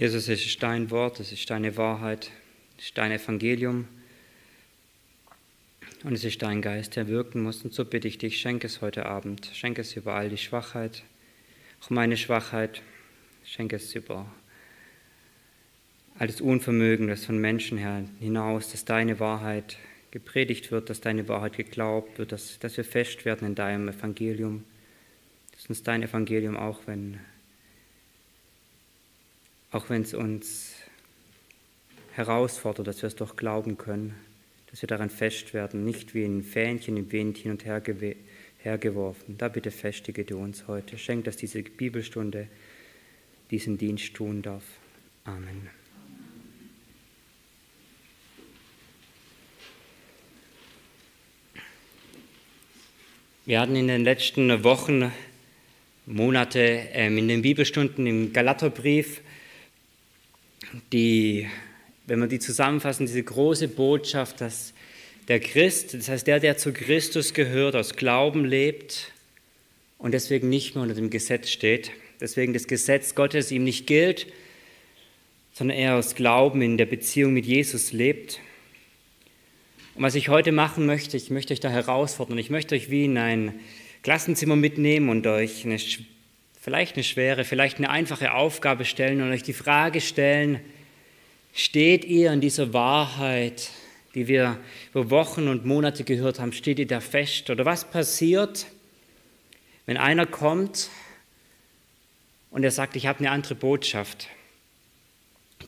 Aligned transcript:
Jesus, 0.00 0.28
es 0.28 0.46
ist 0.46 0.62
dein 0.62 0.92
Wort, 0.92 1.18
es 1.18 1.32
ist 1.32 1.50
deine 1.50 1.76
Wahrheit, 1.76 2.30
es 2.78 2.84
ist 2.84 2.98
dein 2.98 3.10
Evangelium 3.10 3.88
und 6.04 6.12
es 6.12 6.22
ist 6.22 6.40
dein 6.40 6.62
Geist, 6.62 6.94
der 6.94 7.08
wirken 7.08 7.42
muss. 7.42 7.64
Und 7.64 7.74
so 7.74 7.84
bitte 7.84 8.06
ich 8.06 8.16
dich, 8.16 8.40
schenke 8.40 8.68
es 8.68 8.80
heute 8.80 9.06
Abend, 9.06 9.50
schenke 9.52 9.80
es 9.80 9.96
über 9.96 10.14
all 10.14 10.28
die 10.28 10.38
Schwachheit, 10.38 11.02
auch 11.80 11.90
meine 11.90 12.16
Schwachheit, 12.16 12.80
schenke 13.44 13.74
es 13.74 13.92
über 13.92 14.32
all 16.16 16.28
das 16.28 16.40
Unvermögen, 16.40 17.08
das 17.08 17.24
von 17.24 17.36
Menschen 17.36 17.76
her 17.76 18.04
hinaus, 18.20 18.70
dass 18.70 18.84
deine 18.84 19.18
Wahrheit 19.18 19.78
gepredigt 20.12 20.70
wird, 20.70 20.90
dass 20.90 21.00
deine 21.00 21.26
Wahrheit 21.26 21.56
geglaubt 21.56 22.20
wird, 22.20 22.30
dass, 22.30 22.60
dass 22.60 22.76
wir 22.76 22.84
fest 22.84 23.24
werden 23.24 23.48
in 23.48 23.56
deinem 23.56 23.88
Evangelium, 23.88 24.62
dass 25.56 25.66
uns 25.66 25.82
dein 25.82 26.04
Evangelium 26.04 26.56
auch, 26.56 26.82
wenn 26.86 27.18
auch 29.70 29.90
wenn 29.90 30.02
es 30.02 30.14
uns 30.14 30.74
herausfordert, 32.12 32.86
dass 32.86 33.02
wir 33.02 33.08
es 33.08 33.16
doch 33.16 33.36
glauben 33.36 33.78
können, 33.78 34.14
dass 34.70 34.82
wir 34.82 34.86
daran 34.86 35.10
fest 35.10 35.54
werden, 35.54 35.84
nicht 35.84 36.14
wie 36.14 36.24
ein 36.24 36.42
Fähnchen 36.42 36.96
im 36.96 37.10
Wind 37.12 37.38
hin 37.38 37.52
und 37.52 37.64
her 37.64 37.82
hergeworfen. 38.58 39.38
Da 39.38 39.48
bitte 39.48 39.70
festige 39.70 40.24
du 40.24 40.38
uns 40.38 40.66
heute. 40.66 40.98
Schenk, 40.98 41.24
dass 41.24 41.36
diese 41.36 41.62
Bibelstunde 41.62 42.48
diesen 43.50 43.78
Dienst 43.78 44.14
tun 44.14 44.42
darf. 44.42 44.64
Amen. 45.24 45.70
Wir 53.46 53.60
hatten 53.60 53.76
in 53.76 53.88
den 53.88 54.04
letzten 54.04 54.62
Wochen, 54.64 55.10
Monate 56.04 56.60
ähm, 56.92 57.16
in 57.16 57.28
den 57.28 57.42
Bibelstunden 57.42 58.06
im 58.06 58.32
Galaterbrief 58.32 59.22
die, 60.92 61.48
wenn 62.06 62.20
wir 62.20 62.26
die 62.26 62.38
zusammenfassen, 62.38 63.06
diese 63.06 63.22
große 63.22 63.68
Botschaft, 63.68 64.40
dass 64.40 64.72
der 65.28 65.40
Christ, 65.40 65.94
das 65.94 66.08
heißt 66.08 66.26
der, 66.26 66.40
der 66.40 66.56
zu 66.56 66.72
Christus 66.72 67.34
gehört, 67.34 67.76
aus 67.76 67.94
Glauben 67.94 68.44
lebt 68.44 69.12
und 69.98 70.12
deswegen 70.12 70.48
nicht 70.48 70.74
mehr 70.74 70.82
unter 70.82 70.94
dem 70.94 71.10
Gesetz 71.10 71.50
steht, 71.50 71.90
deswegen 72.20 72.52
das 72.52 72.66
Gesetz 72.66 73.14
Gottes 73.14 73.50
ihm 73.50 73.64
nicht 73.64 73.86
gilt, 73.86 74.26
sondern 75.52 75.76
er 75.76 75.96
aus 75.96 76.14
Glauben 76.14 76.62
in 76.62 76.78
der 76.78 76.86
Beziehung 76.86 77.34
mit 77.34 77.44
Jesus 77.44 77.92
lebt. 77.92 78.40
Und 79.94 80.02
was 80.02 80.14
ich 80.14 80.28
heute 80.28 80.52
machen 80.52 80.86
möchte, 80.86 81.16
ich 81.16 81.30
möchte 81.30 81.52
euch 81.52 81.60
da 81.60 81.68
herausfordern, 81.68 82.38
ich 82.38 82.50
möchte 82.50 82.74
euch 82.74 82.90
wie 82.90 83.04
in 83.04 83.18
ein 83.18 83.54
Klassenzimmer 84.02 84.54
mitnehmen 84.54 85.08
und 85.08 85.26
euch 85.26 85.64
eine 85.64 85.78
vielleicht 86.68 86.96
eine 86.96 87.04
schwere, 87.04 87.44
vielleicht 87.46 87.78
eine 87.78 87.88
einfache 87.88 88.34
Aufgabe 88.34 88.84
stellen 88.84 89.22
und 89.22 89.30
euch 89.30 89.42
die 89.42 89.54
Frage 89.54 90.02
stellen, 90.02 90.60
steht 91.54 92.04
ihr 92.04 92.30
in 92.30 92.42
dieser 92.42 92.74
Wahrheit, 92.74 93.70
die 94.14 94.28
wir 94.28 94.58
über 94.90 95.08
Wochen 95.08 95.48
und 95.48 95.64
Monate 95.64 96.04
gehört 96.04 96.40
haben, 96.40 96.52
steht 96.52 96.78
ihr 96.78 96.86
da 96.86 97.00
fest? 97.00 97.48
Oder 97.48 97.64
was 97.64 97.90
passiert, 97.90 98.66
wenn 99.86 99.96
einer 99.96 100.26
kommt 100.26 100.90
und 102.50 102.64
er 102.64 102.70
sagt, 102.70 102.96
ich 102.96 103.06
habe 103.06 103.20
eine 103.20 103.30
andere 103.30 103.54
Botschaft, 103.54 104.28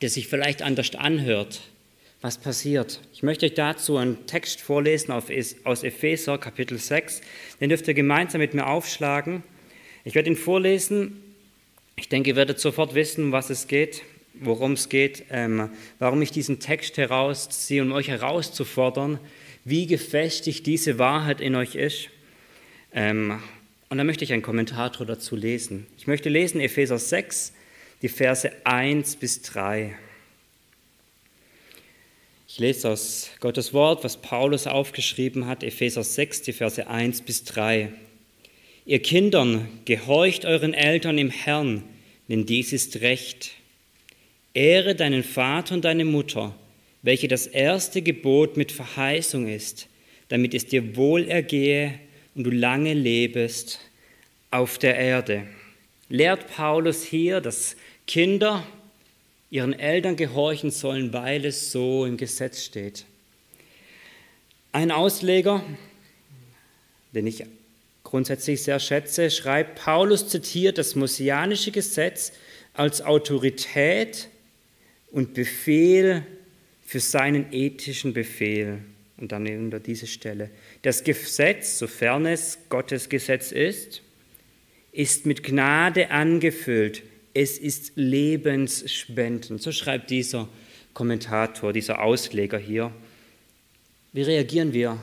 der 0.03 0.11
sich 0.11 0.29
vielleicht 0.29 0.61
anders 0.61 0.95
anhört? 0.97 1.63
Was 2.21 2.37
passiert? 2.37 3.01
Ich 3.15 3.23
möchte 3.23 3.47
euch 3.47 3.55
dazu 3.55 3.97
einen 3.97 4.27
Text 4.27 4.61
vorlesen 4.61 5.13
aus 5.13 5.83
Epheser 5.83 6.37
Kapitel 6.37 6.77
6. 6.77 7.23
Den 7.59 7.71
dürft 7.71 7.89
ihr 7.89 7.95
gemeinsam 7.95 8.43
mit 8.43 8.53
mir 8.53 8.67
aufschlagen. 8.67 9.43
Ich 10.05 10.15
werde 10.15 10.31
ihn 10.31 10.37
vorlesen. 10.37 11.23
Ich 11.97 12.09
denke, 12.09 12.31
ihr 12.31 12.37
werdet 12.37 12.59
sofort 12.59 12.95
wissen, 12.95 13.33
was 13.33 13.51
es 13.51 13.67
geht, 13.67 14.03
worum 14.35 14.73
es 14.73 14.89
geht, 14.89 15.25
ähm, 15.31 15.71
warum 15.99 16.23
ich 16.23 16.31
diesen 16.31 16.59
Text 16.59 16.97
herausziehe, 16.97 17.83
um 17.83 17.93
euch 17.93 18.09
herauszufordern, 18.09 19.19
wie 19.65 19.87
gefestigt 19.87 20.65
diese 20.67 20.99
Wahrheit 20.99 21.43
in 21.43 21.55
euch 21.55 21.75
ist. 21.75 22.09
Ähm, 22.95 23.43
und 23.91 23.99
da 23.99 24.05
möchte 24.05 24.25
ich 24.25 24.33
einen 24.33 24.43
Kommentator 24.43 25.05
dazu 25.05 25.37
lesen. 25.37 25.87
Ich 25.99 26.07
möchte 26.07 26.31
lesen 26.31 26.61
Epheser 26.61 26.99
6, 26.99 27.53
die 28.01 28.09
Verse 28.09 28.51
1 28.65 29.17
bis 29.17 29.43
3. 29.43 29.95
Ich 32.49 32.59
lese 32.59 32.89
aus 32.89 33.31
Gottes 33.41 33.75
Wort, 33.75 34.03
was 34.03 34.17
Paulus 34.17 34.67
aufgeschrieben 34.67 35.47
hat, 35.47 35.63
Epheser 35.63 36.03
6, 36.03 36.43
die 36.43 36.53
Verse 36.53 36.87
1 36.87 37.21
bis 37.23 37.45
3. 37.45 37.93
Ihr 38.91 39.01
Kindern, 39.01 39.69
gehorcht 39.85 40.45
euren 40.45 40.75
Eltern 40.75 41.17
im 41.17 41.31
Herrn, 41.31 41.85
denn 42.29 42.45
dies 42.45 42.73
ist 42.73 43.03
Recht. 43.03 43.53
Ehre 44.53 44.97
deinen 44.97 45.23
Vater 45.23 45.77
und 45.77 45.85
deine 45.85 46.05
Mutter, 46.05 46.57
welche 47.03 47.29
das 47.29 47.47
erste 47.47 48.03
Gebot 48.03 48.57
mit 48.57 48.73
Verheißung 48.73 49.47
ist, 49.47 49.87
damit 50.27 50.55
es 50.55 50.67
dir 50.67 50.97
wohl 50.97 51.29
ergehe 51.29 52.01
und 52.35 52.43
du 52.43 52.51
lange 52.51 52.93
lebest 52.93 53.79
auf 54.51 54.77
der 54.77 54.97
Erde. 54.97 55.47
Lehrt 56.09 56.49
Paulus 56.49 57.05
hier, 57.05 57.41
dass 57.41 57.77
Kinder 58.09 58.67
ihren 59.51 59.73
Eltern 59.73 60.17
gehorchen 60.17 60.73
sollen, 60.73 61.13
weil 61.13 61.45
es 61.45 61.71
so 61.71 62.07
im 62.07 62.17
Gesetz 62.17 62.65
steht. 62.65 63.05
Ein 64.73 64.91
Ausleger, 64.91 65.63
den 67.15 67.29
ich 67.29 67.45
grundsätzlich 68.11 68.63
sehr 68.63 68.81
schätze, 68.81 69.31
schreibt, 69.31 69.77
Paulus 69.77 70.29
zitiert 70.29 70.79
das 70.79 70.97
messianische 70.97 71.71
Gesetz 71.71 72.33
als 72.75 73.03
Autorität 73.03 74.29
und 75.13 75.33
Befehl 75.35 76.27
für 76.85 76.99
seinen 76.99 77.53
ethischen 77.53 78.13
Befehl. 78.13 78.81
Und 79.17 79.33
dann 79.33 79.47
unter 79.47 79.79
diese 79.79 80.07
Stelle. 80.07 80.51
Das 80.83 81.05
Gesetz, 81.05 81.79
sofern 81.79 82.27
es 82.27 82.59
Gottes 82.69 83.09
Gesetz 83.09 83.53
ist, 83.53 84.03
ist 84.93 85.27
mit 85.27 85.43
Gnade 85.45 86.11
angefüllt. 86.11 87.03
Es 87.33 87.59
ist 87.59 87.93
lebensspendend. 87.97 89.63
So 89.63 89.73
schreibt 89.73 90.11
dieser 90.11 90.49
Kommentator, 90.95 91.73
dieser 91.73 92.03
Ausleger 92.03 92.59
hier. 92.59 92.93
Wie 94.13 94.23
reagieren 94.23 94.73
wir 94.73 94.99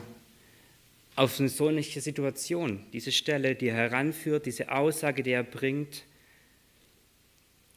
auf 1.18 1.40
eine 1.40 1.48
solche 1.48 2.00
Situation, 2.00 2.86
diese 2.92 3.10
Stelle, 3.10 3.56
die 3.56 3.66
er 3.68 3.74
heranführt, 3.74 4.46
diese 4.46 4.70
Aussage, 4.70 5.24
die 5.24 5.32
er 5.32 5.42
bringt. 5.42 6.04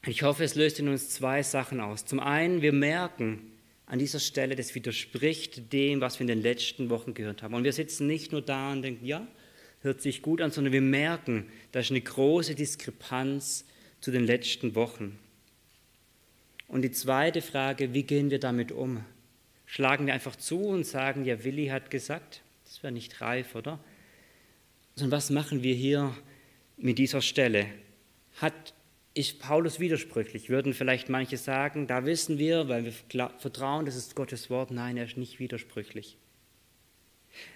Ich 0.06 0.22
hoffe, 0.22 0.44
es 0.44 0.54
löst 0.54 0.78
in 0.78 0.88
uns 0.88 1.10
zwei 1.10 1.42
Sachen 1.42 1.80
aus. 1.80 2.04
Zum 2.04 2.20
einen, 2.20 2.62
wir 2.62 2.72
merken 2.72 3.52
an 3.86 3.98
dieser 3.98 4.20
Stelle, 4.20 4.54
das 4.54 4.76
widerspricht 4.76 5.72
dem, 5.72 6.00
was 6.00 6.20
wir 6.20 6.22
in 6.22 6.28
den 6.28 6.40
letzten 6.40 6.88
Wochen 6.88 7.14
gehört 7.14 7.42
haben. 7.42 7.54
Und 7.54 7.64
wir 7.64 7.72
sitzen 7.72 8.06
nicht 8.06 8.30
nur 8.30 8.42
da 8.42 8.70
und 8.70 8.82
denken, 8.82 9.04
ja, 9.04 9.26
hört 9.80 10.00
sich 10.00 10.22
gut 10.22 10.40
an, 10.40 10.52
sondern 10.52 10.72
wir 10.72 10.80
merken, 10.80 11.48
da 11.72 11.80
ist 11.80 11.90
eine 11.90 12.00
große 12.00 12.54
Diskrepanz 12.54 13.64
zu 14.00 14.12
den 14.12 14.24
letzten 14.24 14.76
Wochen. 14.76 15.18
Und 16.68 16.82
die 16.82 16.92
zweite 16.92 17.42
Frage, 17.42 17.92
wie 17.92 18.04
gehen 18.04 18.30
wir 18.30 18.38
damit 18.38 18.70
um? 18.70 19.04
Schlagen 19.66 20.06
wir 20.06 20.14
einfach 20.14 20.36
zu 20.36 20.60
und 20.60 20.86
sagen, 20.86 21.24
ja, 21.24 21.42
Willi 21.42 21.66
hat 21.66 21.90
gesagt, 21.90 22.41
das 22.72 22.82
wäre 22.82 22.92
nicht 22.92 23.20
reif, 23.20 23.54
oder? 23.54 23.78
Sondern 24.94 25.18
was 25.18 25.28
machen 25.28 25.62
wir 25.62 25.74
hier 25.74 26.16
mit 26.78 26.96
dieser 26.96 27.20
Stelle? 27.20 27.66
Hat, 28.36 28.72
ist 29.12 29.40
Paulus 29.40 29.78
widersprüchlich? 29.78 30.48
Würden 30.48 30.72
vielleicht 30.72 31.10
manche 31.10 31.36
sagen, 31.36 31.86
da 31.86 32.06
wissen 32.06 32.38
wir, 32.38 32.68
weil 32.68 32.86
wir 32.86 32.92
vertrauen, 32.92 33.84
das 33.84 33.94
ist 33.94 34.16
Gottes 34.16 34.48
Wort. 34.48 34.70
Nein, 34.70 34.96
er 34.96 35.04
ist 35.04 35.18
nicht 35.18 35.38
widersprüchlich. 35.38 36.16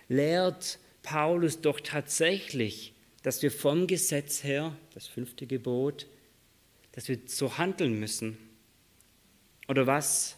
Lehrt 0.09 0.79
Paulus 1.03 1.63
doch 1.63 1.81
tatsächlich, 1.81 2.93
dass 3.23 3.41
wir 3.41 3.51
vom 3.51 3.87
Gesetz 3.87 4.45
her, 4.45 4.77
das 4.93 5.07
fünfte 5.07 5.47
Gebot, 5.47 6.09
dass 6.93 7.09
wir 7.09 7.21
so 7.25 7.57
handeln 7.57 7.99
müssen? 7.99 8.37
Oder 9.67 9.87
was, 9.87 10.37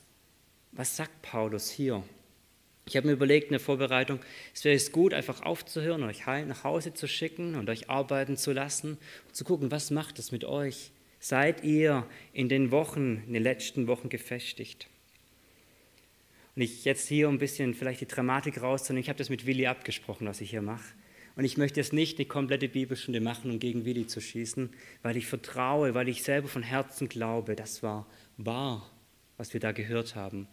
was 0.71 0.97
sagt 0.97 1.21
Paulus 1.23 1.69
hier? 1.69 2.05
Ich 2.89 2.97
habe 2.97 3.07
mir 3.07 3.13
überlegt 3.13 3.49
in 3.49 3.53
der 3.53 3.61
Vorbereitung, 3.61 4.19
es 4.55 4.65
wäre 4.65 4.79
gut, 4.91 5.13
einfach 5.13 5.43
aufzuhören, 5.43 6.03
euch 6.05 6.27
nach 6.27 6.65
Hause 6.65 6.95
zu 6.95 7.07
schicken 7.07 7.55
und 7.55 7.69
euch 7.69 7.91
arbeiten 7.91 8.39
zu 8.39 8.53
lassen 8.53 8.97
und 9.27 9.37
zu 9.37 9.45
gucken, 9.45 9.71
was 9.71 9.91
macht 9.91 10.19
es 10.19 10.33
mit 10.33 10.45
euch? 10.47 10.91
Seid 11.21 11.65
ihr 11.65 12.07
in 12.33 12.49
den 12.49 12.71
Wochen, 12.71 13.23
in 13.27 13.35
den 13.35 13.43
letzten 13.43 13.89
Wochen 13.89 14.09
gefestigt? 14.09 14.89
Und 16.57 16.63
ich 16.63 16.87
jetzt 16.87 17.09
hier 17.09 17.29
ein 17.29 17.39
bisschen 17.39 17.75
vielleicht 17.75 18.01
die 18.01 18.07
Dramatik 18.07 18.63
rauszunehmen, 18.63 19.03
ich 19.03 19.11
habe 19.11 19.19
das 19.19 19.29
mit 19.29 19.45
Willi 19.45 19.67
abgesprochen, 19.67 20.27
was 20.27 20.41
ich 20.41 20.51
hier 20.51 20.63
mache. 20.63 20.95
Und 21.37 21.45
ich 21.45 21.57
möchte 21.57 21.79
jetzt 21.79 21.93
nicht 21.93 22.19
eine 22.19 22.27
komplette 22.27 22.69
Bibelstunde 22.69 23.21
machen, 23.21 23.51
um 23.51 23.59
gegen 23.61 23.85
Willi 23.85 24.07
zu 24.07 24.21
schießen, 24.21 24.71
weil 25.03 25.17
ich 25.17 25.27
vertraue, 25.27 25.95
weil 25.95 26.09
ich 26.09 26.23
selber 26.23 26.49
von 26.49 26.63
Herzen 26.63 27.09
glaube, 27.09 27.55
das 27.55 27.83
war 27.83 28.07
wahr, 28.39 28.91
was 29.37 29.53
wir 29.53 29.61
da 29.61 29.73
gehört 29.73 30.17
haben. 30.17 30.49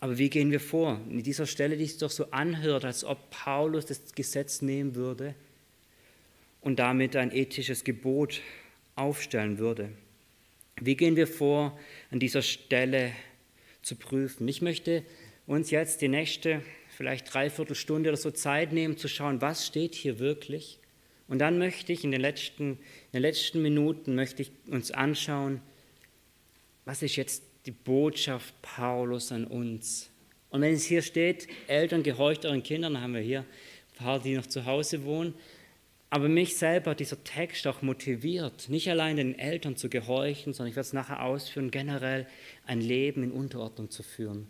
Aber 0.00 0.18
wie 0.18 0.28
gehen 0.28 0.50
wir 0.50 0.60
vor? 0.60 1.00
In 1.08 1.22
dieser 1.22 1.46
Stelle, 1.46 1.76
die 1.76 1.84
es 1.84 1.98
doch 1.98 2.10
so 2.10 2.30
anhört, 2.30 2.84
als 2.84 3.04
ob 3.04 3.30
Paulus 3.30 3.86
das 3.86 4.14
Gesetz 4.14 4.60
nehmen 4.60 4.94
würde 4.94 5.34
und 6.60 6.78
damit 6.78 7.16
ein 7.16 7.32
ethisches 7.32 7.84
Gebot 7.84 8.40
aufstellen 8.96 9.58
würde. 9.58 9.90
Wie 10.80 10.96
gehen 10.96 11.16
wir 11.16 11.26
vor, 11.26 11.78
an 12.10 12.18
dieser 12.18 12.42
Stelle 12.42 13.12
zu 13.82 13.96
prüfen? 13.96 14.46
Ich 14.48 14.60
möchte 14.60 15.04
uns 15.46 15.70
jetzt 15.70 16.00
die 16.00 16.08
nächste, 16.08 16.62
vielleicht 16.88 17.32
dreiviertel 17.32 17.76
Stunde 17.76 18.10
oder 18.10 18.16
so 18.16 18.30
Zeit 18.30 18.72
nehmen, 18.72 18.96
zu 18.96 19.08
schauen, 19.08 19.40
was 19.40 19.66
steht 19.66 19.94
hier 19.94 20.18
wirklich. 20.18 20.78
Und 21.28 21.38
dann 21.38 21.58
möchte 21.58 21.92
ich 21.92 22.04
in 22.04 22.10
den 22.10 22.20
letzten, 22.20 22.72
in 22.72 23.12
den 23.14 23.22
letzten 23.22 23.62
Minuten 23.62 24.14
möchte 24.14 24.42
ich 24.42 24.52
uns 24.68 24.90
anschauen, 24.90 25.60
was 26.84 27.02
ist 27.02 27.16
jetzt 27.16 27.42
die 27.66 27.70
Botschaft 27.70 28.54
Paulus 28.62 29.32
an 29.32 29.46
uns. 29.46 30.10
Und 30.50 30.60
wenn 30.60 30.74
es 30.74 30.84
hier 30.84 31.02
steht, 31.02 31.48
Eltern 31.66 32.02
gehorcht 32.02 32.44
euren 32.44 32.62
Kindern, 32.62 33.00
haben 33.00 33.14
wir 33.14 33.20
hier 33.20 33.40
ein 33.40 34.04
paar, 34.04 34.20
die 34.20 34.36
noch 34.36 34.46
zu 34.46 34.66
Hause 34.66 35.04
wohnen, 35.04 35.34
aber 36.10 36.28
mich 36.28 36.56
selber 36.56 36.92
hat 36.92 37.00
dieser 37.00 37.24
Text 37.24 37.66
auch 37.66 37.82
motiviert, 37.82 38.68
nicht 38.68 38.88
allein 38.88 39.16
den 39.16 39.36
Eltern 39.36 39.76
zu 39.76 39.88
gehorchen, 39.88 40.52
sondern 40.52 40.70
ich 40.70 40.76
werde 40.76 40.86
es 40.86 40.92
nachher 40.92 41.24
ausführen, 41.24 41.72
generell 41.72 42.28
ein 42.66 42.80
Leben 42.80 43.24
in 43.24 43.32
Unterordnung 43.32 43.90
zu 43.90 44.04
führen. 44.04 44.46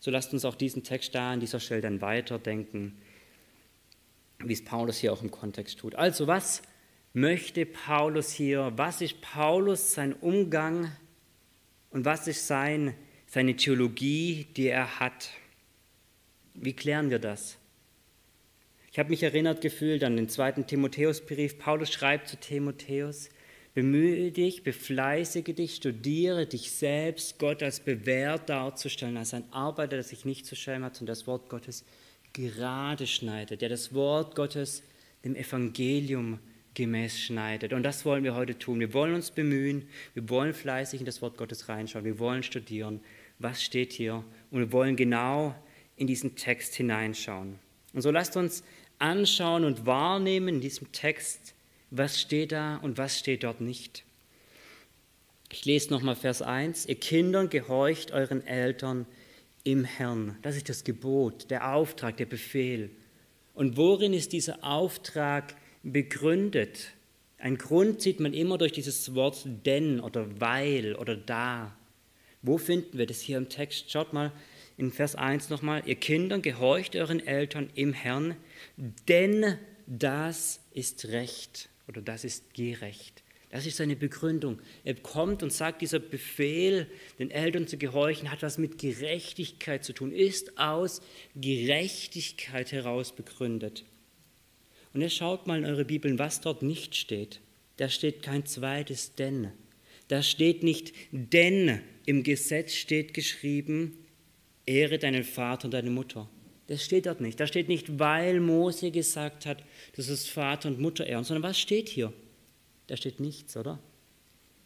So 0.00 0.10
lasst 0.10 0.34
uns 0.34 0.44
auch 0.44 0.54
diesen 0.54 0.84
Text 0.84 1.14
da 1.14 1.32
an 1.32 1.40
dieser 1.40 1.60
Stelle 1.60 1.80
dann 1.80 2.02
weiterdenken, 2.02 2.98
wie 4.38 4.52
es 4.52 4.62
Paulus 4.64 4.98
hier 4.98 5.14
auch 5.14 5.22
im 5.22 5.30
Kontext 5.30 5.78
tut. 5.78 5.94
Also 5.94 6.26
was 6.26 6.60
möchte 7.14 7.64
Paulus 7.64 8.32
hier, 8.32 8.72
was 8.76 9.00
ist 9.00 9.22
Paulus 9.22 9.94
sein 9.94 10.12
Umgang 10.12 10.92
und 11.96 12.04
was 12.04 12.28
ist 12.28 12.46
sein, 12.46 12.92
seine 13.26 13.56
Theologie, 13.56 14.48
die 14.54 14.68
er 14.68 15.00
hat? 15.00 15.30
Wie 16.52 16.74
klären 16.74 17.08
wir 17.08 17.18
das? 17.18 17.56
Ich 18.92 18.98
habe 18.98 19.08
mich 19.08 19.22
erinnert 19.22 19.62
gefühlt 19.62 20.04
an 20.04 20.14
den 20.14 20.28
zweiten 20.28 20.66
Timotheusbrief. 20.66 21.58
Paulus 21.58 21.90
schreibt 21.90 22.28
zu 22.28 22.36
Timotheus, 22.36 23.30
bemühe 23.72 24.30
dich, 24.30 24.62
befleißige 24.62 25.54
dich, 25.54 25.76
studiere 25.76 26.44
dich 26.44 26.70
selbst, 26.70 27.38
Gott 27.38 27.62
als 27.62 27.80
bewährt 27.80 28.50
darzustellen, 28.50 29.16
als 29.16 29.32
ein 29.32 29.50
Arbeiter, 29.50 29.96
der 29.96 30.02
sich 30.02 30.26
nicht 30.26 30.44
zu 30.44 30.54
schämen 30.54 30.84
hat 30.84 31.00
und 31.00 31.06
das 31.06 31.26
Wort 31.26 31.48
Gottes 31.48 31.82
gerade 32.34 33.06
schneidet, 33.06 33.62
der 33.62 33.70
das 33.70 33.94
Wort 33.94 34.34
Gottes 34.34 34.82
dem 35.24 35.34
Evangelium 35.34 36.40
gemäß 36.76 37.18
schneidet. 37.18 37.72
Und 37.72 37.82
das 37.82 38.04
wollen 38.04 38.22
wir 38.22 38.36
heute 38.36 38.56
tun. 38.56 38.78
Wir 38.78 38.92
wollen 38.94 39.14
uns 39.14 39.32
bemühen, 39.32 39.88
wir 40.14 40.28
wollen 40.28 40.54
fleißig 40.54 41.00
in 41.00 41.06
das 41.06 41.22
Wort 41.22 41.36
Gottes 41.36 41.68
reinschauen, 41.68 42.04
wir 42.04 42.20
wollen 42.20 42.44
studieren, 42.44 43.00
was 43.38 43.62
steht 43.62 43.92
hier 43.92 44.22
und 44.50 44.60
wir 44.60 44.72
wollen 44.72 44.94
genau 44.94 45.54
in 45.96 46.06
diesen 46.06 46.36
Text 46.36 46.74
hineinschauen. 46.74 47.58
Und 47.92 48.02
so 48.02 48.10
lasst 48.10 48.36
uns 48.36 48.62
anschauen 48.98 49.64
und 49.64 49.86
wahrnehmen 49.86 50.48
in 50.48 50.60
diesem 50.60 50.92
Text, 50.92 51.54
was 51.90 52.20
steht 52.20 52.52
da 52.52 52.76
und 52.76 52.98
was 52.98 53.18
steht 53.18 53.44
dort 53.44 53.60
nicht. 53.60 54.04
Ich 55.50 55.64
lese 55.64 55.90
nochmal 55.90 56.16
Vers 56.16 56.42
1. 56.42 56.86
Ihr 56.86 56.96
Kindern 56.96 57.48
gehorcht 57.48 58.10
euren 58.10 58.46
Eltern 58.46 59.06
im 59.64 59.84
Herrn. 59.84 60.36
Das 60.42 60.56
ist 60.56 60.68
das 60.68 60.84
Gebot, 60.84 61.50
der 61.50 61.72
Auftrag, 61.72 62.16
der 62.18 62.26
Befehl. 62.26 62.90
Und 63.54 63.78
worin 63.78 64.12
ist 64.12 64.32
dieser 64.32 64.62
Auftrag 64.62 65.54
begründet? 65.92 66.92
Ein 67.38 67.58
Grund 67.58 68.00
sieht 68.00 68.20
man 68.20 68.32
immer 68.32 68.58
durch 68.58 68.72
dieses 68.72 69.14
Wort 69.14 69.46
denn 69.64 70.00
oder 70.00 70.40
weil 70.40 70.96
oder 70.96 71.16
da. 71.16 71.76
Wo 72.42 72.58
finden 72.58 72.98
wir 72.98 73.06
das 73.06 73.20
hier 73.20 73.38
im 73.38 73.48
Text? 73.48 73.90
Schaut 73.90 74.12
mal 74.12 74.32
in 74.76 74.90
Vers 74.90 75.14
1 75.14 75.50
nochmal. 75.50 75.82
Ihr 75.86 75.96
Kindern 75.96 76.42
gehorcht 76.42 76.96
euren 76.96 77.26
Eltern 77.26 77.70
im 77.74 77.92
Herrn, 77.92 78.36
denn 79.08 79.58
das 79.86 80.60
ist 80.72 81.06
Recht 81.06 81.68
oder 81.88 82.00
das 82.00 82.24
ist 82.24 82.54
gerecht. 82.54 83.22
Das 83.50 83.64
ist 83.64 83.76
seine 83.76 83.96
Begründung. 83.96 84.58
Er 84.84 84.94
kommt 84.94 85.42
und 85.42 85.52
sagt, 85.52 85.80
dieser 85.80 86.00
Befehl, 86.00 86.88
den 87.18 87.30
Eltern 87.30 87.68
zu 87.68 87.78
gehorchen, 87.78 88.30
hat 88.30 88.42
was 88.42 88.58
mit 88.58 88.78
Gerechtigkeit 88.78 89.84
zu 89.84 89.92
tun, 89.92 90.12
ist 90.12 90.58
aus 90.58 91.00
Gerechtigkeit 91.36 92.72
heraus 92.72 93.12
begründet. 93.12 93.84
Und 94.96 95.02
jetzt 95.02 95.16
schaut 95.16 95.46
mal 95.46 95.58
in 95.58 95.66
eure 95.66 95.84
Bibeln, 95.84 96.18
was 96.18 96.40
dort 96.40 96.62
nicht 96.62 96.96
steht. 96.96 97.42
Da 97.76 97.90
steht 97.90 98.22
kein 98.22 98.46
zweites 98.46 99.14
denn. 99.14 99.52
Da 100.08 100.22
steht 100.22 100.62
nicht 100.62 100.94
denn. 101.10 101.82
Im 102.06 102.22
Gesetz 102.22 102.72
steht 102.72 103.12
geschrieben, 103.12 103.98
ehre 104.64 104.98
deinen 104.98 105.22
Vater 105.22 105.66
und 105.66 105.74
deine 105.74 105.90
Mutter. 105.90 106.30
Das 106.68 106.82
steht 106.82 107.04
dort 107.04 107.20
nicht. 107.20 107.38
Da 107.38 107.46
steht 107.46 107.68
nicht, 107.68 107.98
weil 107.98 108.40
Mose 108.40 108.90
gesagt 108.90 109.44
hat, 109.44 109.62
das 109.96 110.08
ist 110.08 110.30
Vater 110.30 110.70
und 110.70 110.80
Mutter 110.80 111.06
ehren, 111.06 111.24
sondern 111.24 111.42
was 111.42 111.60
steht 111.60 111.90
hier? 111.90 112.10
Da 112.86 112.96
steht 112.96 113.20
nichts, 113.20 113.54
oder? 113.54 113.78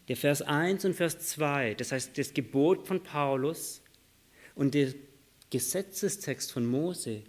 Der 0.07 0.17
Vers 0.17 0.43
1 0.43 0.85
und 0.85 0.95
Vers 0.95 1.19
2, 1.19 1.75
das 1.75 1.91
heißt 1.91 2.17
das 2.17 2.35
Gebot 2.35 2.87
von 2.87 3.03
Paulus 3.03 3.83
und 4.55 4.75
der 4.75 4.95
Gesetzestext 5.51 6.53
von 6.53 6.67
Mose 6.67 7.25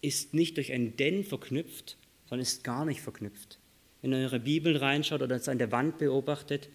ist 0.00 0.32
nicht 0.32 0.56
durch 0.56 0.72
ein 0.72 0.96
Denn 0.96 1.24
verknüpft, 1.24 1.98
sondern 2.28 2.42
ist 2.42 2.64
gar 2.64 2.84
nicht 2.84 3.00
verknüpft. 3.00 3.58
Wenn 4.02 4.12
ihr 4.12 4.18
eure 4.18 4.40
Bibel 4.40 4.76
reinschaut 4.76 5.22
oder 5.22 5.36
es 5.36 5.48
an 5.48 5.58
der 5.58 5.72
Wand 5.72 5.98
beobachtet, 5.98 6.68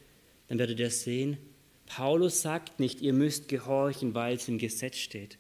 dann 0.48 0.60
werdet 0.60 0.80
ihr 0.80 0.90
sehen, 0.90 1.38
Paulus 1.86 2.42
sagt 2.42 2.80
nicht, 2.80 3.02
ihr 3.02 3.14
müsst 3.14 3.48
gehorchen, 3.48 4.14
weil 4.14 4.36
es 4.36 4.48
im 4.48 4.58
Gesetz 4.58 4.98
steht. 4.98 5.38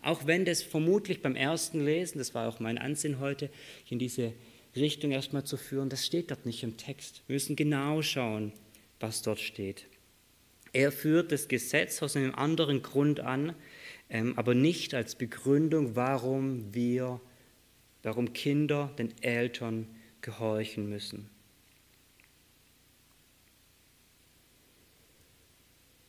Auch 0.00 0.26
wenn 0.26 0.44
das 0.44 0.62
vermutlich 0.62 1.22
beim 1.22 1.36
ersten 1.36 1.84
Lesen, 1.84 2.18
das 2.18 2.34
war 2.34 2.48
auch 2.48 2.60
mein 2.60 2.78
Ansinn 2.78 3.20
heute, 3.20 3.50
in 3.88 3.98
diese 3.98 4.32
Richtung 4.74 5.12
erstmal 5.12 5.44
zu 5.44 5.56
führen, 5.56 5.88
das 5.88 6.06
steht 6.06 6.30
dort 6.30 6.46
nicht 6.46 6.62
im 6.62 6.76
Text. 6.76 7.22
Wir 7.26 7.34
müssen 7.34 7.56
genau 7.56 8.02
schauen, 8.02 8.52
was 9.00 9.22
dort 9.22 9.38
steht. 9.38 9.86
Er 10.72 10.90
führt 10.90 11.30
das 11.30 11.48
Gesetz 11.48 12.02
aus 12.02 12.16
einem 12.16 12.34
anderen 12.34 12.82
Grund 12.82 13.20
an, 13.20 13.54
ähm, 14.08 14.32
aber 14.36 14.54
nicht 14.54 14.94
als 14.94 15.14
Begründung, 15.14 15.94
warum 15.94 16.74
wir, 16.74 17.20
warum 18.02 18.32
Kinder 18.32 18.90
den 18.98 19.12
Eltern 19.22 19.86
gehorchen 20.20 20.88
müssen. 20.88 21.28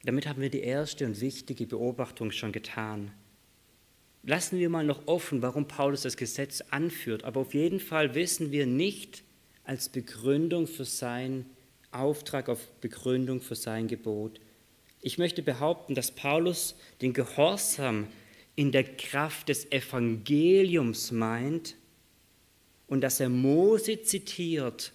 Damit 0.05 0.27
haben 0.27 0.41
wir 0.41 0.49
die 0.49 0.61
erste 0.61 1.05
und 1.05 1.21
wichtige 1.21 1.65
Beobachtung 1.65 2.31
schon 2.31 2.51
getan. 2.51 3.11
Lassen 4.23 4.59
wir 4.59 4.69
mal 4.69 4.85
noch 4.85 5.07
offen, 5.07 5.41
warum 5.41 5.67
Paulus 5.67 6.01
das 6.01 6.17
Gesetz 6.17 6.61
anführt, 6.69 7.23
aber 7.23 7.41
auf 7.41 7.53
jeden 7.53 7.79
Fall 7.79 8.15
wissen 8.15 8.51
wir 8.51 8.65
nicht 8.65 9.23
als 9.63 9.89
Begründung 9.89 10.67
für 10.67 10.85
seinen 10.85 11.45
Auftrag, 11.91 12.49
auf 12.49 12.71
Begründung 12.81 13.41
für 13.41 13.55
sein 13.55 13.87
Gebot. 13.87 14.39
Ich 15.01 15.17
möchte 15.17 15.41
behaupten, 15.41 15.95
dass 15.95 16.11
Paulus 16.11 16.75
den 17.01 17.13
Gehorsam 17.13 18.07
in 18.55 18.71
der 18.71 18.83
Kraft 18.83 19.49
des 19.49 19.71
Evangeliums 19.71 21.11
meint 21.11 21.75
und 22.93 23.01
dass 23.01 23.19
er 23.19 23.29
Mose 23.29 24.03
zitiert, 24.03 24.93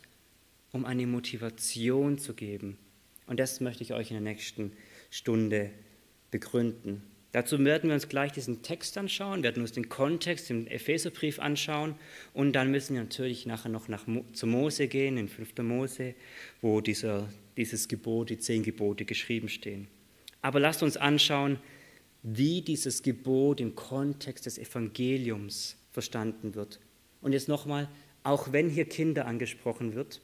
um 0.71 0.85
eine 0.85 1.05
Motivation 1.09 2.17
zu 2.17 2.33
geben. 2.33 2.78
Und 3.26 3.40
das 3.40 3.61
möchte 3.61 3.83
ich 3.83 3.93
euch 3.93 4.12
in 4.12 4.14
der 4.14 4.33
nächsten 4.33 4.71
Stunde 5.11 5.71
begründen. 6.31 7.02
Dazu 7.33 7.59
werden 7.64 7.90
wir 7.90 7.95
uns 7.95 8.09
gleich 8.09 8.31
diesen 8.31 8.62
Text 8.62 8.97
anschauen, 8.99 9.43
werden 9.43 9.62
uns 9.62 9.73
den 9.73 9.88
Kontext 9.88 10.49
im 10.49 10.69
Epheserbrief 10.69 11.40
anschauen 11.40 11.97
und 12.35 12.52
dann 12.52 12.71
müssen 12.71 12.95
wir 12.95 13.02
natürlich 13.02 13.47
nachher 13.47 13.69
noch 13.69 13.88
nach, 13.88 14.05
zu 14.33 14.47
Mose 14.47 14.87
gehen, 14.87 15.17
in 15.17 15.26
5. 15.26 15.59
Mose, 15.62 16.14
wo 16.62 16.81
dieser, 16.81 17.28
dieses 17.57 17.88
Gebot, 17.88 18.31
die 18.31 18.38
zehn 18.38 18.62
Gebote 18.62 19.07
geschrieben 19.07 19.49
stehen. 19.49 19.88
Aber 20.40 20.61
lasst 20.61 20.85
uns 20.85 20.97
anschauen, 20.97 21.59
wie 22.23 22.62
dieses 22.62 23.02
Gebot 23.02 23.61
im 23.61 23.75
Kontext 23.75 24.47
des 24.47 24.57
Evangeliums 24.57 25.76
verstanden 25.90 26.55
wird. 26.55 26.78
Und 27.21 27.33
jetzt 27.33 27.49
nochmal, 27.49 27.89
auch 28.23 28.53
wenn 28.53 28.69
hier 28.69 28.85
Kinder 28.85 29.27
angesprochen 29.27 29.95
wird, 29.95 30.21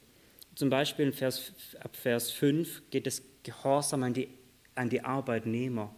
zum 0.55 0.69
Beispiel 0.69 1.11
Vers, 1.11 1.51
ab 1.79 1.95
Vers 1.95 2.31
5 2.31 2.83
geht 2.89 3.07
es 3.07 3.23
Gehorsam 3.43 4.03
an 4.03 4.13
die, 4.13 4.29
an 4.73 4.89
die 4.89 5.01
Arbeitnehmer. 5.01 5.93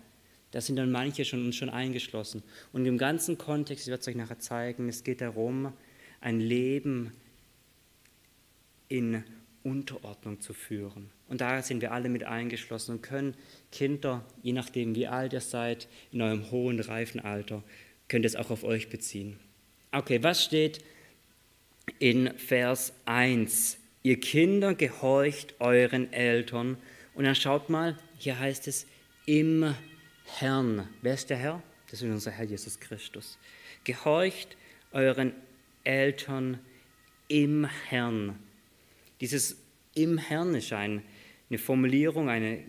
Da 0.52 0.62
sind 0.62 0.78
dann 0.78 0.92
manche 0.92 1.26
schon, 1.26 1.46
uns 1.46 1.56
schon 1.56 1.70
eingeschlossen. 1.70 2.44
Und 2.74 2.86
im 2.86 2.98
ganzen 2.98 3.38
Kontext, 3.38 3.86
ich 3.86 3.92
werde 3.92 4.02
es 4.02 4.08
euch 4.08 4.16
nachher 4.16 4.40
zeigen, 4.40 4.90
es 4.90 5.04
geht 5.04 5.22
darum, 5.22 5.74
ein 6.22 6.40
Leben 6.40 7.12
in 8.90 9.24
Unterordnung 9.64 10.40
zu 10.40 10.54
führen. 10.54 11.12
Und 11.28 11.42
da 11.42 11.62
sind 11.62 11.82
wir 11.82 11.92
alle 11.92 12.10
mit 12.10 12.24
eingeschlossen 12.24 12.94
und 12.94 13.02
können 13.02 13.36
Kinder, 13.72 14.26
je 14.42 14.54
nachdem 14.54 14.96
wie 14.96 15.08
alt 15.08 15.34
ihr 15.34 15.42
seid, 15.42 15.88
in 16.12 16.22
eurem 16.22 16.50
hohen, 16.52 16.80
reifen 16.80 17.20
Alter, 17.20 17.64
könnt 18.08 18.24
ihr 18.24 18.30
es 18.30 18.36
auch 18.36 18.50
auf 18.50 18.64
euch 18.64 18.90
beziehen. 18.90 19.38
Okay, 19.98 20.22
was 20.22 20.44
steht 20.44 20.84
in 21.98 22.32
Vers 22.38 22.94
1? 23.06 23.80
Ihr 24.04 24.20
Kinder 24.20 24.76
gehorcht 24.76 25.56
euren 25.58 26.14
Eltern. 26.14 26.78
Und 27.16 27.24
dann 27.24 27.34
schaut 27.34 27.72
mal, 27.72 27.98
hier 28.20 28.38
heißt 28.38 28.68
es 28.68 28.86
im 29.26 29.74
Herrn. 30.38 30.88
Wer 31.02 31.16
ist 31.16 31.32
der 31.32 31.38
Herr? 31.38 31.64
Das 31.90 32.04
ist 32.04 32.12
unser 32.12 32.30
Herr 32.30 32.46
Jesus 32.46 32.80
Christus. 32.80 33.40
Gehorcht 33.86 34.56
euren 34.92 35.34
Eltern 35.84 36.60
im 37.28 37.66
Herrn. 37.66 38.38
Dieses 39.20 39.58
im 39.96 40.20
Herrn 40.20 40.54
ist 40.54 40.72
ein 40.74 41.02
eine 41.50 41.58
Formulierung, 41.58 42.30
eine 42.30 42.64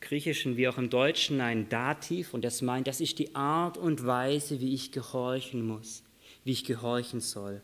griechischen 0.00 0.56
wie 0.56 0.66
auch 0.66 0.78
im 0.78 0.90
Deutschen 0.90 1.40
ein 1.40 1.68
Dativ 1.68 2.34
und 2.34 2.44
das 2.44 2.60
meint, 2.60 2.88
das 2.88 3.00
ist 3.00 3.20
die 3.20 3.36
Art 3.36 3.78
und 3.78 4.04
Weise, 4.04 4.60
wie 4.60 4.74
ich 4.74 4.90
gehorchen 4.90 5.64
muss, 5.64 6.02
wie 6.44 6.52
ich 6.52 6.64
gehorchen 6.64 7.20
soll. 7.20 7.62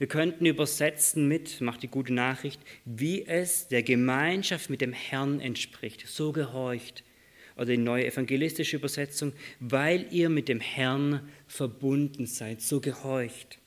Wir 0.00 0.06
könnten 0.06 0.46
übersetzen 0.46 1.28
mit, 1.28 1.60
macht 1.60 1.82
die 1.82 1.88
gute 1.88 2.14
Nachricht, 2.14 2.58
wie 2.86 3.26
es 3.26 3.68
der 3.68 3.82
Gemeinschaft 3.82 4.70
mit 4.70 4.80
dem 4.80 4.94
Herrn 4.94 5.40
entspricht. 5.40 6.06
So 6.06 6.32
gehorcht. 6.32 7.04
Oder 7.54 7.66
die 7.66 7.76
neue 7.76 8.06
evangelistische 8.06 8.76
Übersetzung, 8.76 9.34
weil 9.58 10.06
ihr 10.10 10.30
mit 10.30 10.48
dem 10.48 10.60
Herrn 10.60 11.28
verbunden 11.46 12.24
seid. 12.24 12.62
So 12.62 12.80
gehorcht. 12.80 13.58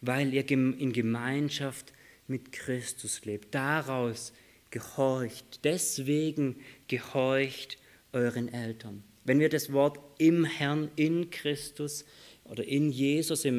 Weil 0.00 0.32
ihr 0.32 0.48
in 0.48 0.92
Gemeinschaft 0.92 1.92
mit 2.28 2.52
Christus 2.52 3.24
lebt. 3.24 3.52
Daraus 3.52 4.32
gehorcht. 4.70 5.64
Deswegen 5.64 6.54
gehorcht 6.86 7.78
euren 8.12 8.52
Eltern. 8.52 9.02
Wenn 9.24 9.40
wir 9.40 9.48
das 9.48 9.72
Wort 9.72 9.98
im 10.18 10.44
Herrn, 10.44 10.88
in 10.94 11.30
Christus 11.30 12.04
oder 12.52 12.64
in 12.64 12.90
Jesus 12.90 13.46
im, 13.46 13.58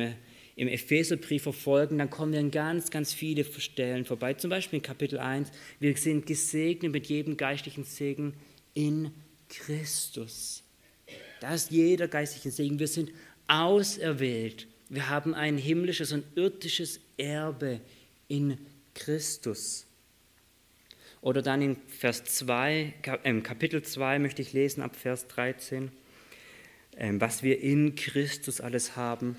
im 0.56 0.68
Epheserbrief 0.68 1.42
verfolgen, 1.42 1.98
dann 1.98 2.12
kommen 2.12 2.32
wir 2.32 2.40
an 2.40 2.52
ganz, 2.52 2.92
ganz 2.92 3.12
viele 3.12 3.44
Stellen 3.44 4.06
vorbei. 4.06 4.36
Zum 4.36 4.52
Beispiel 4.52 4.78
in 4.78 4.84
Kapitel 4.84 5.18
1, 5.18 5.52
wir 5.80 5.98
sind 5.98 6.28
gesegnet 6.28 6.92
mit 6.92 7.08
jedem 7.08 7.36
geistlichen 7.36 7.86
Segen 7.86 8.36
in 8.76 9.12
Christus. 9.50 10.64
Das 11.42 11.64
ist 11.64 11.72
jeder 11.72 12.08
geistliche 12.08 12.52
Segen. 12.52 12.78
Wir 12.78 12.88
sind 12.88 13.12
auserwählt. 13.48 14.68
Wir 14.90 15.10
haben 15.10 15.34
ein 15.34 15.58
himmlisches 15.58 16.12
und 16.12 16.24
irdisches 16.36 17.00
Erbe 17.18 17.82
in 18.28 18.60
Christus. 18.94 19.88
Oder 21.22 21.42
dann 21.42 21.64
in 21.64 21.78
Vers 21.88 22.26
2, 22.26 22.94
äh, 23.24 23.42
Kapitel 23.42 23.82
2 23.82 24.20
möchte 24.20 24.44
ich 24.44 24.54
lesen 24.54 24.84
ab 24.84 24.96
Vers 24.96 25.28
13, 25.30 25.88
äh, 25.88 26.03
was 26.98 27.44
wir 27.44 27.62
in 27.62 27.96
Christus 27.96 28.62
alles 28.62 28.96
haben, 28.96 29.36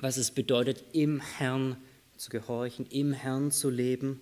was 0.00 0.16
es 0.16 0.30
bedeutet, 0.30 0.84
im 0.92 1.20
Herrn 1.20 1.76
zu 2.16 2.30
gehorchen, 2.30 2.86
im 2.90 3.12
Herrn 3.12 3.50
zu 3.50 3.70
leben. 3.70 4.20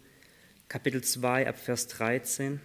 Kapitel 0.69 1.03
2 1.03 1.49
ab 1.49 1.59
Vers 1.59 1.89
13. 1.89 2.61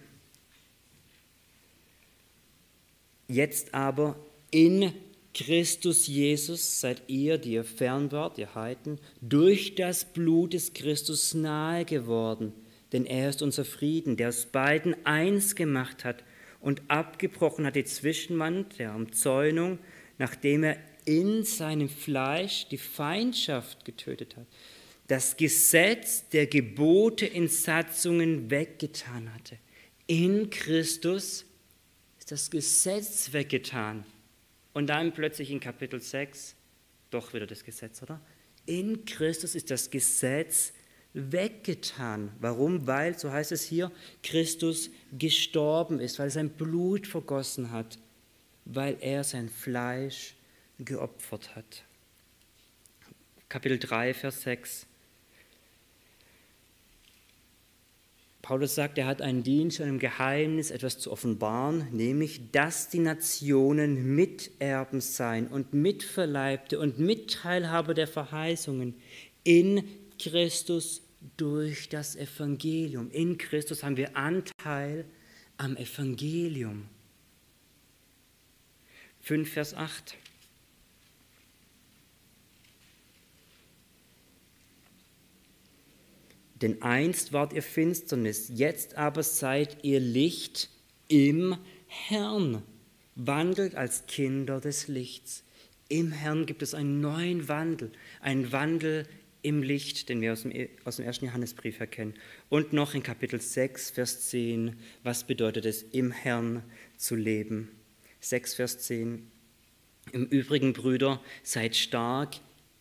Jetzt 3.28 3.74
aber 3.74 4.16
in 4.50 4.92
Christus 5.34 6.06
Jesus 6.06 6.80
seid 6.80 7.02
ihr, 7.08 7.38
die 7.38 7.52
ihr 7.52 7.64
fern 7.64 8.12
wart, 8.12 8.38
ihr 8.38 8.54
Heiden, 8.54 8.98
durch 9.20 9.74
das 9.74 10.04
Blut 10.04 10.54
des 10.54 10.72
Christus 10.72 11.34
nahe 11.34 11.84
geworden 11.84 12.52
denn 12.92 13.04
er 13.04 13.28
ist 13.28 13.42
unser 13.42 13.64
Frieden, 13.64 14.16
der 14.16 14.28
aus 14.28 14.46
beiden 14.46 14.94
eins 15.04 15.54
gemacht 15.54 16.04
hat 16.04 16.22
und 16.66 16.82
abgebrochen 16.88 17.64
hat 17.64 17.76
die 17.76 17.84
Zwischenwand 17.84 18.80
der 18.80 18.92
Umzäunung, 18.92 19.78
nachdem 20.18 20.64
er 20.64 20.76
in 21.04 21.44
seinem 21.44 21.88
Fleisch 21.88 22.66
die 22.66 22.76
Feindschaft 22.76 23.84
getötet 23.84 24.36
hat, 24.36 24.48
das 25.06 25.36
Gesetz 25.36 26.28
der 26.30 26.48
Gebote 26.48 27.24
in 27.24 27.46
Satzungen 27.46 28.50
weggetan 28.50 29.32
hatte. 29.32 29.58
In 30.08 30.50
Christus 30.50 31.44
ist 32.18 32.32
das 32.32 32.50
Gesetz 32.50 33.32
weggetan. 33.32 34.04
Und 34.72 34.88
dann 34.88 35.12
plötzlich 35.12 35.52
in 35.52 35.60
Kapitel 35.60 36.00
6 36.00 36.56
doch 37.10 37.32
wieder 37.32 37.46
das 37.46 37.62
Gesetz, 37.62 38.02
oder? 38.02 38.20
In 38.66 39.04
Christus 39.04 39.54
ist 39.54 39.70
das 39.70 39.88
Gesetz 39.88 40.72
weggetan. 41.16 42.30
Warum? 42.40 42.86
Weil, 42.86 43.18
so 43.18 43.32
heißt 43.32 43.50
es 43.52 43.64
hier, 43.64 43.90
Christus 44.22 44.90
gestorben 45.18 45.98
ist, 45.98 46.18
weil 46.18 46.26
er 46.26 46.30
sein 46.30 46.50
Blut 46.50 47.06
vergossen 47.06 47.70
hat, 47.72 47.98
weil 48.66 48.98
er 49.00 49.24
sein 49.24 49.48
Fleisch 49.48 50.34
geopfert 50.78 51.56
hat. 51.56 51.82
Kapitel 53.48 53.78
3, 53.78 54.12
Vers 54.12 54.42
6. 54.42 54.86
Paulus 58.42 58.76
sagt, 58.76 58.98
er 58.98 59.06
hat 59.06 59.22
einen 59.22 59.42
Dienst, 59.42 59.80
einem 59.80 59.98
Geheimnis 59.98 60.70
etwas 60.70 60.98
zu 60.98 61.10
offenbaren, 61.10 61.88
nämlich, 61.90 62.52
dass 62.52 62.88
die 62.88 63.00
Nationen 63.00 64.14
Miterben 64.14 65.00
seien 65.00 65.48
und 65.48 65.72
Mitverleibte 65.72 66.78
und 66.78 67.00
Mitteilhaber 67.00 67.94
der 67.94 68.06
Verheißungen 68.06 68.94
in 69.42 69.82
Christus 70.20 71.02
durch 71.36 71.88
das 71.88 72.16
Evangelium. 72.16 73.10
In 73.10 73.38
Christus 73.38 73.82
haben 73.82 73.96
wir 73.96 74.16
Anteil 74.16 75.04
am 75.56 75.76
Evangelium. 75.76 76.88
5 79.22 79.52
Vers 79.52 79.74
8. 79.74 80.16
Denn 86.62 86.80
einst 86.80 87.32
wart 87.32 87.52
ihr 87.52 87.62
Finsternis, 87.62 88.50
jetzt 88.54 88.94
aber 88.94 89.22
seid 89.22 89.84
ihr 89.84 90.00
Licht 90.00 90.70
im 91.08 91.58
Herrn. 91.86 92.62
Wandelt 93.14 93.74
als 93.74 94.06
Kinder 94.06 94.60
des 94.60 94.88
Lichts. 94.88 95.42
Im 95.88 96.12
Herrn 96.12 96.46
gibt 96.46 96.62
es 96.62 96.74
einen 96.74 97.00
neuen 97.00 97.48
Wandel, 97.48 97.92
einen 98.20 98.52
Wandel 98.52 99.06
im 99.46 99.62
Licht, 99.62 100.08
den 100.08 100.20
wir 100.20 100.32
aus 100.32 100.42
dem, 100.42 100.52
aus 100.84 100.96
dem 100.96 101.04
ersten 101.04 101.26
Johannesbrief 101.26 101.78
erkennen. 101.78 102.14
Und 102.48 102.72
noch 102.72 102.94
in 102.94 103.04
Kapitel 103.04 103.40
6, 103.40 103.90
Vers 103.90 104.28
10, 104.28 104.74
was 105.04 105.22
bedeutet 105.22 105.64
es, 105.66 105.84
im 105.84 106.10
Herrn 106.10 106.64
zu 106.96 107.14
leben? 107.14 107.68
6, 108.18 108.54
Vers 108.54 108.78
10. 108.80 109.30
Im 110.10 110.24
Übrigen, 110.26 110.72
Brüder, 110.72 111.22
seid 111.44 111.76
stark 111.76 112.34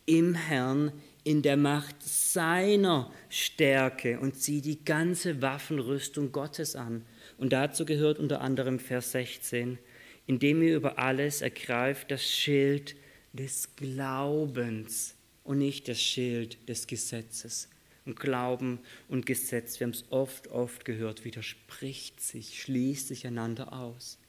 im 0.07 0.33
Herrn, 0.33 0.91
in 1.23 1.43
der 1.43 1.55
Macht 1.55 1.97
seiner 2.01 3.11
Stärke 3.29 4.19
und 4.19 4.35
zieht 4.35 4.65
die 4.65 4.83
ganze 4.83 5.43
Waffenrüstung 5.43 6.31
Gottes 6.31 6.75
an. 6.75 7.05
Und 7.37 7.53
dazu 7.53 7.85
gehört 7.85 8.17
unter 8.17 8.41
anderem 8.41 8.79
Vers 8.79 9.11
16, 9.11 9.77
indem 10.25 10.63
ihr 10.63 10.75
über 10.75 10.97
alles 10.97 11.41
ergreift 11.41 12.09
das 12.09 12.23
Schild 12.23 12.95
des 13.33 13.75
Glaubens 13.75 15.14
und 15.45 15.59
nicht 15.59 15.87
das 15.87 16.01
Schild 16.01 16.67
des 16.67 16.87
Gesetzes. 16.87 17.69
Und 18.05 18.19
Glauben 18.19 18.79
und 19.07 19.25
Gesetz, 19.25 19.79
wir 19.79 19.85
haben 19.85 19.93
es 19.93 20.03
oft, 20.09 20.49
oft 20.49 20.85
gehört, 20.85 21.23
widerspricht 21.23 22.19
sich, 22.21 22.61
schließt 22.61 23.07
sich 23.07 23.25
einander 23.25 23.73
aus. 23.73 24.19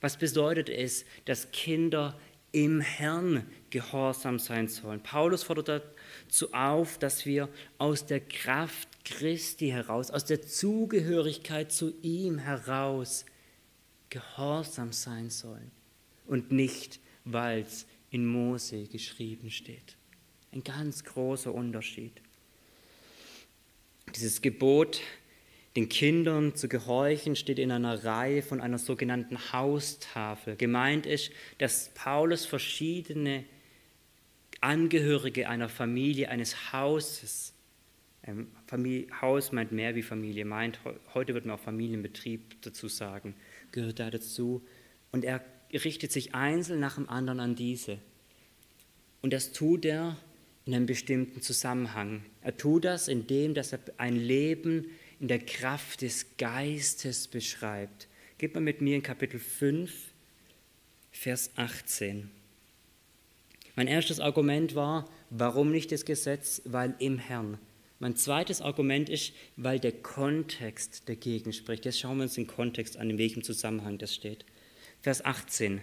Was 0.00 0.16
bedeutet 0.16 0.68
es, 0.70 1.04
dass 1.24 1.50
Kinder 1.50 2.18
im 2.52 2.80
Herrn 2.80 3.46
gehorsam 3.68 4.38
sein 4.38 4.68
sollen? 4.68 5.02
Paulus 5.02 5.42
fordert 5.42 5.68
dazu 6.28 6.52
auf, 6.54 6.98
dass 6.98 7.26
wir 7.26 7.48
aus 7.76 8.06
der 8.06 8.20
Kraft 8.20 9.04
Christi 9.04 9.68
heraus, 9.68 10.10
aus 10.10 10.24
der 10.24 10.40
Zugehörigkeit 10.40 11.72
zu 11.72 11.94
ihm 12.00 12.38
heraus 12.38 13.26
gehorsam 14.08 14.92
sein 14.92 15.28
sollen 15.28 15.70
und 16.26 16.52
nicht, 16.52 17.00
weil 17.24 17.62
es 17.62 17.86
in 18.10 18.24
Mose 18.24 18.84
geschrieben 18.84 19.50
steht. 19.50 19.97
Ein 20.52 20.64
ganz 20.64 21.04
großer 21.04 21.52
Unterschied. 21.52 22.12
Dieses 24.14 24.40
Gebot, 24.40 25.00
den 25.76 25.88
Kindern 25.88 26.54
zu 26.54 26.68
gehorchen, 26.68 27.36
steht 27.36 27.58
in 27.58 27.70
einer 27.70 28.04
Reihe 28.04 28.42
von 28.42 28.60
einer 28.60 28.78
sogenannten 28.78 29.52
Haustafel. 29.52 30.56
Gemeint 30.56 31.04
ist, 31.04 31.30
dass 31.58 31.90
Paulus 31.94 32.46
verschiedene 32.46 33.44
Angehörige 34.60 35.48
einer 35.48 35.68
Familie, 35.68 36.30
eines 36.30 36.72
Hauses, 36.72 37.52
ähm, 38.24 38.48
Familie, 38.66 39.06
Haus 39.20 39.52
meint 39.52 39.70
mehr 39.70 39.94
wie 39.94 40.02
Familie, 40.02 40.44
meint, 40.44 40.80
heute 41.14 41.34
wird 41.34 41.46
man 41.46 41.56
auch 41.56 41.60
Familienbetrieb 41.62 42.60
dazu 42.62 42.88
sagen, 42.88 43.36
gehört 43.70 44.00
da 44.00 44.10
dazu. 44.10 44.66
Und 45.12 45.24
er 45.24 45.44
richtet 45.72 46.10
sich 46.10 46.34
einzeln 46.34 46.80
nach 46.80 46.96
dem 46.96 47.08
anderen 47.08 47.38
an 47.38 47.54
diese. 47.54 47.98
Und 49.22 49.32
das 49.32 49.52
tut 49.52 49.84
er 49.84 50.16
in 50.68 50.74
einem 50.74 50.84
bestimmten 50.84 51.40
Zusammenhang. 51.40 52.22
Er 52.42 52.54
tut 52.58 52.84
das, 52.84 53.08
indem 53.08 53.54
dass 53.54 53.72
er 53.72 53.80
ein 53.96 54.16
Leben 54.16 54.90
in 55.18 55.26
der 55.26 55.38
Kraft 55.38 56.02
des 56.02 56.36
Geistes 56.36 57.26
beschreibt. 57.26 58.06
Geht 58.36 58.52
mal 58.52 58.60
mit 58.60 58.82
mir 58.82 58.94
in 58.94 59.02
Kapitel 59.02 59.40
5, 59.40 59.90
Vers 61.10 61.52
18. 61.56 62.28
Mein 63.76 63.86
erstes 63.86 64.20
Argument 64.20 64.74
war, 64.74 65.08
warum 65.30 65.72
nicht 65.72 65.90
das 65.90 66.04
Gesetz? 66.04 66.60
Weil 66.66 66.94
im 66.98 67.18
Herrn. 67.18 67.56
Mein 67.98 68.14
zweites 68.16 68.60
Argument 68.60 69.08
ist, 69.08 69.32
weil 69.56 69.80
der 69.80 69.92
Kontext 69.92 71.08
dagegen 71.08 71.54
spricht. 71.54 71.86
Jetzt 71.86 71.98
schauen 71.98 72.18
wir 72.18 72.24
uns 72.24 72.34
den 72.34 72.46
Kontext 72.46 72.98
an, 72.98 73.08
in 73.08 73.16
welchem 73.16 73.42
Zusammenhang 73.42 73.96
das 73.96 74.14
steht. 74.14 74.44
Vers 75.00 75.24
18. 75.24 75.80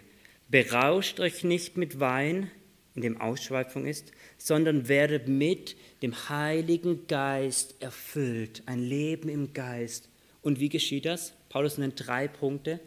Berauscht 0.48 1.20
euch 1.20 1.44
nicht 1.44 1.76
mit 1.76 2.00
Wein, 2.00 2.52
in 2.96 3.02
dem 3.02 3.20
Ausschweifung 3.20 3.86
ist, 3.86 4.12
sondern 4.38 4.88
werdet 4.88 5.28
mit 5.28 5.76
dem 6.02 6.30
Heiligen 6.30 7.08
Geist 7.08 7.76
erfüllt, 7.82 8.64
ein 8.66 8.80
Leben 8.80 9.30
im 9.30 9.54
Geist. 9.54 10.10
Und 10.42 10.60
wie 10.60 10.70
geschieht 10.70 11.06
das? 11.06 11.34
Paulus 11.50 11.78
nennt 11.78 12.08
drei 12.08 12.28
Punkte. 12.28 12.80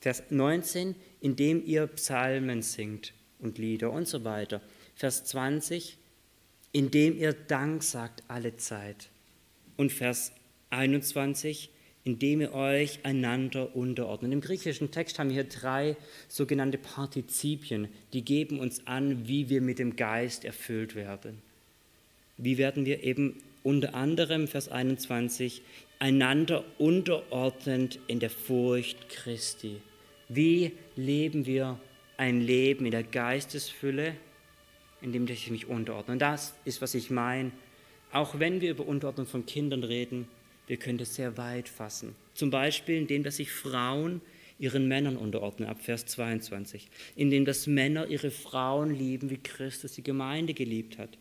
Vers 0.00 0.24
19, 0.28 0.94
indem 1.20 1.64
ihr 1.64 1.86
Psalmen 1.86 2.60
singt 2.60 3.14
und 3.38 3.56
Lieder 3.56 3.90
und 3.90 4.06
so 4.06 4.24
weiter. 4.24 4.60
Vers 4.94 5.24
20, 5.24 5.96
indem 6.72 7.16
ihr 7.16 7.32
Dank 7.32 7.82
sagt 7.82 8.22
alle 8.28 8.56
Zeit. 8.56 9.08
Und 9.76 9.92
Vers 9.92 10.32
21, 10.70 11.70
indem 12.04 12.42
ihr 12.42 12.52
euch 12.52 13.00
einander 13.02 13.74
unterordnet. 13.74 14.32
Im 14.32 14.40
griechischen 14.42 14.90
Text 14.90 15.18
haben 15.18 15.30
wir 15.30 15.34
hier 15.34 15.44
drei 15.44 15.96
sogenannte 16.28 16.78
Partizipien, 16.78 17.88
die 18.12 18.22
geben 18.22 18.60
uns 18.60 18.86
an, 18.86 19.26
wie 19.26 19.48
wir 19.48 19.62
mit 19.62 19.78
dem 19.78 19.96
Geist 19.96 20.44
erfüllt 20.44 20.94
werden. 20.94 21.40
Wie 22.36 22.58
werden 22.58 22.84
wir 22.84 23.02
eben 23.02 23.40
unter 23.62 23.94
anderem, 23.94 24.46
Vers 24.46 24.68
21, 24.68 25.62
einander 25.98 26.64
unterordnend 26.78 27.98
in 28.06 28.20
der 28.20 28.30
Furcht 28.30 29.08
Christi. 29.08 29.80
Wie 30.28 30.72
leben 30.96 31.46
wir 31.46 31.80
ein 32.18 32.42
Leben 32.42 32.84
in 32.84 32.90
der 32.90 33.02
Geistesfülle, 33.02 34.14
in 35.00 35.12
dem 35.12 35.26
ich 35.26 35.50
mich 35.50 35.66
unterordne? 35.66 36.12
Und 36.12 36.18
das 36.18 36.54
ist, 36.66 36.82
was 36.82 36.94
ich 36.94 37.10
meine. 37.10 37.52
Auch 38.12 38.38
wenn 38.38 38.60
wir 38.60 38.70
über 38.70 38.86
Unterordnung 38.86 39.26
von 39.26 39.46
Kindern 39.46 39.82
reden, 39.82 40.28
wir 40.66 40.76
können 40.76 40.98
das 40.98 41.14
sehr 41.14 41.36
weit 41.36 41.68
fassen. 41.68 42.14
Zum 42.34 42.50
Beispiel, 42.50 42.96
indem 42.96 43.22
dass 43.22 43.36
sich 43.36 43.50
Frauen 43.50 44.20
ihren 44.58 44.88
Männern 44.88 45.16
unterordnen, 45.16 45.68
ab 45.68 45.82
Vers 45.82 46.06
22. 46.06 46.88
Indem 47.16 47.44
dass 47.44 47.66
Männer 47.66 48.06
ihre 48.06 48.30
Frauen 48.30 48.94
lieben, 48.94 49.30
wie 49.30 49.38
Christus 49.38 49.92
die 49.92 50.02
Gemeinde 50.02 50.54
geliebt 50.54 50.98
hat. 50.98 51.18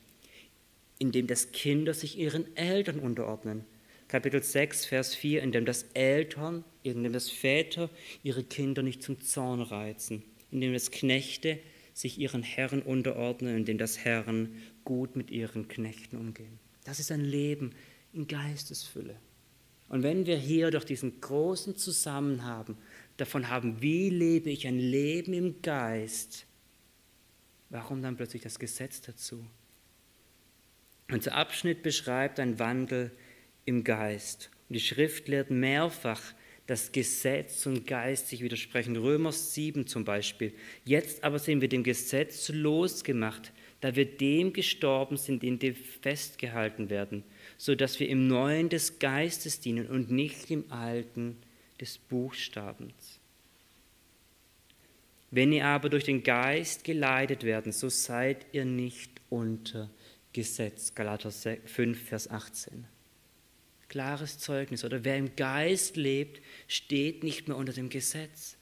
Indem 0.99 1.27
dass 1.27 1.51
Kinder 1.51 1.93
sich 1.93 2.17
ihren 2.17 2.55
Eltern 2.55 2.99
unterordnen. 2.99 3.65
Kapitel 4.07 4.43
6, 4.43 4.85
Vers 4.85 5.15
4, 5.15 5.41
indem 5.41 5.65
das 5.65 5.83
Eltern, 5.93 6.63
indem 6.83 7.13
das 7.13 7.29
Väter 7.31 7.89
ihre 8.21 8.43
Kinder 8.43 8.83
nicht 8.83 9.01
zum 9.01 9.19
Zorn 9.21 9.61
reizen. 9.61 10.23
Indem 10.51 10.73
das 10.73 10.91
Knechte 10.91 11.59
sich 11.93 12.19
ihren 12.19 12.43
Herren 12.43 12.81
unterordnen, 12.81 13.57
indem 13.57 13.77
das 13.77 13.99
Herren 13.99 14.61
gut 14.85 15.15
mit 15.15 15.31
ihren 15.31 15.67
Knechten 15.67 16.17
umgehen. 16.17 16.59
Das 16.85 16.99
ist 16.99 17.11
ein 17.11 17.23
Leben 17.25 17.71
in 18.13 18.27
Geistesfülle. 18.27 19.15
Und 19.89 20.03
wenn 20.03 20.25
wir 20.25 20.37
hier 20.37 20.71
durch 20.71 20.85
diesen 20.85 21.21
großen 21.21 21.75
Zusammenhang 21.75 22.77
davon 23.17 23.49
haben, 23.49 23.81
wie 23.81 24.09
lebe 24.09 24.49
ich 24.49 24.67
ein 24.67 24.79
Leben 24.79 25.33
im 25.33 25.61
Geist, 25.61 26.45
warum 27.69 28.01
dann 28.01 28.17
plötzlich 28.17 28.41
das 28.41 28.59
Gesetz 28.59 29.01
dazu? 29.01 29.45
Unser 31.11 31.35
Abschnitt 31.35 31.83
beschreibt 31.83 32.39
einen 32.39 32.59
Wandel 32.59 33.11
im 33.65 33.83
Geist. 33.83 34.49
Und 34.69 34.75
die 34.75 34.79
Schrift 34.79 35.27
lehrt 35.27 35.51
mehrfach, 35.51 36.21
dass 36.65 36.91
Gesetz 36.91 37.65
und 37.65 37.85
Geist 37.85 38.29
sich 38.29 38.41
widersprechen. 38.41 38.95
Römer 38.95 39.33
7 39.33 39.85
zum 39.85 40.05
Beispiel. 40.05 40.53
Jetzt 40.85 41.23
aber 41.23 41.37
sind 41.37 41.61
wir 41.61 41.67
dem 41.67 41.83
Gesetz 41.83 42.49
losgemacht, 42.49 43.51
da 43.81 43.95
wir 43.95 44.05
dem 44.05 44.53
gestorben 44.53 45.17
sind, 45.17 45.43
in 45.43 45.59
dem 45.59 45.75
festgehalten 45.75 46.89
werden 46.89 47.23
so 47.63 47.75
dass 47.75 47.97
wir 48.01 48.09
im 48.09 48.27
Neuen 48.27 48.67
des 48.67 48.99
Geistes 48.99 49.61
dienen 49.61 49.87
und 49.87 50.11
nicht 50.11 50.51
im 50.51 50.69
Alten 50.69 51.37
des 51.79 51.97
Buchstabens. 51.97 53.21
Wenn 55.31 55.53
ihr 55.53 55.65
aber 55.65 55.87
durch 55.87 56.03
den 56.03 56.23
Geist 56.23 56.83
geleitet 56.83 57.45
werden, 57.45 57.71
so 57.71 57.87
seid 57.87 58.45
ihr 58.51 58.65
nicht 58.65 59.11
unter 59.29 59.89
Gesetz. 60.33 60.93
Galater 60.93 61.31
5, 61.31 62.03
Vers 62.03 62.29
18. 62.29 62.83
Klares 63.87 64.39
Zeugnis. 64.39 64.83
Oder 64.83 65.05
wer 65.05 65.15
im 65.15 65.33
Geist 65.37 65.95
lebt, 65.95 66.41
steht 66.67 67.23
nicht 67.23 67.47
mehr 67.47 67.55
unter 67.55 67.71
dem 67.71 67.87
Gesetz. 67.87 68.57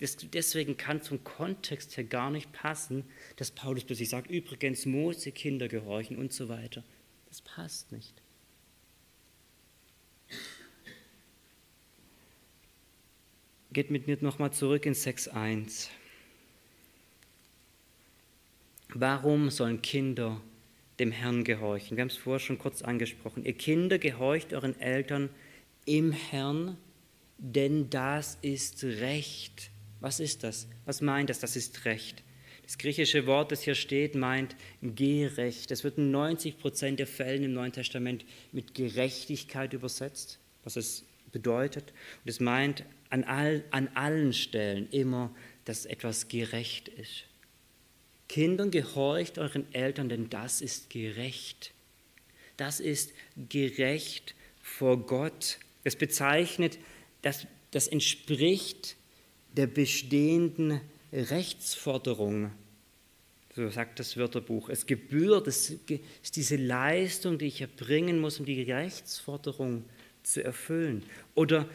Deswegen 0.00 0.76
kann 0.76 1.02
zum 1.02 1.24
Kontext 1.24 1.96
her 1.96 2.04
gar 2.04 2.30
nicht 2.30 2.52
passen, 2.52 3.02
dass 3.34 3.50
Paulus 3.50 3.82
plötzlich 3.82 4.10
sagt, 4.10 4.30
übrigens 4.30 4.86
Mose, 4.86 5.32
Kinder 5.32 5.66
gehorchen 5.66 6.18
und 6.18 6.32
so 6.32 6.48
weiter. 6.48 6.84
Das 7.28 7.42
passt 7.42 7.90
nicht. 7.90 8.23
Geht 13.74 13.90
mit 13.90 14.06
mir 14.06 14.16
nochmal 14.20 14.52
zurück 14.52 14.86
in 14.86 14.94
6.1. 14.94 15.88
Warum 18.90 19.50
sollen 19.50 19.82
Kinder 19.82 20.40
dem 21.00 21.10
Herrn 21.10 21.42
gehorchen? 21.42 21.96
Wir 21.96 22.02
haben 22.02 22.08
es 22.08 22.16
vorher 22.16 22.38
schon 22.38 22.56
kurz 22.56 22.82
angesprochen. 22.82 23.44
Ihr 23.44 23.54
Kinder 23.54 23.98
gehorcht 23.98 24.52
euren 24.52 24.78
Eltern 24.78 25.28
im 25.86 26.12
Herrn, 26.12 26.76
denn 27.38 27.90
das 27.90 28.38
ist 28.42 28.84
Recht. 28.84 29.72
Was 29.98 30.20
ist 30.20 30.44
das? 30.44 30.68
Was 30.84 31.00
meint 31.00 31.28
das? 31.28 31.40
Das 31.40 31.56
ist 31.56 31.84
Recht. 31.84 32.22
Das 32.62 32.78
griechische 32.78 33.26
Wort, 33.26 33.50
das 33.50 33.62
hier 33.62 33.74
steht, 33.74 34.14
meint 34.14 34.54
gerecht. 34.82 35.72
Das 35.72 35.82
wird 35.82 35.98
in 35.98 36.12
90 36.12 36.58
Prozent 36.58 37.00
der 37.00 37.08
Fällen 37.08 37.42
im 37.42 37.54
Neuen 37.54 37.72
Testament 37.72 38.24
mit 38.52 38.72
Gerechtigkeit 38.72 39.72
übersetzt, 39.72 40.38
was 40.62 40.76
es 40.76 41.04
bedeutet. 41.32 41.92
Und 42.24 42.30
es 42.30 42.38
meint 42.38 42.84
an, 43.14 43.22
all, 43.22 43.62
an 43.70 43.88
allen 43.94 44.32
Stellen 44.32 44.88
immer, 44.90 45.32
dass 45.66 45.86
etwas 45.86 46.26
gerecht 46.26 46.88
ist. 46.88 47.26
Kindern, 48.28 48.72
gehorcht 48.72 49.38
euren 49.38 49.72
Eltern, 49.72 50.08
denn 50.08 50.28
das 50.30 50.60
ist 50.60 50.90
gerecht. 50.90 51.72
Das 52.56 52.80
ist 52.80 53.12
gerecht 53.48 54.34
vor 54.60 54.98
Gott. 55.06 55.58
Es 55.84 55.94
bezeichnet, 55.94 56.78
das, 57.22 57.46
das 57.70 57.86
entspricht 57.86 58.96
der 59.56 59.68
bestehenden 59.68 60.80
Rechtsforderung. 61.12 62.50
So 63.54 63.68
sagt 63.68 64.00
das 64.00 64.16
Wörterbuch. 64.16 64.70
Es 64.70 64.86
gebührt, 64.86 65.46
es 65.46 65.70
ist 65.70 66.34
diese 66.34 66.56
Leistung, 66.56 67.38
die 67.38 67.46
ich 67.46 67.60
erbringen 67.60 68.20
muss, 68.20 68.40
um 68.40 68.44
die 68.46 68.60
Rechtsforderung 68.62 69.84
zu 70.24 70.42
erfüllen. 70.42 71.04
Oder 71.36 71.68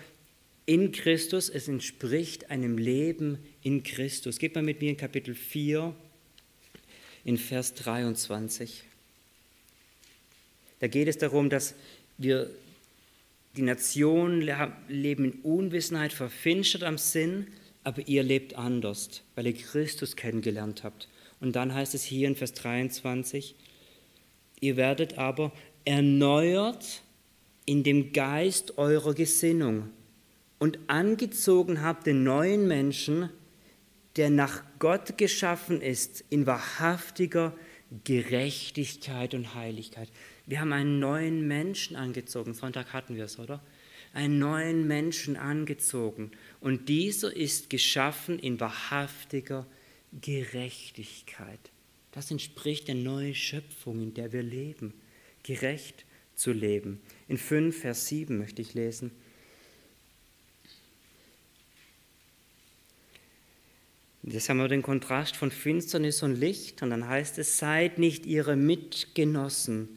in 0.70 0.92
Christus, 0.92 1.50
es 1.50 1.68
entspricht 1.68 2.52
einem 2.52 2.78
Leben 2.78 3.40
in 3.64 3.82
Christus. 3.82 4.38
Geht 4.38 4.54
mal 4.54 4.62
mit 4.62 4.82
mir 4.82 4.92
in 4.92 4.98
Kapitel 4.98 5.34
4, 5.34 5.96
in 7.26 7.40
Vers 7.40 7.74
23. 7.74 8.84
Da 10.80 10.86
geht 10.86 11.08
es 11.08 11.18
darum, 11.18 11.50
dass 11.50 11.74
wir 12.20 12.52
die 13.58 13.64
Nation 13.64 14.48
leben 14.88 15.26
in 15.26 15.32
Unwissenheit, 15.42 16.14
verfinstert 16.14 16.84
am 16.84 17.00
Sinn, 17.00 17.48
aber 17.84 18.08
ihr 18.08 18.22
lebt 18.22 18.54
anders, 18.54 19.24
weil 19.34 19.48
ihr 19.48 19.56
Christus 19.56 20.16
kennengelernt 20.16 20.84
habt. 20.84 21.08
Und 21.40 21.56
dann 21.56 21.74
heißt 21.74 21.96
es 21.96 22.04
hier 22.04 22.28
in 22.28 22.36
Vers 22.36 22.54
23, 22.54 23.56
ihr 24.60 24.78
werdet 24.78 25.18
aber 25.18 25.52
erneuert 25.84 27.02
in 27.66 27.82
dem 27.82 28.14
Geist 28.14 28.78
eurer 28.78 29.16
Gesinnung 29.16 29.90
und 30.60 30.78
angezogen 30.88 31.82
habt 31.82 32.06
den 32.06 32.24
neuen 32.24 32.67
Menschen, 32.67 33.30
der 34.17 34.30
nach 34.30 34.63
Gott 34.80 35.17
geschaffen 35.17 35.82
ist, 35.82 36.26
in 36.30 36.45
wahrhaftiger 36.45 37.56
Gerechtigkeit 38.04 39.34
und 39.34 39.56
Heiligkeit. 39.56 40.10
Wir 40.45 40.60
haben 40.60 40.74
einen 40.74 41.00
neuen 41.00 41.48
Menschen 41.48 41.95
angezogen. 41.95 42.54
Sonntag 42.54 42.93
hatten 42.93 43.15
wir 43.15 43.26
es, 43.26 43.39
oder? 43.39 43.63
Einen 44.13 44.39
neuen 44.39 44.88
Menschen 44.88 45.38
angezogen. 45.38 46.32
Und 46.60 46.89
dieser 46.89 47.36
ist 47.36 47.69
geschaffen 47.69 48.38
in 48.39 48.60
wahrhaftiger 48.60 49.65
Gerechtigkeit. 50.22 51.72
Das 52.12 52.32
entspricht 52.32 52.88
der 52.88 52.95
neuen 52.95 53.36
Schöpfung, 53.36 54.02
in 54.02 54.13
der 54.13 54.34
wir 54.34 54.43
leben. 54.43 54.93
Gerecht 55.43 56.06
zu 56.36 56.52
leben. 56.52 57.00
In 57.28 57.38
5, 57.38 57.80
Vers 57.80 58.08
7 58.08 58.38
möchte 58.38 58.62
ich 58.62 58.74
lesen. 58.74 59.12
Jetzt 64.32 64.48
haben 64.48 64.60
wir 64.60 64.68
den 64.68 64.84
Kontrast 64.84 65.36
von 65.36 65.50
Finsternis 65.50 66.22
und 66.22 66.39
Licht 66.39 66.84
und 66.84 66.92
dann 66.92 67.08
heißt 67.08 67.39
es, 67.39 67.58
seid 67.58 67.98
nicht 67.98 68.28
ihre 68.28 68.56
Mitgenossen, 68.56 69.89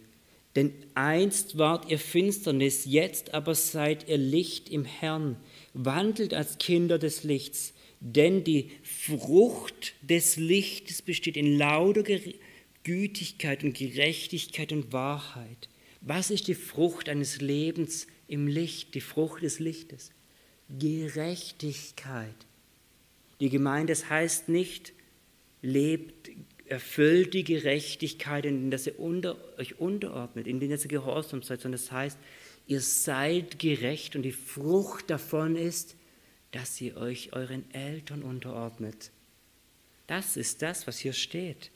denn 0.57 0.73
einst 0.95 1.59
wart 1.59 1.91
ihr 1.91 1.99
Finsternis, 1.99 2.87
jetzt 2.87 3.35
aber 3.35 3.55
seid 3.55 4.09
ihr 4.09 4.17
Licht 4.17 4.71
im 4.71 4.87
Herrn, 4.87 5.37
wandelt 5.75 6.33
als 6.33 6.57
Kinder 6.57 6.99
des 6.99 7.25
Lichts, 7.25 7.75
denn 8.01 8.43
die 8.43 8.71
Frucht 8.83 9.93
des 10.01 10.39
Lichtes 10.39 11.03
besteht 11.03 11.37
in 11.37 11.59
lauter 11.59 12.03
Gütigkeit 12.85 13.63
und 13.63 13.77
Gerechtigkeit 13.77 14.73
und 14.73 14.95
Wahrheit. 14.95 15.69
Was 16.01 16.31
ist 16.31 16.49
die 16.49 16.55
Frucht 16.55 17.11
eines 17.11 17.43
Lebens 17.43 18.07
im 18.29 18.47
Licht, 18.47 18.95
die 18.95 19.03
Frucht 19.03 19.43
des 19.43 19.59
Lichtes? 19.59 20.11
Gerechtigkeit. 20.71 22.35
Die 23.43 23.51
Gemeinde, 23.51 23.93
das 23.93 24.09
heißt 24.09 24.49
nicht, 24.49 24.93
lebt, 25.63 26.31
erfüllt 26.67 27.35
die 27.35 27.43
Gerechtigkeit, 27.43 28.47
in 28.47 28.71
der 28.71 28.79
ihr 28.87 29.01
unter, 29.01 29.37
euch 29.59 29.81
unterordnet, 29.81 30.47
in 30.47 30.61
der 30.61 30.69
ihr 30.69 30.77
gehorsam 30.79 31.43
seid, 31.43 31.61
sondern 31.61 31.81
das 31.81 31.91
heißt, 31.91 32.19
ihr 32.69 32.81
seid 32.81 33.59
gerecht 33.59 34.15
und 34.15 34.23
die 34.23 34.31
Frucht 34.31 35.11
davon 35.11 35.57
ist, 35.57 35.97
dass 36.53 36.81
ihr 36.81 36.97
euch 36.97 37.33
euren 37.33 37.69
Eltern 37.75 38.23
unterordnet. 38.23 39.11
Das 40.07 40.37
ist 40.37 40.63
das, 40.63 40.87
was 40.87 41.01
hier 41.01 41.13
steht. 41.13 41.73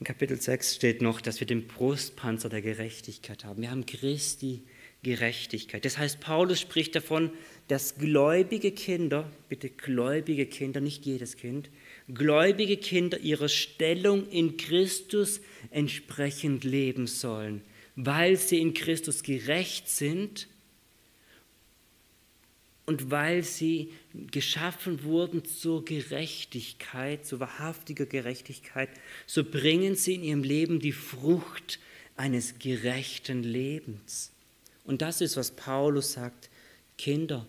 In 0.00 0.04
Kapitel 0.04 0.38
6 0.38 0.74
steht 0.74 1.00
noch, 1.00 1.22
dass 1.22 1.40
wir 1.40 1.46
den 1.46 1.66
Brustpanzer 1.66 2.50
der 2.50 2.60
Gerechtigkeit 2.60 3.42
haben. 3.42 3.62
Wir 3.62 3.70
haben 3.70 3.86
Christi 3.86 4.64
Gerechtigkeit. 5.04 5.84
Das 5.84 5.98
heißt, 5.98 6.18
Paulus 6.18 6.60
spricht 6.60 6.96
davon, 6.96 7.30
dass 7.68 7.96
gläubige 7.96 8.72
Kinder, 8.72 9.30
bitte 9.48 9.70
gläubige 9.70 10.46
Kinder, 10.46 10.80
nicht 10.80 11.06
jedes 11.06 11.36
Kind, 11.36 11.70
gläubige 12.12 12.76
Kinder 12.76 13.18
ihrer 13.20 13.48
Stellung 13.48 14.28
in 14.28 14.56
Christus 14.56 15.40
entsprechend 15.70 16.64
leben 16.64 17.06
sollen, 17.06 17.62
weil 17.96 18.36
sie 18.36 18.60
in 18.60 18.74
Christus 18.74 19.22
gerecht 19.22 19.88
sind 19.88 20.48
und 22.86 23.10
weil 23.10 23.42
sie 23.42 23.92
geschaffen 24.30 25.04
wurden 25.04 25.44
zur 25.46 25.84
Gerechtigkeit, 25.86 27.24
zur 27.24 27.40
wahrhaftiger 27.40 28.04
Gerechtigkeit, 28.04 28.90
so 29.26 29.42
bringen 29.42 29.94
sie 29.94 30.14
in 30.14 30.24
ihrem 30.24 30.42
Leben 30.42 30.80
die 30.80 30.92
Frucht 30.92 31.78
eines 32.16 32.58
gerechten 32.58 33.42
Lebens. 33.42 34.32
Und 34.84 35.00
das 35.00 35.22
ist, 35.22 35.38
was 35.38 35.50
Paulus 35.50 36.12
sagt, 36.12 36.50
Kinder, 36.98 37.46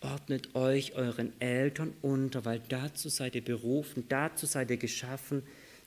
ordnet 0.00 0.54
euch 0.54 0.94
euren 0.94 1.32
Eltern 1.40 1.94
unter, 2.02 2.44
weil 2.44 2.60
dazu 2.68 3.08
seid 3.08 3.34
ihr 3.34 3.44
berufen, 3.44 4.04
dazu 4.08 4.46
seid 4.46 4.70
ihr 4.70 4.76
geschaffen, 4.76 5.42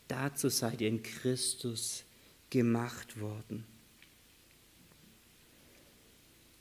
dazu 0.08 0.50
seid 0.50 0.82
ihr 0.82 0.90
in 0.90 1.04
Christus 1.04 2.04
gemacht 2.50 3.20
worden. 3.20 3.64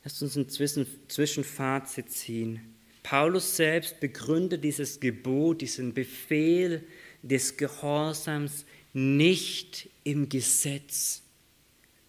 Lasst 0.03 0.21
uns 0.23 0.35
ein 0.35 0.49
Zwischenfazit 0.49 2.09
ziehen. 2.09 2.61
Paulus 3.03 3.55
selbst 3.55 3.99
begründet 3.99 4.63
dieses 4.63 4.99
Gebot, 4.99 5.61
diesen 5.61 5.93
Befehl 5.93 6.83
des 7.21 7.57
Gehorsams 7.57 8.65
nicht 8.93 9.89
im 10.03 10.27
Gesetz, 10.27 11.21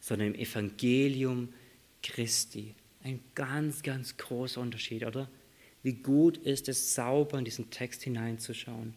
sondern 0.01 0.29
im 0.29 0.35
Evangelium 0.35 1.53
Christi. 2.03 2.75
Ein 3.05 3.21
ganz, 3.35 3.83
ganz 3.83 4.17
großer 4.17 4.61
Unterschied, 4.61 5.05
oder? 5.05 5.29
Wie 5.83 5.95
gut 5.95 6.37
ist 6.37 6.69
es, 6.69 6.95
sauber 6.95 7.39
in 7.39 7.45
diesen 7.45 7.71
Text 7.71 8.03
hineinzuschauen. 8.03 8.95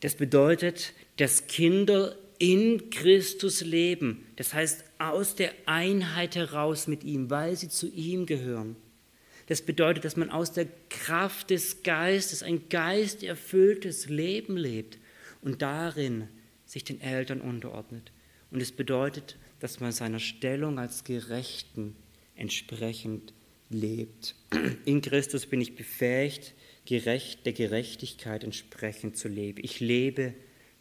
Das 0.00 0.14
bedeutet, 0.14 0.94
dass 1.16 1.46
Kinder 1.46 2.16
in 2.38 2.90
Christus 2.90 3.62
leben. 3.62 4.26
Das 4.36 4.54
heißt, 4.54 4.84
aus 4.98 5.34
der 5.34 5.52
Einheit 5.66 6.36
heraus 6.36 6.86
mit 6.86 7.04
ihm, 7.04 7.30
weil 7.30 7.56
sie 7.56 7.68
zu 7.68 7.88
ihm 7.88 8.26
gehören. 8.26 8.76
Das 9.48 9.62
bedeutet, 9.62 10.04
dass 10.04 10.16
man 10.16 10.30
aus 10.30 10.52
der 10.52 10.66
Kraft 10.88 11.50
des 11.50 11.82
Geistes 11.82 12.42
ein 12.42 12.68
geisterfülltes 12.68 14.08
Leben 14.08 14.56
lebt 14.56 14.98
und 15.42 15.62
darin 15.62 16.28
sich 16.64 16.84
den 16.84 17.00
Eltern 17.00 17.40
unterordnet. 17.40 18.12
Und 18.50 18.60
es 18.60 18.72
bedeutet, 18.72 19.36
dass 19.58 19.80
man 19.80 19.90
seiner 19.90 20.20
Stellung 20.20 20.78
als 20.78 21.02
Gerechten 21.02 21.96
entsprechend 22.38 23.32
lebt. 23.70 24.34
In 24.84 25.02
Christus 25.02 25.46
bin 25.46 25.60
ich 25.60 25.74
befähigt, 25.74 26.54
gerecht, 26.84 27.44
der 27.44 27.52
Gerechtigkeit 27.52 28.44
entsprechend 28.44 29.16
zu 29.16 29.28
leben. 29.28 29.60
Ich 29.62 29.80
lebe, 29.80 30.34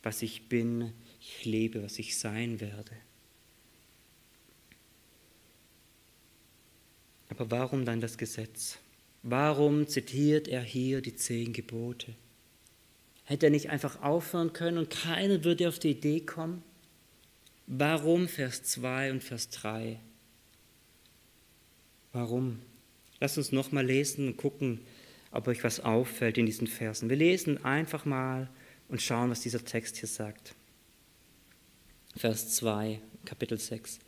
was 0.04 0.22
ich 0.22 0.48
bin, 0.48 0.93
ich 1.20 1.46
lebe, 1.46 1.84
was 1.84 2.00
ich 2.00 2.17
sein 2.17 2.62
werde. 2.62 2.93
Aber 7.30 7.52
warum 7.52 7.86
dann 7.86 8.00
das 8.00 8.17
Gesetz? 8.17 8.78
Warum 9.22 9.88
zitiert 9.88 10.48
er 10.48 10.62
hier 10.62 11.02
die 11.02 11.15
zehn 11.15 11.52
Gebote? 11.52 12.15
Hätte 13.26 13.48
er 13.48 13.50
nicht 13.50 13.70
einfach 13.70 14.02
aufhören 14.02 14.54
können 14.54 14.78
und 14.78 14.89
keiner 14.89 15.43
würde 15.43 15.67
auf 15.67 15.80
die 15.80 15.91
Idee 15.91 16.22
kommen? 16.22 16.63
Warum 17.65 18.30
Vers 18.30 18.63
2 18.63 19.12
und 19.12 19.24
Vers 19.24 19.50
3? 19.50 20.00
Warum? 22.13 22.60
Lass 23.20 23.38
uns 23.38 23.52
nochmal 23.52 23.86
lesen 23.86 24.28
und 24.28 24.38
gucken, 24.38 24.82
ob 25.32 25.48
euch 25.48 25.63
was 25.63 25.80
auffällt 25.80 26.38
in 26.38 26.46
diesen 26.46 26.67
Versen. 26.67 27.10
Wir 27.10 27.17
lesen 27.17 27.63
einfach 27.63 28.06
mal 28.06 28.50
und 28.88 29.02
schauen, 29.02 29.30
was 29.30 29.41
dieser 29.41 29.63
Text 29.63 29.98
hier 29.98 30.08
sagt. 30.08 30.56
Vers 32.15 32.56
2, 32.56 33.00
Kapitel 33.26 33.60
6. 33.60 34.00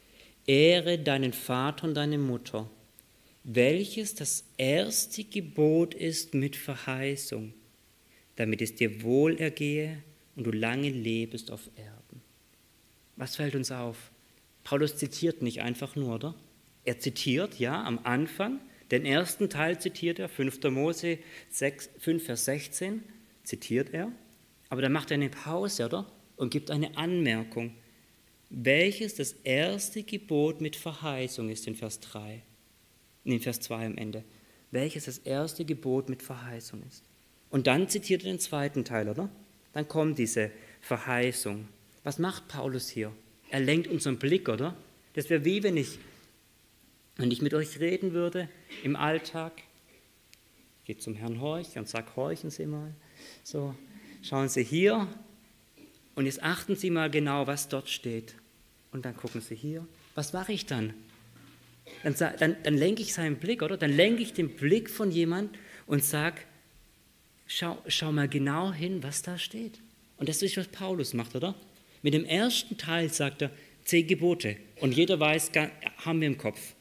Ehre 0.47 0.97
deinen 0.97 1.33
Vater 1.33 1.87
und 1.87 1.93
deine 1.93 2.17
Mutter, 2.17 2.69
welches 3.43 4.15
das 4.15 4.45
erste 4.57 5.23
Gebot 5.23 5.93
ist 5.93 6.33
mit 6.33 6.55
Verheißung, 6.55 7.53
damit 8.35 8.61
es 8.61 8.75
dir 8.75 9.03
wohl 9.03 9.37
ergehe 9.37 10.01
und 10.35 10.45
du 10.45 10.51
lange 10.51 10.89
lebest 10.89 11.51
auf 11.51 11.69
Erden. 11.75 12.21
Was 13.15 13.35
fällt 13.35 13.55
uns 13.55 13.71
auf? 13.71 14.11
Paulus 14.63 14.95
zitiert 14.97 15.41
nicht 15.41 15.61
einfach 15.61 15.95
nur, 15.95 16.15
oder? 16.15 16.35
Er 16.85 16.99
zitiert, 16.99 17.59
ja, 17.59 17.83
am 17.83 17.99
Anfang, 18.03 18.59
den 18.91 19.05
ersten 19.05 19.49
Teil 19.49 19.79
zitiert 19.79 20.19
er, 20.19 20.29
5. 20.29 20.63
Mose 20.71 21.19
6, 21.49 21.89
5, 21.99 22.23
Vers 22.23 22.45
16, 22.45 23.03
zitiert 23.43 23.93
er, 23.93 24.11
aber 24.69 24.81
dann 24.81 24.91
macht 24.91 25.11
er 25.11 25.15
eine 25.15 25.29
Pause, 25.29 25.85
oder? 25.85 26.11
Und 26.35 26.51
gibt 26.51 26.71
eine 26.71 26.95
Anmerkung, 26.97 27.75
welches 28.49 29.15
das 29.15 29.33
erste 29.43 30.03
Gebot 30.03 30.61
mit 30.61 30.75
Verheißung 30.75 31.49
ist 31.49 31.67
in 31.67 31.75
Vers 31.75 31.99
3, 31.99 32.41
in 33.25 33.39
Vers 33.39 33.59
2 33.59 33.85
am 33.85 33.97
Ende. 33.97 34.23
Welches 34.71 35.05
das 35.05 35.17
erste 35.19 35.65
Gebot 35.65 36.09
mit 36.09 36.21
Verheißung 36.21 36.83
ist. 36.87 37.03
Und 37.49 37.65
dann 37.67 37.89
zitiert 37.89 38.23
er 38.23 38.31
den 38.31 38.39
zweiten 38.39 38.85
Teil, 38.85 39.09
oder? 39.09 39.29
Dann 39.73 39.87
kommt 39.87 40.19
diese 40.19 40.51
Verheißung. 40.81 41.67
Was 42.03 42.19
macht 42.19 42.47
Paulus 42.47 42.89
hier? 42.89 43.11
Er 43.49 43.59
lenkt 43.59 43.87
unseren 43.87 44.19
Blick, 44.19 44.47
oder? 44.47 44.75
Das 45.13 45.29
wäre 45.29 45.43
wie 45.43 45.63
wenn 45.63 45.75
ich 45.75 45.97
wenn 47.19 47.31
ich 47.31 47.41
mit 47.41 47.53
euch 47.53 47.81
reden 47.81 48.13
würde 48.13 48.47
im 48.81 48.95
Alltag, 48.95 49.51
geht 50.85 51.01
zum 51.01 51.15
Herrn 51.15 51.41
Horch 51.41 51.77
und 51.77 51.87
sagt, 51.87 52.15
horchen 52.15 52.49
Sie 52.49 52.65
mal. 52.65 52.93
So, 53.43 53.75
schauen 54.23 54.47
Sie 54.47 54.63
hier 54.63 55.05
und 56.15 56.27
jetzt 56.27 56.41
achten 56.41 56.77
Sie 56.77 56.89
mal 56.89 57.09
genau, 57.11 57.45
was 57.45 57.67
dort 57.67 57.89
steht. 57.89 58.35
Und 58.93 59.03
dann 59.03 59.17
gucken 59.17 59.41
Sie 59.41 59.53
hier. 59.53 59.85
Was 60.15 60.31
mache 60.31 60.53
ich 60.53 60.65
dann? 60.65 60.93
Dann, 62.03 62.15
dann, 62.39 62.55
dann 62.63 62.77
lenke 62.77 63.01
ich 63.01 63.13
seinen 63.13 63.35
Blick, 63.35 63.63
oder? 63.63 63.75
Dann 63.75 63.91
lenke 63.91 64.23
ich 64.23 64.31
den 64.31 64.55
Blick 64.55 64.89
von 64.89 65.11
jemand 65.11 65.57
und 65.87 66.03
sage, 66.03 66.37
schau, 67.47 67.81
schau 67.87 68.13
mal 68.13 68.29
genau 68.29 68.71
hin, 68.71 69.03
was 69.03 69.23
da 69.23 69.37
steht. 69.37 69.81
Und 70.15 70.29
das 70.29 70.41
ist, 70.41 70.55
was 70.55 70.67
Paulus 70.69 71.13
macht, 71.13 71.35
oder? 71.35 71.53
Mit 72.01 72.13
dem 72.13 72.23
ersten 72.23 72.77
Teil 72.77 73.09
sagt 73.09 73.41
er, 73.41 73.51
zehn 73.83 74.07
Gebote. 74.07 74.55
Und 74.79 74.93
jeder 74.93 75.19
weiß, 75.19 75.51
haben 75.97 76.21
wir 76.21 76.27
im 76.27 76.37
Kopf. 76.37 76.75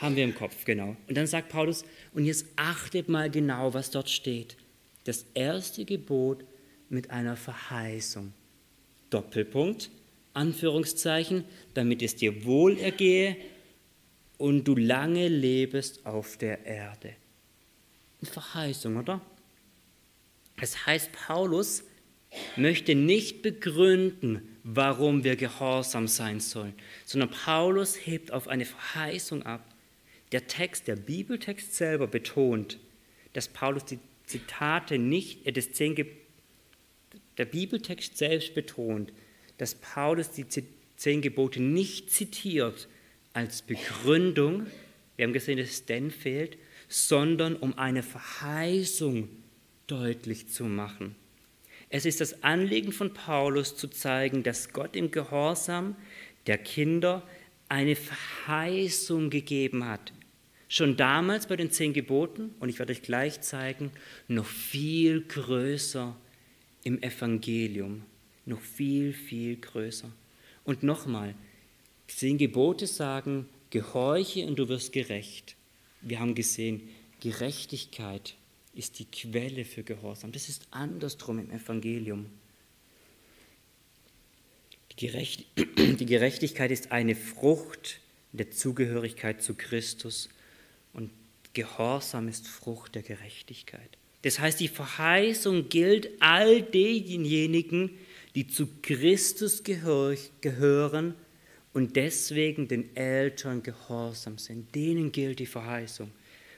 Haben 0.00 0.16
wir 0.16 0.24
im 0.24 0.34
Kopf, 0.34 0.64
genau. 0.64 0.96
Und 1.08 1.16
dann 1.16 1.26
sagt 1.26 1.50
Paulus, 1.50 1.84
und 2.14 2.24
jetzt 2.24 2.46
achtet 2.56 3.08
mal 3.08 3.30
genau, 3.30 3.74
was 3.74 3.90
dort 3.90 4.08
steht. 4.08 4.56
Das 5.04 5.26
erste 5.34 5.84
Gebot 5.84 6.44
mit 6.88 7.10
einer 7.10 7.36
Verheißung. 7.36 8.32
Doppelpunkt, 9.10 9.90
Anführungszeichen, 10.32 11.44
damit 11.74 12.02
es 12.02 12.16
dir 12.16 12.44
wohl 12.44 12.78
ergehe 12.78 13.36
und 14.38 14.64
du 14.64 14.74
lange 14.74 15.28
lebest 15.28 16.06
auf 16.06 16.38
der 16.38 16.64
Erde. 16.64 17.14
Eine 18.22 18.30
Verheißung, 18.30 18.96
oder? 18.96 19.20
Das 20.58 20.86
heißt, 20.86 21.12
Paulus 21.12 21.84
möchte 22.56 22.94
nicht 22.94 23.42
begründen, 23.42 24.56
warum 24.62 25.24
wir 25.24 25.36
gehorsam 25.36 26.06
sein 26.06 26.40
sollen, 26.40 26.74
sondern 27.04 27.30
Paulus 27.30 27.96
hebt 27.96 28.32
auf 28.32 28.48
eine 28.48 28.64
Verheißung 28.64 29.42
ab. 29.42 29.69
Der 30.32 30.46
Text, 30.46 30.86
der 30.88 30.96
Bibeltext 30.96 31.74
selber 31.74 32.06
betont, 32.06 32.78
dass 33.32 33.48
Paulus 33.48 33.84
die 33.84 33.98
Zitate 34.26 34.98
nicht, 34.98 35.46
äh, 35.46 35.52
das 35.52 35.72
zehn, 35.72 35.96
der 37.36 37.44
Bibeltext 37.44 38.16
selbst 38.16 38.54
betont, 38.54 39.12
dass 39.58 39.74
Paulus 39.74 40.30
die 40.30 40.46
zehn 40.96 41.20
Gebote 41.20 41.60
nicht 41.60 42.10
zitiert 42.10 42.88
als 43.32 43.62
Begründung, 43.62 44.66
wir 45.16 45.26
haben 45.26 45.32
gesehen, 45.32 45.58
dass 45.58 45.84
denn 45.84 46.10
fehlt, 46.10 46.56
sondern 46.88 47.56
um 47.56 47.76
eine 47.76 48.02
Verheißung 48.02 49.28
deutlich 49.86 50.48
zu 50.48 50.64
machen. 50.64 51.14
Es 51.88 52.06
ist 52.06 52.20
das 52.20 52.42
Anliegen 52.42 52.92
von 52.92 53.12
Paulus 53.12 53.76
zu 53.76 53.88
zeigen, 53.88 54.42
dass 54.42 54.72
Gott 54.72 54.96
im 54.96 55.10
Gehorsam 55.10 55.96
der 56.46 56.56
Kinder 56.56 57.22
eine 57.68 57.96
Verheißung 57.96 59.28
gegeben 59.30 59.84
hat, 59.84 60.12
schon 60.70 60.96
damals 60.96 61.48
bei 61.48 61.56
den 61.56 61.72
zehn 61.72 61.92
Geboten, 61.92 62.54
und 62.60 62.68
ich 62.68 62.78
werde 62.78 62.92
euch 62.92 63.02
gleich 63.02 63.40
zeigen, 63.40 63.90
noch 64.28 64.46
viel 64.46 65.20
größer 65.22 66.16
im 66.84 67.02
Evangelium, 67.02 68.04
noch 68.46 68.60
viel, 68.60 69.12
viel 69.12 69.56
größer. 69.56 70.10
Und 70.64 70.84
nochmal, 70.84 71.34
zehn 72.06 72.38
Gebote 72.38 72.86
sagen, 72.86 73.48
gehorche 73.70 74.46
und 74.46 74.60
du 74.60 74.68
wirst 74.68 74.92
gerecht. 74.92 75.56
Wir 76.02 76.20
haben 76.20 76.36
gesehen, 76.36 76.88
Gerechtigkeit 77.18 78.36
ist 78.72 79.00
die 79.00 79.06
Quelle 79.06 79.64
für 79.64 79.82
Gehorsam. 79.82 80.30
Das 80.30 80.48
ist 80.48 80.68
andersrum 80.70 81.40
im 81.40 81.50
Evangelium. 81.50 82.26
Die 85.00 86.06
Gerechtigkeit 86.06 86.70
ist 86.70 86.92
eine 86.92 87.16
Frucht 87.16 88.00
der 88.32 88.50
Zugehörigkeit 88.50 89.42
zu 89.42 89.54
Christus 89.54 90.28
Gehorsam 91.52 92.28
ist 92.28 92.48
Frucht 92.48 92.94
der 92.94 93.02
Gerechtigkeit. 93.02 93.98
Das 94.22 94.38
heißt, 94.38 94.60
die 94.60 94.68
Verheißung 94.68 95.68
gilt 95.68 96.10
all 96.20 96.62
denjenigen, 96.62 97.90
die 98.34 98.46
zu 98.46 98.68
Christus 98.82 99.62
gehören 99.64 101.14
und 101.72 101.96
deswegen 101.96 102.68
den 102.68 102.94
Eltern 102.96 103.62
gehorsam 103.62 104.38
sind. 104.38 104.74
Denen 104.74 105.12
gilt 105.12 105.38
die 105.38 105.46
Verheißung 105.46 106.10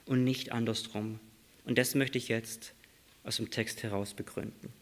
und 0.07 0.24
nicht 0.24 0.52
andersrum. 0.52 1.20
Und 1.64 1.78
das 1.78 1.94
möchte 1.94 2.18
ich 2.18 2.28
jetzt 2.28 2.72
aus 3.24 3.37
dem 3.37 3.50
Text 3.50 3.83
heraus 3.83 4.14
begründen. 4.14 4.72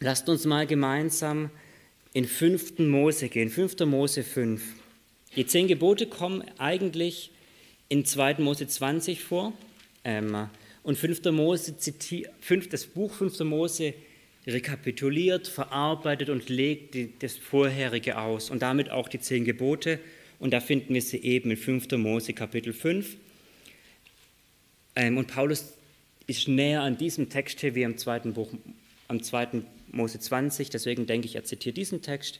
Lasst 0.00 0.28
uns 0.28 0.44
mal 0.44 0.66
gemeinsam 0.66 1.50
in 2.12 2.24
5. 2.24 2.80
Mose 2.80 3.28
gehen, 3.28 3.48
5. 3.48 3.80
Mose 3.86 4.24
5. 4.24 4.62
Die 5.36 5.46
zehn 5.46 5.68
Gebote 5.68 6.06
kommen 6.06 6.44
eigentlich 6.58 7.30
in 7.88 8.04
2. 8.04 8.36
Mose 8.38 8.66
20 8.66 9.22
vor. 9.22 9.52
Ähm, 10.04 10.48
und 10.82 10.96
5. 10.96 11.24
Mose 11.32 11.76
zitiert, 11.78 12.30
das 12.70 12.86
Buch 12.86 13.12
5. 13.12 13.40
Mose 13.40 13.94
rekapituliert, 14.46 15.48
verarbeitet 15.48 16.30
und 16.30 16.48
legt 16.48 16.94
das 17.22 17.36
vorherige 17.36 18.18
aus 18.18 18.50
und 18.50 18.62
damit 18.62 18.90
auch 18.90 19.08
die 19.08 19.18
zehn 19.18 19.44
Gebote. 19.44 19.98
Und 20.38 20.52
da 20.52 20.60
finden 20.60 20.94
wir 20.94 21.02
sie 21.02 21.18
eben 21.18 21.50
in 21.50 21.56
5. 21.56 21.90
Mose 21.92 22.32
Kapitel 22.32 22.72
5. 22.72 23.16
Ähm, 24.94 25.18
und 25.18 25.26
Paulus 25.26 25.72
ist 26.26 26.46
näher 26.48 26.82
an 26.82 26.96
diesem 26.96 27.28
Text 27.30 27.60
hier 27.60 27.74
wie 27.74 27.84
am 27.84 27.96
zweiten 27.96 28.34
Buch, 28.34 28.50
am 29.08 29.22
zweiten 29.22 29.66
Mose 29.90 30.20
20. 30.20 30.70
Deswegen 30.70 31.06
denke 31.06 31.26
ich, 31.26 31.34
er 31.34 31.44
zitiert 31.44 31.76
diesen 31.76 32.02
Text. 32.02 32.38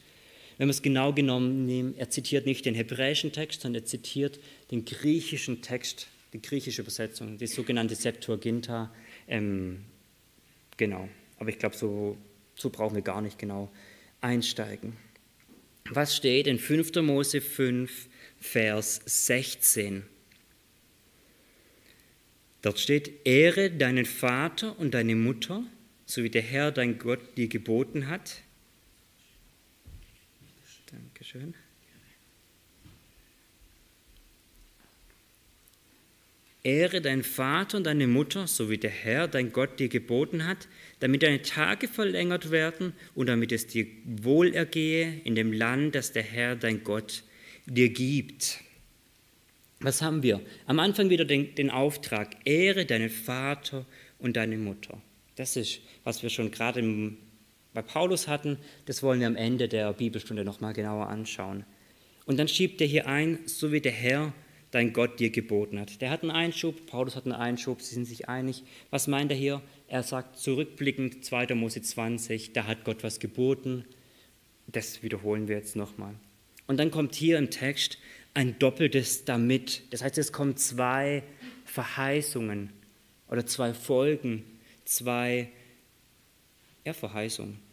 Wenn 0.59 0.69
wir 0.69 0.71
es 0.71 0.83
genau 0.83 1.13
genommen 1.13 1.67
nehmen, 1.67 1.95
er 1.97 2.09
zitiert 2.09 2.47
nicht 2.47 2.65
den 2.65 2.75
hebräischen 2.75 3.33
Text, 3.33 3.61
sondern 3.61 3.83
er 3.83 3.87
zitiert 3.87 4.41
den 4.71 4.85
griechischen 4.85 5.61
Text, 5.61 6.09
die 6.33 6.41
griechische 6.41 6.83
Übersetzung, 6.83 7.37
die 7.39 7.47
sogenannte 7.47 7.95
Septuaginta. 7.95 8.93
Ähm, 9.29 9.85
genau, 10.77 11.09
aber 11.39 11.51
ich 11.51 11.59
glaube, 11.59 11.77
so, 11.77 12.17
so 12.55 12.71
brauchen 12.71 12.95
wir 12.95 13.03
gar 13.03 13.21
nicht 13.21 13.39
genau 13.39 13.71
einsteigen. 14.21 14.95
Was 15.91 16.17
steht 16.17 16.47
in 16.47 16.59
5. 16.59 16.97
Mose 17.03 17.41
5, 17.41 18.09
Vers 18.41 19.01
16? 19.05 20.05
Dort 22.63 22.81
steht, 22.81 23.25
ehre 23.25 23.71
deinen 23.71 24.07
Vater 24.07 24.77
und 24.79 24.95
deine 24.95 25.15
Mutter, 25.15 25.63
so 26.07 26.25
wie 26.25 26.31
der 26.31 26.43
Herr 26.43 26.73
dein 26.73 26.99
Gott 26.99 27.37
dir 27.37 27.47
geboten 27.47 28.09
hat. 28.09 28.43
Dankeschön. 31.27 31.55
Ehre 36.63 37.01
deinen 37.01 37.23
Vater 37.23 37.79
und 37.79 37.85
deine 37.85 38.07
Mutter, 38.07 38.47
so 38.47 38.71
wie 38.71 38.79
der 38.79 38.91
Herr, 38.91 39.29
dein 39.29 39.53
Gott, 39.53 39.79
dir 39.79 39.89
geboten 39.89 40.47
hat, 40.47 40.69
damit 41.01 41.23
deine 41.23 41.43
Tage 41.43 41.89
verlängert 41.89 42.51
werden 42.51 42.93
und 43.15 43.29
damit 43.29 43.53
es 43.53 43.67
dir 43.67 43.87
wohlergehe 44.05 45.21
in 45.25 45.35
dem 45.35 45.53
Land, 45.53 45.95
das 45.95 46.13
der 46.13 46.25
Herr, 46.25 46.57
dein 46.57 46.83
Gott, 46.83 47.23
dir 47.67 47.89
gibt. 47.89 48.61
Was 49.81 50.03
haben 50.03 50.23
wir? 50.23 50.41
Am 50.67 50.81
Anfang 50.81 51.11
wieder 51.11 51.25
den, 51.25 51.55
den 51.55 51.71
Auftrag, 51.71 52.37
ehre 52.45 52.85
deinen 52.85 53.11
Vater 53.11 53.85
und 54.19 54.37
deine 54.37 54.59
Mutter. 54.59 55.01
Das 55.37 55.57
ist, 55.57 55.81
was 56.03 56.23
wir 56.23 56.31
schon 56.31 56.51
gerade 56.51 56.83
bei 57.77 57.83
Paulus 57.83 58.27
hatten, 58.27 58.57
das 58.87 59.03
wollen 59.03 59.21
wir 59.21 59.27
am 59.27 59.37
Ende 59.37 59.69
der 59.69 59.93
Bibelstunde 59.93 60.47
nochmal 60.47 60.73
genauer 60.73 61.09
anschauen. 61.09 61.67
Und 62.25 62.39
dann 62.39 62.49
schiebt 62.49 62.81
er 62.81 62.87
hier 62.87 63.07
ein, 63.07 63.41
so 63.45 63.71
wie 63.71 63.83
der 63.83 63.93
Herr, 63.93 64.33
dein 64.71 64.95
Gott 64.95 65.21
dir 65.21 65.29
geboten 65.29 65.79
hat. 65.79 66.01
Der 66.01 66.09
hat 66.09 66.23
einen 66.23 66.31
Einschub, 66.31 66.87
Paulus 66.87 67.17
hat 67.17 67.27
einen 67.27 67.35
Einschub, 67.35 67.83
sie 67.83 67.95
sind 67.95 68.07
sich 68.07 68.31
einig. 68.31 68.63
Was 68.89 69.09
meint 69.09 69.31
er 69.31 69.37
hier? 69.37 69.61
Er 69.89 70.03
sagt 70.03 70.39
zurückblickend 70.39 71.23
2. 71.23 71.55
Mose 71.55 71.83
20, 71.83 72.55
da 72.55 72.67
hat 72.67 72.83
Gott 72.85 73.05
was 73.05 73.21
geboten. 73.21 73.85
Das 74.67 75.03
wiederholen 75.03 75.47
wir 75.47 75.57
jetzt 75.57 75.77
nochmal. 75.77 76.15
Und 76.67 76.79
dann 76.79 76.91
kommt 76.91 77.15
hier 77.15 77.37
im 77.37 77.51
Text, 77.51 77.99
ein 78.33 78.59
doppeltes 78.59 79.27
damit. 79.27 79.83
Das 79.91 80.03
heißt, 80.03 80.17
es 80.17 80.33
kommen 80.33 80.57
zwei 80.57 81.23
Verheißungen 81.67 82.71
oder 83.29 83.45
zwei 83.45 83.75
Folgen, 83.75 84.45
zwei 84.87 85.51
ja, 86.87 86.93
Verheißungen. 86.95 87.66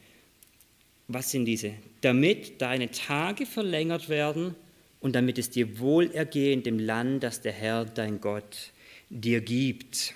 Was 1.07 1.31
sind 1.31 1.45
diese? 1.45 1.73
Damit 2.01 2.61
deine 2.61 2.91
Tage 2.91 3.45
verlängert 3.45 4.09
werden 4.09 4.55
und 4.99 5.15
damit 5.15 5.37
es 5.37 5.49
dir 5.49 5.79
wohlergehe 5.79 6.53
in 6.53 6.63
dem 6.63 6.79
Land, 6.79 7.23
das 7.23 7.41
der 7.41 7.51
Herr, 7.51 7.85
dein 7.85 8.21
Gott, 8.21 8.71
dir 9.09 9.41
gibt. 9.41 10.13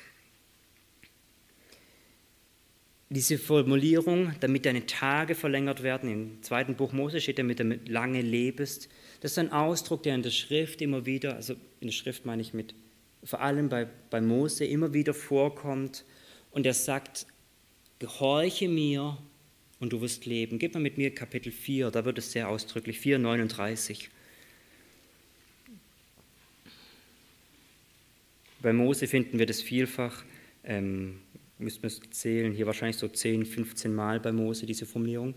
Diese 3.09 3.37
Formulierung, 3.37 4.33
damit 4.41 4.65
deine 4.65 4.85
Tage 4.85 5.35
verlängert 5.35 5.83
werden, 5.83 6.11
im 6.11 6.43
zweiten 6.43 6.75
Buch 6.75 6.91
Mose 6.91 7.21
steht, 7.21 7.39
damit 7.39 7.59
du 7.59 7.79
lange 7.87 8.21
lebst, 8.21 8.89
das 9.21 9.31
ist 9.31 9.39
ein 9.39 9.51
Ausdruck, 9.51 10.03
der 10.03 10.15
in 10.15 10.23
der 10.23 10.29
Schrift 10.29 10.81
immer 10.81 11.05
wieder, 11.05 11.35
also 11.35 11.53
in 11.79 11.87
der 11.87 11.93
Schrift 11.93 12.25
meine 12.25 12.41
ich 12.41 12.53
mit, 12.53 12.75
vor 13.23 13.41
allem 13.41 13.69
bei, 13.69 13.87
bei 14.09 14.21
Mose 14.21 14.65
immer 14.65 14.93
wieder 14.93 15.13
vorkommt. 15.13 16.05
Und 16.51 16.65
er 16.65 16.73
sagt, 16.73 17.25
gehorche 17.99 18.67
mir 18.67 19.17
und 19.79 19.93
du 19.93 20.01
wirst 20.01 20.25
leben. 20.25 20.59
Gib 20.59 20.73
mal 20.73 20.79
mit 20.79 20.97
mir 20.97 21.13
Kapitel 21.13 21.51
4, 21.51 21.91
da 21.91 22.05
wird 22.05 22.17
es 22.17 22.31
sehr 22.31 22.49
ausdrücklich, 22.49 22.99
4, 22.99 23.19
39. 23.19 24.09
Bei 28.61 28.73
Mose 28.73 29.07
finden 29.07 29.37
wir 29.37 29.45
das 29.45 29.61
vielfach, 29.61 30.23
ähm, 30.63 31.19
müssen 31.59 31.83
wir 31.83 31.87
es 31.87 32.01
zählen, 32.11 32.53
hier 32.53 32.65
wahrscheinlich 32.65 32.97
so 32.97 33.07
10, 33.07 33.45
15 33.45 33.93
Mal 33.93 34.19
bei 34.19 34.31
Mose 34.31 34.65
diese 34.65 34.85
Formulierung. 34.85 35.35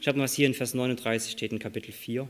Schaut 0.00 0.16
mal, 0.16 0.24
was 0.24 0.34
hier 0.34 0.46
in 0.46 0.54
Vers 0.54 0.74
39 0.74 1.32
steht 1.32 1.52
in 1.52 1.58
Kapitel 1.58 1.92
4. 1.92 2.28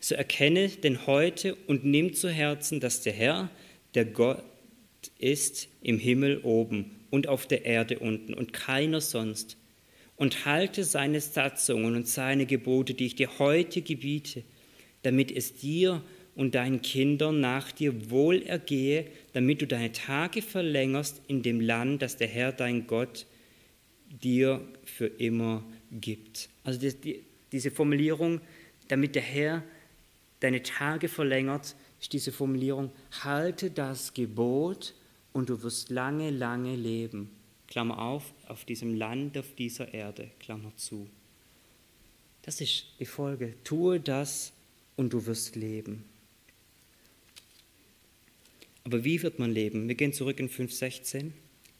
So 0.00 0.14
erkenne 0.14 0.68
denn 0.68 1.06
heute 1.06 1.54
und 1.66 1.84
nimm 1.84 2.14
zu 2.14 2.30
Herzen, 2.30 2.80
dass 2.80 3.02
der 3.02 3.12
Herr, 3.12 3.50
der 3.94 4.04
Gott 4.04 4.42
ist 5.18 5.68
im 5.82 5.98
Himmel 5.98 6.38
oben 6.42 6.96
und 7.10 7.28
auf 7.28 7.46
der 7.46 7.64
Erde 7.64 7.98
unten 7.98 8.34
und 8.34 8.52
keiner 8.52 9.00
sonst. 9.00 9.56
Und 10.16 10.46
halte 10.46 10.84
seine 10.84 11.20
Satzungen 11.20 11.94
und 11.94 12.08
seine 12.08 12.46
Gebote, 12.46 12.94
die 12.94 13.06
ich 13.06 13.16
dir 13.16 13.38
heute 13.38 13.82
gebiete, 13.82 14.42
damit 15.02 15.30
es 15.30 15.54
dir 15.54 16.02
und 16.34 16.54
deinen 16.54 16.82
Kindern 16.82 17.40
nach 17.40 17.72
dir 17.72 18.10
wohl 18.10 18.42
ergehe, 18.42 19.06
damit 19.32 19.62
du 19.62 19.66
deine 19.66 19.92
Tage 19.92 20.42
verlängerst 20.42 21.20
in 21.28 21.42
dem 21.42 21.60
Land, 21.60 22.02
das 22.02 22.16
der 22.16 22.28
Herr 22.28 22.52
dein 22.52 22.86
Gott 22.86 23.26
dir 24.22 24.60
für 24.84 25.06
immer 25.06 25.64
gibt. 25.90 26.48
Also 26.64 26.80
die, 26.80 26.94
die, 26.94 27.22
diese 27.52 27.70
Formulierung, 27.70 28.40
damit 28.88 29.14
der 29.14 29.22
Herr 29.22 29.62
deine 30.40 30.62
Tage 30.62 31.08
verlängert, 31.08 31.74
ist 32.00 32.12
diese 32.12 32.32
Formulierung, 32.32 32.90
halte 33.22 33.70
das 33.70 34.12
Gebot 34.12 34.94
und 35.32 35.48
du 35.48 35.62
wirst 35.62 35.90
lange, 35.90 36.30
lange 36.30 36.76
leben. 36.76 37.30
Klammer 37.68 38.00
auf, 38.00 38.32
auf 38.46 38.64
diesem 38.64 38.94
Land, 38.94 39.36
auf 39.36 39.54
dieser 39.54 39.92
Erde, 39.92 40.30
Klammer 40.38 40.72
zu. 40.76 41.08
Das 42.42 42.60
ist 42.60 42.86
die 43.00 43.06
Folge. 43.06 43.54
Tue 43.64 44.00
das 44.00 44.52
und 44.94 45.12
du 45.12 45.26
wirst 45.26 45.56
leben. 45.56 46.04
Aber 48.84 49.04
wie 49.04 49.22
wird 49.22 49.40
man 49.40 49.50
leben? 49.50 49.88
Wir 49.88 49.96
gehen 49.96 50.12
zurück 50.12 50.38
in 50.38 50.48
5.16. 50.48 51.32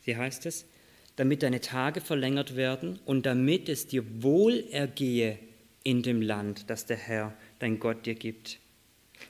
Hier 0.03 0.19
heißt 0.19 0.45
es, 0.47 0.67
damit 1.15 1.45
deine 1.45 1.61
Tage 1.61 2.01
verlängert 2.01 2.57
werden 2.57 2.99
und 3.05 3.27
damit 3.27 3.69
es 3.69 3.87
dir 3.87 4.23
wohl 4.23 4.65
ergehe 4.71 5.39
in 5.85 6.03
dem 6.03 6.21
Land, 6.21 6.69
das 6.69 6.85
der 6.85 6.97
Herr, 6.97 7.33
dein 7.61 7.79
Gott 7.79 8.07
dir 8.07 8.17
gibt. 8.17 8.59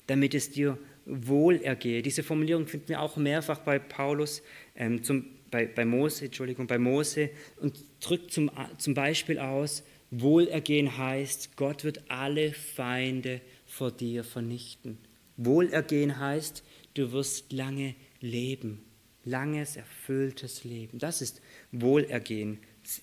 Damit 0.06 0.34
es 0.34 0.50
dir 0.50 0.78
wohl 1.04 1.56
ergehe. 1.56 2.02
Diese 2.02 2.22
Formulierung 2.22 2.66
finden 2.66 2.88
wir 2.88 3.02
auch 3.02 3.16
mehrfach 3.16 3.58
bei 3.58 3.78
Paulus, 3.78 4.42
ähm, 4.74 5.04
zum, 5.04 5.26
bei, 5.50 5.66
bei 5.66 5.84
Mose, 5.84 6.26
Entschuldigung, 6.26 6.66
bei 6.66 6.78
Mose 6.78 7.30
und 7.60 7.78
drückt 8.00 8.32
zum, 8.32 8.50
zum 8.78 8.94
Beispiel 8.94 9.38
aus, 9.38 9.84
Wohlergehen 10.10 10.96
heißt, 10.96 11.56
Gott 11.56 11.84
wird 11.84 12.10
alle 12.10 12.52
Feinde 12.52 13.40
vor 13.66 13.90
dir 13.90 14.22
vernichten. 14.22 14.98
Wohlergehen 15.36 16.18
heißt, 16.18 16.62
du 16.94 17.12
wirst 17.12 17.52
lange 17.52 17.94
leben, 18.20 18.84
langes, 19.24 19.76
erfülltes 19.76 20.64
Leben. 20.64 20.98
Das 20.98 21.20
ist 21.20 21.42
Wohlergehen. 21.72 22.58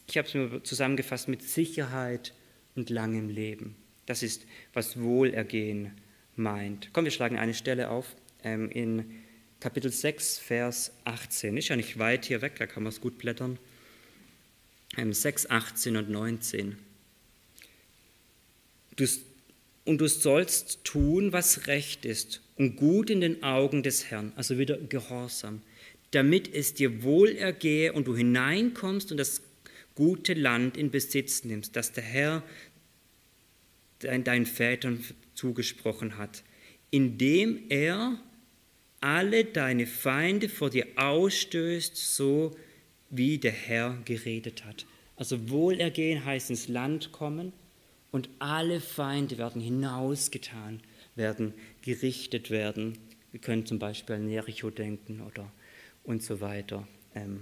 Ich 0.07 0.17
habe 0.17 0.27
es 0.27 0.33
mir 0.33 0.63
zusammengefasst 0.63 1.27
mit 1.27 1.43
Sicherheit 1.43 2.33
und 2.75 2.89
langem 2.89 3.29
Leben. 3.29 3.75
Das 4.05 4.23
ist, 4.23 4.45
was 4.73 5.01
Wohlergehen 5.01 5.91
meint. 6.35 6.89
Komm, 6.93 7.03
wir 7.03 7.11
schlagen 7.11 7.37
eine 7.37 7.53
Stelle 7.53 7.89
auf 7.89 8.15
ähm, 8.43 8.69
in 8.69 9.22
Kapitel 9.63 9.93
6, 9.93 10.39
Vers 10.39 10.91
18. 11.05 11.55
Ist 11.55 11.69
ja 11.69 11.77
nicht 11.77 11.97
weit 11.97 12.25
hier 12.25 12.41
weg, 12.41 12.57
da 12.59 12.67
kann 12.67 12.83
man 12.83 12.91
es 12.91 12.99
gut 12.99 13.17
blättern. 13.17 13.57
Ähm, 14.97 15.13
6, 15.13 15.49
18 15.49 15.95
und 15.95 16.09
19. 16.09 16.77
Du, 18.97 19.05
und 19.85 19.99
du 19.99 20.07
sollst 20.09 20.83
tun, 20.83 21.31
was 21.31 21.67
recht 21.67 22.03
ist 22.03 22.41
und 22.57 22.75
gut 22.75 23.09
in 23.09 23.21
den 23.21 23.41
Augen 23.41 23.83
des 23.83 24.11
Herrn, 24.11 24.33
also 24.35 24.57
wieder 24.57 24.75
Gehorsam, 24.75 25.61
damit 26.11 26.53
es 26.53 26.73
dir 26.73 27.01
wohl 27.01 27.29
ergehe 27.29 27.93
und 27.93 28.07
du 28.07 28.17
hineinkommst 28.17 29.11
und 29.11 29.17
das 29.17 29.43
gute 29.95 30.33
Land 30.33 30.75
in 30.75 30.91
Besitz 30.91 31.45
nimmst, 31.45 31.77
das 31.77 31.93
der 31.93 32.03
Herr 32.03 32.43
deinen 33.99 34.45
Vätern 34.45 35.01
zugesprochen 35.35 36.17
hat, 36.17 36.43
indem 36.91 37.63
er 37.69 38.19
alle 39.03 39.43
deine 39.43 39.85
Feinde 39.85 40.47
vor 40.47 40.69
dir 40.69 40.87
ausstößt, 40.95 41.97
so 41.97 42.55
wie 43.09 43.37
der 43.37 43.51
Herr 43.51 43.97
geredet 44.05 44.63
hat. 44.63 44.85
Also 45.17 45.49
Wohlergehen 45.49 46.23
heißt 46.23 46.49
ins 46.49 46.69
Land 46.69 47.11
kommen 47.11 47.51
und 48.11 48.29
alle 48.39 48.79
Feinde 48.79 49.37
werden 49.37 49.61
hinausgetan, 49.61 50.79
werden 51.15 51.53
gerichtet 51.81 52.49
werden. 52.49 52.97
Wir 53.31 53.41
können 53.41 53.65
zum 53.65 53.77
Beispiel 53.77 54.15
an 54.15 54.29
Jericho 54.29 54.69
denken 54.69 55.19
oder 55.21 55.51
und 56.05 56.23
so 56.23 56.39
weiter. 56.39 56.87
Ähm, 57.13 57.41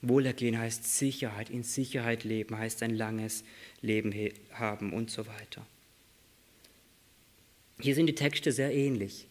Wohlergehen 0.00 0.58
heißt 0.58 0.96
Sicherheit, 0.98 1.50
in 1.50 1.62
Sicherheit 1.62 2.24
leben, 2.24 2.56
heißt 2.56 2.82
ein 2.82 2.94
langes 2.94 3.44
Leben 3.82 4.14
haben 4.52 4.94
und 4.94 5.10
so 5.10 5.26
weiter. 5.26 5.66
Hier 7.80 7.94
sind 7.94 8.06
die 8.06 8.14
Texte 8.14 8.50
sehr 8.50 8.74
ähnlich. 8.74 9.26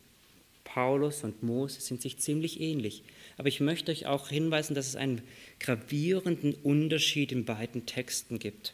Paulus 0.74 1.26
und 1.26 1.44
Mose 1.44 1.82
sind 1.82 2.02
sich 2.02 2.18
ziemlich 2.18 2.62
ähnlich. 2.62 3.04
Aber 3.38 3.50
ich 3.50 3.60
möchte 3.60 3.92
euch 3.92 4.06
auch 4.06 4.30
hinweisen, 4.30 4.74
dass 4.74 4.88
es 4.88 4.96
einen 4.96 5.22
gravierenden 5.60 6.54
Unterschied 6.54 7.34
in 7.34 7.44
beiden 7.44 7.86
Texten 7.86 8.40
gibt. 8.40 8.74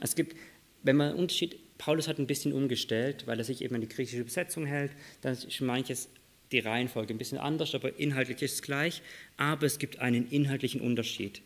Es 0.00 0.14
gibt, 0.14 0.36
wenn 0.84 0.96
man 0.96 1.10
einen 1.10 1.18
Unterschied, 1.18 1.56
Paulus 1.78 2.06
hat 2.06 2.20
ein 2.20 2.28
bisschen 2.28 2.52
umgestellt, 2.52 3.26
weil 3.26 3.38
er 3.38 3.44
sich 3.44 3.62
eben 3.62 3.74
an 3.74 3.80
die 3.80 3.88
griechische 3.88 4.20
Übersetzung 4.20 4.66
hält, 4.66 4.92
dann 5.22 5.32
ist 5.32 5.60
manches 5.60 6.08
die 6.52 6.60
Reihenfolge 6.60 7.12
ein 7.12 7.18
bisschen 7.18 7.38
anders, 7.38 7.74
aber 7.74 7.98
inhaltlich 7.98 8.40
ist 8.42 8.54
es 8.54 8.62
gleich. 8.62 9.02
Aber 9.36 9.66
es 9.66 9.80
gibt 9.80 9.98
einen 9.98 10.30
inhaltlichen 10.30 10.80
Unterschied. 10.80 11.42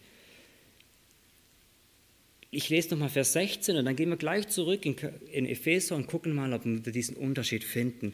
Ich 2.50 2.68
lese 2.68 2.90
nochmal 2.90 3.08
Vers 3.08 3.32
16 3.32 3.76
und 3.76 3.86
dann 3.86 3.96
gehen 3.96 4.10
wir 4.10 4.18
gleich 4.18 4.48
zurück 4.48 4.84
in, 4.84 4.96
in 5.32 5.46
Epheser 5.46 5.96
und 5.96 6.06
gucken 6.06 6.34
mal, 6.34 6.52
ob 6.52 6.66
wir 6.66 6.92
diesen 6.92 7.16
Unterschied 7.16 7.64
finden. 7.64 8.12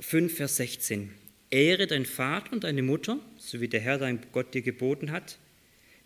5, 0.00 0.34
Vers 0.34 0.56
16. 0.56 1.10
Ehre 1.50 1.86
deinen 1.86 2.06
Vater 2.06 2.52
und 2.52 2.64
deine 2.64 2.82
Mutter, 2.82 3.20
so 3.36 3.60
wie 3.60 3.68
der 3.68 3.80
Herr 3.80 3.98
dein 3.98 4.20
Gott 4.32 4.54
dir 4.54 4.62
geboten 4.62 5.10
hat, 5.10 5.38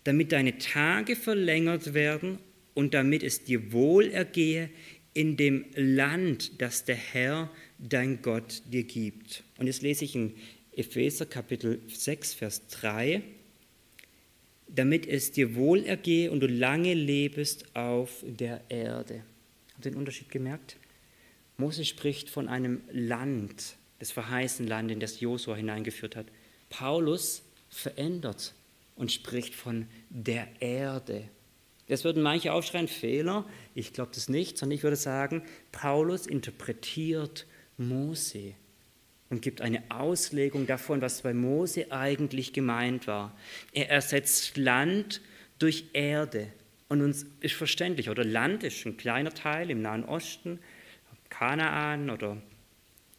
damit 0.03 0.31
deine 0.31 0.57
Tage 0.57 1.15
verlängert 1.15 1.93
werden 1.93 2.39
und 2.73 2.93
damit 2.93 3.23
es 3.23 3.43
dir 3.43 3.71
wohl 3.71 4.11
ergehe 4.11 4.69
in 5.13 5.35
dem 5.35 5.65
Land, 5.75 6.61
das 6.61 6.85
der 6.85 6.95
Herr 6.95 7.49
dein 7.79 8.21
Gott 8.21 8.61
dir 8.71 8.83
gibt. 8.83 9.43
Und 9.57 9.67
jetzt 9.67 9.81
lese 9.81 10.05
ich 10.05 10.15
in 10.15 10.35
Epheser 10.75 11.25
Kapitel 11.25 11.81
6, 11.87 12.35
Vers 12.35 12.67
3, 12.67 13.23
damit 14.67 15.07
es 15.07 15.31
dir 15.31 15.55
wohl 15.55 15.83
ergehe 15.85 16.29
und 16.29 16.41
du 16.41 16.47
lange 16.47 16.93
lebest 16.93 17.75
auf 17.75 18.23
der 18.27 18.61
Erde. 18.69 19.23
Habt 19.73 19.85
ihr 19.85 19.91
den 19.91 19.97
Unterschied 19.97 20.29
gemerkt? 20.29 20.77
Mose 21.57 21.83
spricht 21.85 22.29
von 22.29 22.47
einem 22.47 22.81
Land, 22.91 23.76
das 23.99 24.11
verheißene 24.11 24.67
Land, 24.67 24.91
in 24.91 24.99
das 24.99 25.19
Josua 25.19 25.55
hineingeführt 25.55 26.15
hat. 26.15 26.27
Paulus 26.69 27.43
verändert 27.69 28.53
und 28.95 29.11
spricht 29.11 29.55
von 29.55 29.87
der 30.09 30.47
Erde. 30.59 31.29
Das 31.87 32.03
würden 32.03 32.21
manche 32.21 32.51
aufschreien, 32.51 32.87
Fehler. 32.87 33.45
Ich 33.73 33.93
glaube 33.93 34.11
das 34.13 34.27
nicht, 34.27 34.57
sondern 34.57 34.75
ich 34.75 34.83
würde 34.83 34.97
sagen, 34.97 35.43
Paulus 35.71 36.27
interpretiert 36.27 37.45
Mose 37.77 38.53
und 39.29 39.41
gibt 39.41 39.61
eine 39.61 39.83
Auslegung 39.89 40.67
davon, 40.67 41.01
was 41.01 41.21
bei 41.21 41.33
Mose 41.33 41.91
eigentlich 41.91 42.53
gemeint 42.53 43.07
war. 43.07 43.37
Er 43.71 43.89
ersetzt 43.89 44.57
Land 44.57 45.21
durch 45.59 45.85
Erde. 45.93 46.51
Und 46.89 47.01
uns 47.01 47.25
ist 47.41 47.55
verständlich, 47.55 48.09
oder 48.09 48.23
Land 48.23 48.63
ist 48.63 48.85
ein 48.85 48.97
kleiner 48.97 49.33
Teil 49.33 49.69
im 49.69 49.81
Nahen 49.81 50.05
Osten, 50.05 50.59
Kanaan 51.29 52.09
oder 52.09 52.37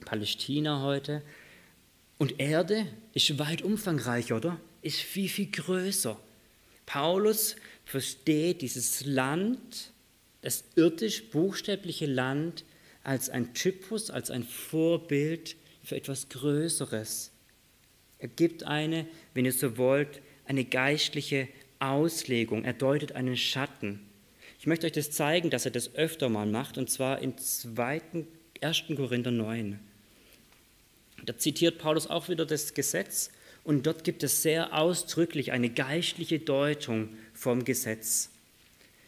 Palästina 0.05 0.83
heute. 0.83 1.23
Und 2.19 2.41
Erde 2.41 2.87
ist 3.15 3.39
weit 3.39 3.63
umfangreicher, 3.63 4.37
oder? 4.37 4.61
Ist 4.83 5.01
viel, 5.01 5.29
viel 5.29 5.51
größer. 5.51 6.19
Paulus 6.87 7.57
versteht 7.85 8.63
dieses 8.63 9.05
Land, 9.05 9.93
das 10.41 10.65
irdisch 10.77 11.31
buchstäbliche 11.31 12.07
Land, 12.07 12.65
als 13.05 13.31
ein 13.31 13.55
Typus, 13.55 14.11
als 14.11 14.31
ein 14.31 14.45
Vorbild 14.45 15.57
für 15.83 15.97
etwas 15.97 16.29
Größeres. 16.29 17.31
Er 18.19 18.29
gibt 18.29 18.65
eine, 18.65 19.07
wenn 19.35 19.45
ihr 19.45 19.53
so 19.53 19.77
wollt, 19.79 20.21
eine 20.45 20.65
geistliche 20.65 21.49
Auslegung. 21.79 22.65
Er 22.65 22.73
deutet 22.73 23.13
einen 23.13 23.37
Schatten. 23.37 24.01
Ich 24.59 24.67
möchte 24.67 24.87
euch 24.87 24.93
das 24.93 25.11
zeigen, 25.11 25.51
dass 25.51 25.65
er 25.65 25.71
das 25.71 25.95
öfter 25.95 26.29
mal 26.29 26.47
macht, 26.47 26.79
und 26.79 26.91
zwar 26.91 27.21
in 27.21 27.39
2. 27.39 28.03
1. 28.61 28.85
Korinther 28.97 29.31
9. 29.31 29.79
Da 31.25 31.37
zitiert 31.37 31.79
Paulus 31.79 32.07
auch 32.07 32.29
wieder 32.29 32.47
das 32.47 32.75
Gesetz 32.75 33.31
und 33.65 33.87
dort 33.87 34.05
gibt 34.05 34.23
es 34.23 34.43
sehr 34.43 34.75
ausdrücklich 34.75 35.53
eine 35.53 35.71
geistliche 35.71 36.39
Deutung 36.39 37.11
vom 37.35 37.65
Gesetz. 37.65 38.31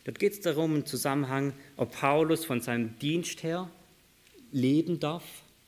Dort 0.05 0.19
geht 0.19 0.33
es 0.33 0.41
darum 0.41 0.77
im 0.77 0.87
Zusammenhang, 0.87 1.53
ob 1.77 1.93
Paulus 1.93 2.45
von 2.45 2.61
seinem 2.61 2.99
Dienst 2.99 3.43
her 3.43 3.71
leben 4.53 4.99
darf, 4.99 5.25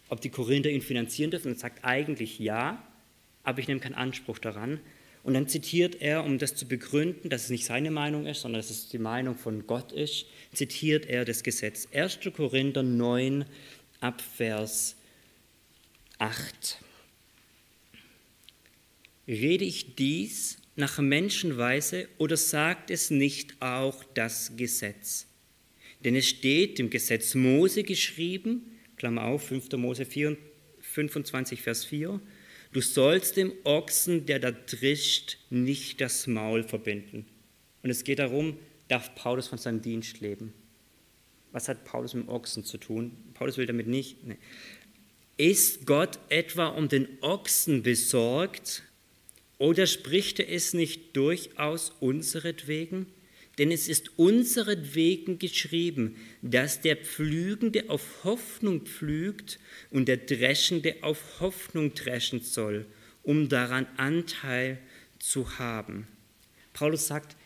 ob 0.09 0.21
die 0.21 0.31
Korinther 0.31 0.71
ihn 0.71 0.83
finanzieren 0.83 1.31
dürfen. 1.31 1.49
Und 1.49 1.59
er 1.59 1.61
sagt 1.61 1.85
eigentlich 1.85 2.39
ja, 2.39 2.83
aber 3.45 3.61
ich 3.61 3.69
nehme 3.69 3.81
keinen 3.81 3.95
Anspruch 3.95 4.39
daran. 4.39 4.81
Und 5.23 5.35
dann 5.35 5.49
zitiert 5.49 6.01
er, 6.01 6.25
um 6.25 6.39
das 6.39 6.57
zu 6.57 6.67
begründen, 6.67 7.31
dass 7.31 7.45
es 7.45 7.51
nicht 7.51 7.65
seine 7.65 7.91
Meinung 7.91 8.27
ist, 8.27 8.41
sondern 8.41 8.61
dass 8.61 8.71
es 8.71 8.89
die 8.89 8.99
Meinung 8.99 9.37
von 9.37 9.67
Gott 9.67 9.93
ist, 9.93 10.27
zitiert 10.53 11.07
er 11.07 11.25
das 11.25 11.43
Gesetz. 11.43 11.89
1. 11.93 12.19
Korinther 12.35 12.83
9 12.83 13.45
ab 14.01 14.21
Vers 14.21 14.97
8. 16.23 16.79
Rede 19.27 19.65
ich 19.65 19.97
dies 19.97 20.59
nach 20.77 21.01
Menschenweise 21.01 22.09
oder 22.17 22.37
sagt 22.37 22.93
es 22.93 23.11
nicht 23.11 23.61
auch 23.61 24.05
das 24.15 24.57
Gesetz? 24.57 25.27
Denn 26.05 26.15
es 26.15 26.29
steht 26.29 26.79
im 26.79 26.91
Gesetz 26.91 27.35
Mose 27.35 27.83
geschrieben, 27.83 28.79
Klammer 28.95 29.25
auf, 29.25 29.49
5. 29.49 29.73
Mose 29.73 30.05
4, 30.05 30.37
25, 30.81 31.61
Vers 31.61 31.85
4, 31.87 32.21
du 32.71 32.81
sollst 32.81 33.37
dem 33.37 33.53
Ochsen, 33.65 34.25
der 34.25 34.39
da 34.39 34.53
drischt, 34.53 35.39
nicht 35.51 36.01
das 36.01 36.29
Maul 36.29 36.63
verbinden. 36.63 37.27
Und 37.83 37.91
es 37.91 38.05
geht 38.05 38.21
darum, 38.21 38.59
darf 38.87 39.13
Paulus 39.17 39.49
von 39.49 39.59
seinem 39.59 39.83
Dienst 39.83 40.21
leben. 40.21 40.53
Was 41.51 41.69
hat 41.69 41.85
Paulus 41.85 42.15
mit 42.15 42.27
dem 42.27 42.29
Ochsen 42.29 42.65
zu 42.65 42.79
tun? 42.79 43.17
Paulus 43.35 43.59
will 43.59 43.67
damit 43.67 43.89
nicht. 43.89 44.25
Nee. 44.25 44.39
Ist 45.43 45.87
Gott 45.87 46.21
etwa 46.29 46.69
um 46.69 46.89
den 46.89 47.09
Ochsen 47.21 47.83
besorgt 47.83 48.85
oder 49.59 49.89
spricht 49.89 50.39
er 50.39 50.49
es 50.49 50.73
nicht 50.73 51.17
durchaus 51.17 51.91
unseretwegen? 51.99 53.07
Denn 53.59 53.73
es 53.73 53.89
ist 53.89 54.17
unseretwegen 54.21 55.41
geschrieben, 55.41 56.15
dass 56.43 56.81
der 56.81 56.97
Pflügende 56.97 57.91
auf 57.91 58.23
Hoffnung 58.23 58.83
pflügt 58.83 59.59
und 59.91 60.07
der 60.07 60.19
Dreschende 60.19 60.95
auf 61.01 61.41
Hoffnung 61.41 61.93
dreschen 61.93 62.43
soll, 62.43 62.87
um 63.25 63.49
daran 63.49 63.89
Anteil 63.97 64.79
zu 65.19 65.59
haben. 65.59 66.07
Paulus 66.73 67.09
sagt 67.09 67.37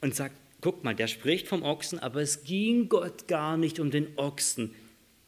und 0.00 0.14
sagt, 0.14 0.36
guck 0.60 0.84
mal, 0.84 0.94
der 0.94 1.08
spricht 1.08 1.48
vom 1.48 1.64
Ochsen, 1.64 1.98
aber 1.98 2.22
es 2.22 2.44
ging 2.44 2.88
Gott 2.88 3.26
gar 3.26 3.56
nicht 3.56 3.80
um 3.80 3.90
den 3.90 4.16
Ochsen. 4.16 4.76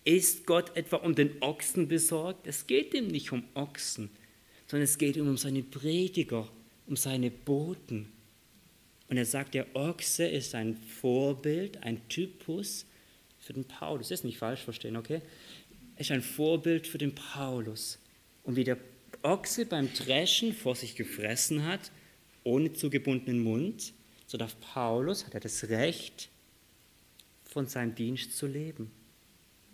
Ist 0.04 0.46
Gott 0.46 0.76
etwa 0.76 0.96
um 0.96 1.14
den 1.14 1.42
Ochsen 1.42 1.88
besorgt? 1.88 2.46
Es 2.46 2.66
geht 2.66 2.92
ihm 2.92 3.08
nicht 3.08 3.32
um 3.32 3.44
Ochsen, 3.54 4.10
sondern 4.66 4.84
es 4.84 4.98
geht 4.98 5.16
ihm 5.16 5.28
um 5.28 5.38
seine 5.38 5.62
Prediger, 5.62 6.48
um 6.86 6.96
seine 6.96 7.30
Boten. 7.30 8.12
Und 9.08 9.16
er 9.16 9.24
sagt, 9.24 9.54
der 9.54 9.74
Ochse 9.74 10.26
ist 10.26 10.54
ein 10.54 10.76
Vorbild, 10.76 11.82
ein 11.82 12.06
Typus 12.08 12.84
für 13.38 13.54
den 13.54 13.64
Paulus. 13.64 14.08
Das 14.08 14.20
ist 14.20 14.24
nicht 14.24 14.38
falsch 14.38 14.60
verstehen, 14.60 14.96
okay? 14.96 15.22
Er 15.96 16.00
ist 16.00 16.10
ein 16.10 16.22
Vorbild 16.22 16.86
für 16.86 16.98
den 16.98 17.14
Paulus. 17.14 17.98
Und 18.42 18.56
wie 18.56 18.64
der 18.64 18.78
Ochse 19.22 19.64
beim 19.64 19.92
Dreschen 19.94 20.52
vor 20.52 20.74
sich 20.74 20.96
gefressen 20.96 21.64
hat, 21.64 21.90
ohne 22.42 22.74
zugebundenen 22.74 23.42
Mund, 23.42 23.94
so 24.26 24.36
darf 24.36 24.58
Paulus, 24.60 25.24
hat 25.24 25.34
er 25.34 25.40
das 25.40 25.68
Recht, 25.68 26.28
von 27.44 27.66
seinem 27.68 27.94
Dienst 27.94 28.36
zu 28.36 28.46
leben. 28.46 28.90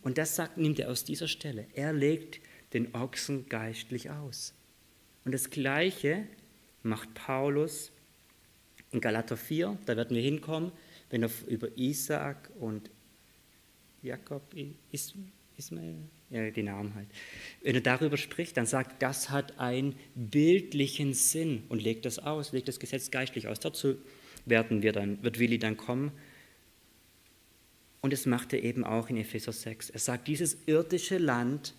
Und 0.02 0.18
das 0.18 0.36
sagt, 0.36 0.56
nimmt 0.56 0.78
er 0.78 0.90
aus 0.90 1.04
dieser 1.04 1.28
Stelle. 1.28 1.66
Er 1.74 1.92
legt 1.92 2.40
den 2.72 2.94
Ochsen 2.94 3.48
geistlich 3.48 4.10
aus. 4.10 4.54
Und 5.24 5.32
das 5.32 5.50
Gleiche 5.50 6.26
macht 6.82 7.12
Paulus 7.14 7.92
in 8.92 9.00
Galater 9.00 9.36
4, 9.36 9.78
da 9.86 9.96
werden 9.96 10.16
wir 10.16 10.22
hinkommen, 10.22 10.72
wenn 11.10 11.22
er 11.22 11.30
über 11.46 11.68
Isaak 11.76 12.50
und 12.58 12.90
Jakob, 14.02 14.42
Ismael, 14.90 15.96
ja, 16.30 16.50
die 16.50 16.62
Namen 16.62 16.94
halt. 16.94 17.08
Wenn 17.62 17.74
er 17.74 17.80
darüber 17.82 18.16
spricht, 18.16 18.56
dann 18.56 18.66
sagt, 18.66 19.02
das 19.02 19.30
hat 19.30 19.58
einen 19.58 19.94
bildlichen 20.14 21.12
Sinn 21.12 21.64
und 21.68 21.82
legt 21.82 22.04
das 22.04 22.18
aus, 22.18 22.52
legt 22.52 22.68
das 22.68 22.80
Gesetz 22.80 23.10
geistlich 23.10 23.46
aus. 23.46 23.60
Dazu 23.60 23.96
werden 24.46 24.82
wir 24.82 24.92
dann, 24.92 25.22
wird 25.22 25.38
Willi 25.38 25.58
dann 25.58 25.76
kommen. 25.76 26.12
Und 28.00 28.12
es 28.12 28.26
macht 28.26 28.52
er 28.52 28.62
eben 28.62 28.84
auch 28.84 29.10
in 29.10 29.16
Epheser 29.16 29.52
6. 29.52 29.90
Er 29.90 29.98
sagt, 30.00 30.28
dieses 30.28 30.56
irdische 30.66 31.18
Land 31.18 31.74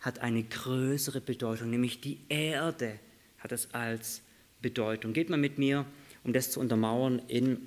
hat 0.00 0.18
eine 0.18 0.42
größere 0.42 1.20
Bedeutung, 1.20 1.70
nämlich 1.70 2.00
die 2.00 2.18
Erde 2.28 2.98
hat 3.38 3.52
es 3.52 3.72
als 3.72 4.20
Bedeutung. 4.60 5.14
Geht 5.14 5.30
mal 5.30 5.38
mit 5.38 5.58
mir, 5.58 5.86
um 6.22 6.32
das 6.32 6.50
zu 6.50 6.60
untermauern, 6.60 7.22
in 7.28 7.66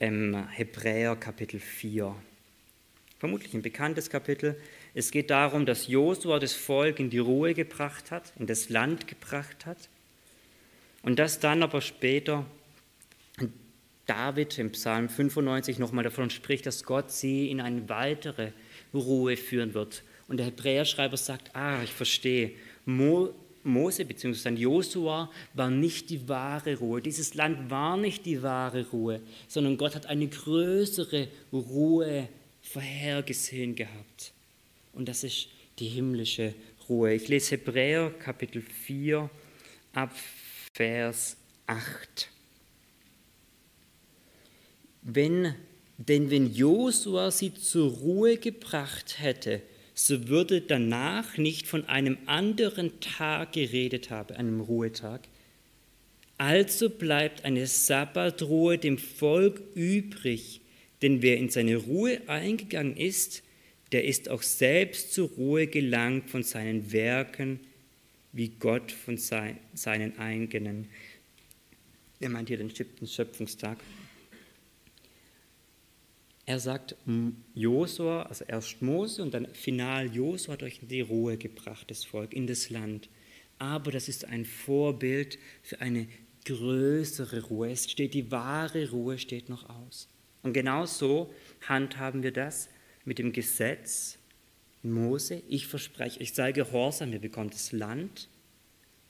ähm, 0.00 0.48
Hebräer 0.48 1.16
Kapitel 1.16 1.60
4. 1.60 2.14
Vermutlich 3.18 3.54
ein 3.54 3.62
bekanntes 3.62 4.10
Kapitel. 4.10 4.60
Es 4.94 5.10
geht 5.10 5.30
darum, 5.30 5.64
dass 5.64 5.86
Josua 5.86 6.38
das 6.38 6.52
Volk 6.52 7.00
in 7.00 7.10
die 7.10 7.18
Ruhe 7.18 7.54
gebracht 7.54 8.10
hat, 8.10 8.32
in 8.38 8.46
das 8.46 8.68
Land 8.68 9.06
gebracht 9.06 9.64
hat. 9.64 9.88
Und 11.02 11.18
dass 11.18 11.38
dann 11.40 11.62
aber 11.62 11.80
später 11.80 12.44
David 14.06 14.58
im 14.58 14.70
Psalm 14.72 15.08
95 15.08 15.78
nochmal 15.78 16.04
davon 16.04 16.30
spricht, 16.30 16.66
dass 16.66 16.84
Gott 16.84 17.10
sie 17.10 17.50
in 17.50 17.60
eine 17.60 17.88
weitere 17.88 18.52
Ruhe 18.94 19.36
führen 19.36 19.74
wird. 19.74 20.02
Und 20.28 20.38
der 20.38 20.46
Hebräerschreiber 20.46 21.16
sagt, 21.16 21.54
ah, 21.54 21.82
ich 21.82 21.92
verstehe, 21.92 22.52
Mo, 22.84 23.30
Mose 23.64 24.04
bzw. 24.04 24.50
Josua 24.50 25.30
war 25.54 25.70
nicht 25.70 26.10
die 26.10 26.28
wahre 26.28 26.76
Ruhe. 26.76 27.02
Dieses 27.02 27.34
Land 27.34 27.68
war 27.70 27.96
nicht 27.96 28.24
die 28.26 28.42
wahre 28.42 28.86
Ruhe, 28.90 29.20
sondern 29.48 29.76
Gott 29.76 29.94
hat 29.94 30.06
eine 30.06 30.28
größere 30.28 31.28
Ruhe 31.52 32.28
vorhergesehen 32.62 33.74
gehabt. 33.74 34.32
Und 34.92 35.08
das 35.08 35.24
ist 35.24 35.48
die 35.78 35.88
himmlische 35.88 36.54
Ruhe. 36.88 37.14
Ich 37.14 37.28
lese 37.28 37.52
Hebräer 37.52 38.10
Kapitel 38.10 38.62
4 38.62 39.28
ab 39.92 40.14
Vers 40.74 41.36
8. 41.66 42.30
Wenn, 45.08 45.54
denn 45.98 46.30
wenn 46.30 46.52
Josua 46.52 47.30
sie 47.30 47.54
zur 47.54 47.92
Ruhe 47.92 48.38
gebracht 48.38 49.20
hätte, 49.20 49.62
so 49.94 50.26
würde 50.26 50.60
danach 50.60 51.38
nicht 51.38 51.68
von 51.68 51.88
einem 51.88 52.18
anderen 52.26 52.98
Tag 53.00 53.52
geredet 53.52 54.10
haben, 54.10 54.34
einem 54.34 54.60
Ruhetag. 54.60 55.28
Also 56.38 56.90
bleibt 56.90 57.44
eine 57.44 57.68
Sabbatruhe 57.68 58.78
dem 58.78 58.98
Volk 58.98 59.62
übrig, 59.76 60.60
denn 61.02 61.22
wer 61.22 61.36
in 61.36 61.50
seine 61.50 61.76
Ruhe 61.76 62.20
eingegangen 62.26 62.96
ist, 62.96 63.44
der 63.92 64.04
ist 64.04 64.28
auch 64.28 64.42
selbst 64.42 65.14
zur 65.14 65.28
Ruhe 65.28 65.68
gelangt 65.68 66.30
von 66.30 66.42
seinen 66.42 66.90
Werken, 66.90 67.60
wie 68.32 68.48
Gott 68.48 68.90
von 68.90 69.18
seinen 69.18 70.18
eigenen. 70.18 70.88
Er 72.18 72.28
meint 72.28 72.48
hier 72.48 72.58
den 72.58 72.70
siebten 72.70 73.06
Schöpfungstag. 73.06 73.78
Er 76.48 76.60
sagt, 76.60 76.94
Josua, 77.54 78.22
also 78.22 78.44
erst 78.44 78.80
Mose 78.80 79.20
und 79.20 79.34
dann 79.34 79.52
final 79.52 80.14
Josua 80.14 80.52
hat 80.52 80.62
euch 80.62 80.80
in 80.80 80.88
die 80.88 81.00
Ruhe 81.00 81.36
gebracht, 81.36 81.90
das 81.90 82.04
Volk, 82.04 82.32
in 82.32 82.46
das 82.46 82.70
Land. 82.70 83.08
Aber 83.58 83.90
das 83.90 84.08
ist 84.08 84.24
ein 84.26 84.44
Vorbild 84.44 85.38
für 85.62 85.80
eine 85.80 86.06
größere 86.44 87.42
Ruhe. 87.42 87.70
Es 87.70 87.90
steht, 87.90 88.14
die 88.14 88.30
wahre 88.30 88.90
Ruhe 88.90 89.18
steht 89.18 89.48
noch 89.48 89.68
aus. 89.68 90.08
Und 90.44 90.52
genau 90.52 90.86
so 90.86 91.34
handhaben 91.66 92.22
wir 92.22 92.32
das 92.32 92.68
mit 93.04 93.18
dem 93.18 93.32
Gesetz. 93.32 94.18
Mose, 94.84 95.42
ich 95.48 95.66
verspreche, 95.66 96.20
ich 96.20 96.32
sei 96.32 96.52
gehorsam, 96.52 97.12
ihr 97.12 97.18
bekommt 97.18 97.54
das 97.54 97.72
Land. 97.72 98.28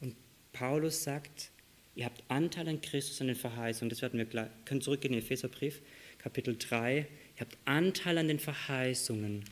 Und 0.01 0.17
Paulus 0.55 1.03
sagt, 1.03 1.51
ihr 1.95 2.07
habt 2.07 2.25
Anteil 2.29 2.67
an 2.69 2.81
Christus 2.81 3.21
an 3.21 3.27
den 3.27 3.37
Verheißungen. 3.37 3.91
Das 3.91 4.01
werden 4.01 4.17
wir 4.17 4.25
gleich, 4.25 4.49
können 4.65 4.81
zurückgehen 4.81 5.13
in 5.13 5.21
den 5.21 5.27
Epheserbrief, 5.27 5.83
Kapitel 6.17 6.57
3. 6.57 7.07
Ihr 7.37 7.41
habt 7.41 7.57
Anteil 7.67 8.19
an 8.19 8.29
den 8.29 8.39
Verheißungen. 8.39 9.45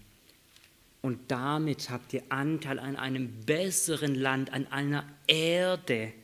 Und 1.03 1.30
damit 1.30 1.91
habt 1.91 2.14
ihr 2.14 2.22
Anteil 2.30 2.78
an 2.78 2.97
einem 2.97 3.28
besseren 3.45 4.14
Land, 4.14 4.51
an 4.53 4.66
einer 4.68 5.07
Erde. 5.26 6.14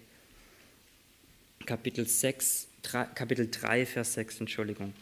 Kapitel 1.67 2.07
6, 2.07 2.67
3, 2.83 3.05
Kapitel 3.15 3.51
3, 3.51 3.85
Vers 3.85 4.15
6, 4.15 4.41
Entschuldigung. 4.41 4.95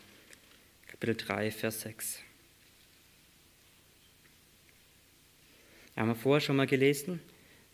Kapitel 0.89 1.15
3, 1.15 1.53
Vers 1.53 1.83
6. 1.83 2.19
Haben 5.95 6.09
wir 6.09 6.17
vorher 6.17 6.41
schon 6.41 6.57
mal 6.57 6.67
gelesen? 6.67 7.21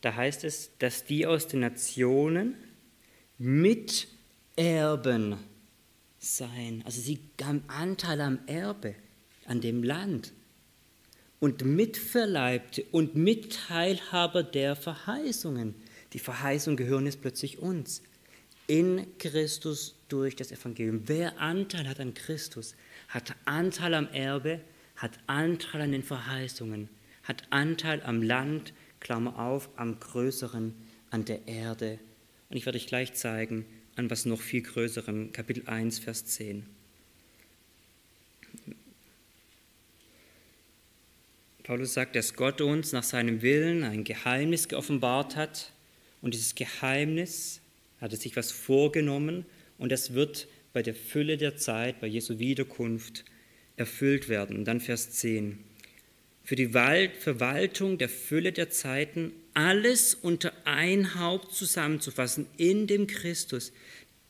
Da 0.03 0.15
heißt 0.15 0.45
es, 0.45 0.71
dass 0.79 1.05
die 1.07 1.27
aus 1.27 1.49
den 1.49 1.61
Nationen 1.61 2.55
Miterben 3.39 3.97
seien. 6.25 6.83
Also 6.85 7.01
sie 7.01 7.21
haben 7.43 7.63
Anteil 7.69 8.21
am 8.21 8.39
Erbe, 8.47 8.95
an 9.47 9.61
dem 9.61 9.83
Land. 9.83 10.33
Und 11.41 11.65
Mitverleibte 11.65 12.85
und 12.91 13.17
Mitteilhaber 13.17 14.43
der 14.43 14.77
Verheißungen. 14.77 15.75
Die 16.13 16.19
Verheißungen 16.19 16.77
gehören 16.77 17.05
jetzt 17.05 17.21
plötzlich 17.21 17.59
uns. 17.59 18.03
In 18.67 19.07
Christus 19.19 19.97
durch 20.09 20.37
das 20.37 20.51
Evangelium. 20.51 21.03
Wer 21.07 21.39
Anteil 21.39 21.87
hat 21.87 22.01
an 22.01 22.15
Christus, 22.15 22.75
hat 23.09 23.35
Anteil 23.45 23.93
am 23.93 24.09
Erbe, 24.09 24.61
hat 24.97 25.19
Anteil 25.27 25.83
an 25.83 25.93
den 25.93 26.03
Verheißungen, 26.03 26.89
hat 27.25 27.43
Anteil 27.51 28.03
am 28.05 28.23
Land, 28.23 28.73
Klammer 29.01 29.39
auf, 29.39 29.69
am 29.77 30.01
Größeren, 30.01 30.75
an 31.11 31.25
der 31.27 31.47
Erde. 31.47 31.99
Und 32.49 32.57
ich 32.57 32.65
werde 32.65 32.79
euch 32.79 32.87
gleich 32.87 33.13
zeigen, 33.13 33.67
an 33.97 34.11
was 34.11 34.25
noch 34.25 34.41
viel 34.41 34.63
Größerem, 34.63 35.33
Kapitel 35.33 35.65
1, 35.67 36.01
Vers 36.01 36.25
10. 36.27 36.67
Paulus 41.63 41.95
sagt, 41.95 42.15
dass 42.15 42.35
Gott 42.35 42.61
uns 42.61 42.93
nach 42.93 43.03
seinem 43.03 43.41
Willen 43.41 43.85
ein 43.85 44.05
Geheimnis 44.05 44.69
geoffenbart 44.69 45.37
hat. 45.37 45.73
Und 46.21 46.35
dieses 46.35 46.55
Geheimnis 46.55 47.61
hat 48.01 48.13
er 48.13 48.19
sich 48.19 48.37
was 48.37 48.53
vorgenommen 48.53 49.47
und 49.79 49.91
das 49.91 50.13
wird 50.13 50.47
bei 50.73 50.83
der 50.83 50.95
Fülle 50.95 51.39
der 51.39 51.57
Zeit, 51.57 52.01
bei 52.01 52.07
Jesu 52.07 52.39
Wiederkunft 52.39 53.25
erfüllt 53.77 54.29
werden. 54.29 54.57
Und 54.57 54.65
dann 54.67 54.81
Vers 54.81 55.13
10. 55.13 55.59
Für 56.43 56.57
die 56.57 56.69
Verwaltung 56.69 57.97
der 57.97 58.09
Fülle 58.11 58.53
der 58.53 58.69
Zeiten 58.69 59.33
alles 59.55 60.15
unter 60.15 60.53
ein 60.65 61.15
Haupt 61.15 61.53
zusammenzufassen 61.53 62.47
in 62.57 62.87
dem 62.87 63.07
Christus, 63.07 63.73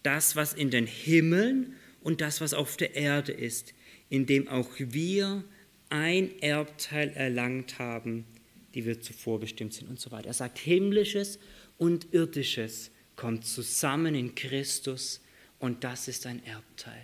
das, 0.02 0.36
was 0.36 0.52
in 0.52 0.70
den 0.70 0.86
Himmeln 0.86 1.74
und 2.02 2.20
das, 2.20 2.40
was 2.40 2.54
auf 2.54 2.76
der 2.76 2.94
Erde 2.94 3.32
ist, 3.32 3.74
in 4.10 4.26
dem 4.26 4.48
auch 4.48 4.68
wir 4.78 5.42
ein 5.88 6.30
Erbteil 6.40 7.10
erlangt 7.14 7.78
haben, 7.78 8.26
die 8.74 8.84
wir 8.84 9.00
zuvor 9.00 9.40
bestimmt 9.40 9.72
sind 9.72 9.88
und 9.88 9.98
so 9.98 10.10
weiter. 10.10 10.28
Er 10.28 10.34
sagt, 10.34 10.58
himmlisches 10.58 11.38
und 11.78 12.12
irdisches 12.12 12.90
kommt 13.16 13.46
zusammen 13.46 14.14
in 14.14 14.34
Christus 14.34 15.20
und 15.58 15.84
das 15.84 16.08
ist 16.08 16.26
ein 16.26 16.44
Erbteil. 16.44 17.02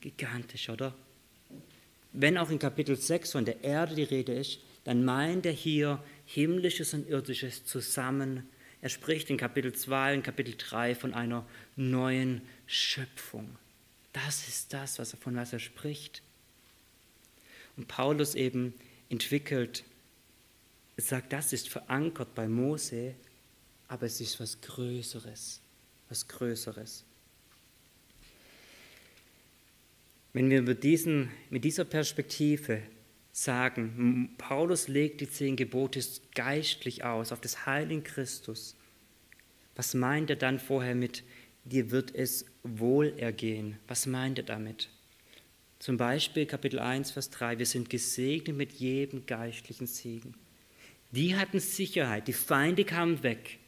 Gigantisch, 0.00 0.68
oder? 0.68 0.94
Wenn 2.12 2.38
auch 2.38 2.50
in 2.50 2.58
Kapitel 2.58 2.96
6 2.96 3.32
von 3.32 3.44
der 3.44 3.64
Erde 3.64 3.94
die 3.94 4.02
Rede 4.04 4.32
ist, 4.34 4.60
dann 4.84 5.04
meint 5.04 5.44
er 5.46 5.52
hier 5.52 6.02
himmlisches 6.26 6.92
und 6.92 7.08
irdisches 7.08 7.64
zusammen. 7.64 8.48
Er 8.82 8.90
spricht 8.90 9.30
in 9.30 9.38
Kapitel 9.38 9.72
2 9.72 10.16
und 10.16 10.22
Kapitel 10.22 10.54
3 10.56 10.94
von 10.94 11.14
einer 11.14 11.46
neuen 11.76 12.42
Schöpfung. 12.66 13.56
Das 14.12 14.48
ist 14.48 14.72
das, 14.72 14.98
was 14.98 15.14
er, 15.14 15.18
von 15.18 15.36
was 15.36 15.52
er 15.52 15.58
spricht. 15.58 16.22
Und 17.76 17.88
Paulus 17.88 18.34
eben 18.34 18.74
entwickelt, 19.08 19.84
sagt, 20.96 21.32
das 21.32 21.52
ist 21.52 21.68
verankert 21.68 22.34
bei 22.34 22.48
Mose, 22.48 23.14
aber 23.88 24.06
es 24.06 24.20
ist 24.20 24.40
was 24.40 24.60
Größeres, 24.60 25.60
was 26.08 26.26
Größeres. 26.26 27.04
Wenn 30.32 30.50
wir 30.50 30.62
mit, 30.62 30.82
diesen, 30.82 31.30
mit 31.50 31.64
dieser 31.64 31.84
Perspektive 31.84 32.82
sagen, 33.36 34.34
Paulus 34.38 34.88
legt 34.88 35.20
die 35.20 35.28
zehn 35.28 35.56
Gebote 35.56 36.02
geistlich 36.34 37.04
aus, 37.04 37.32
auf 37.32 37.40
das 37.40 37.66
Heil 37.66 38.00
Christus, 38.00 38.76
was 39.74 39.92
meint 39.92 40.30
er 40.30 40.36
dann 40.36 40.58
vorher 40.58 40.94
mit, 40.94 41.22
dir 41.64 41.90
wird 41.90 42.14
es 42.14 42.46
wohl 42.62 43.12
ergehen? 43.18 43.78
Was 43.88 44.06
meint 44.06 44.38
er 44.38 44.44
damit? 44.44 44.88
Zum 45.78 45.98
Beispiel 45.98 46.46
Kapitel 46.46 46.78
1, 46.78 47.10
Vers 47.10 47.28
3, 47.28 47.58
wir 47.58 47.66
sind 47.66 47.90
gesegnet 47.90 48.56
mit 48.56 48.72
jedem 48.72 49.26
geistlichen 49.26 49.86
Segen. 49.86 50.32
Die 51.10 51.36
hatten 51.36 51.60
Sicherheit, 51.60 52.28
die 52.28 52.32
Feinde 52.32 52.86
kamen 52.86 53.22
weg. 53.22 53.58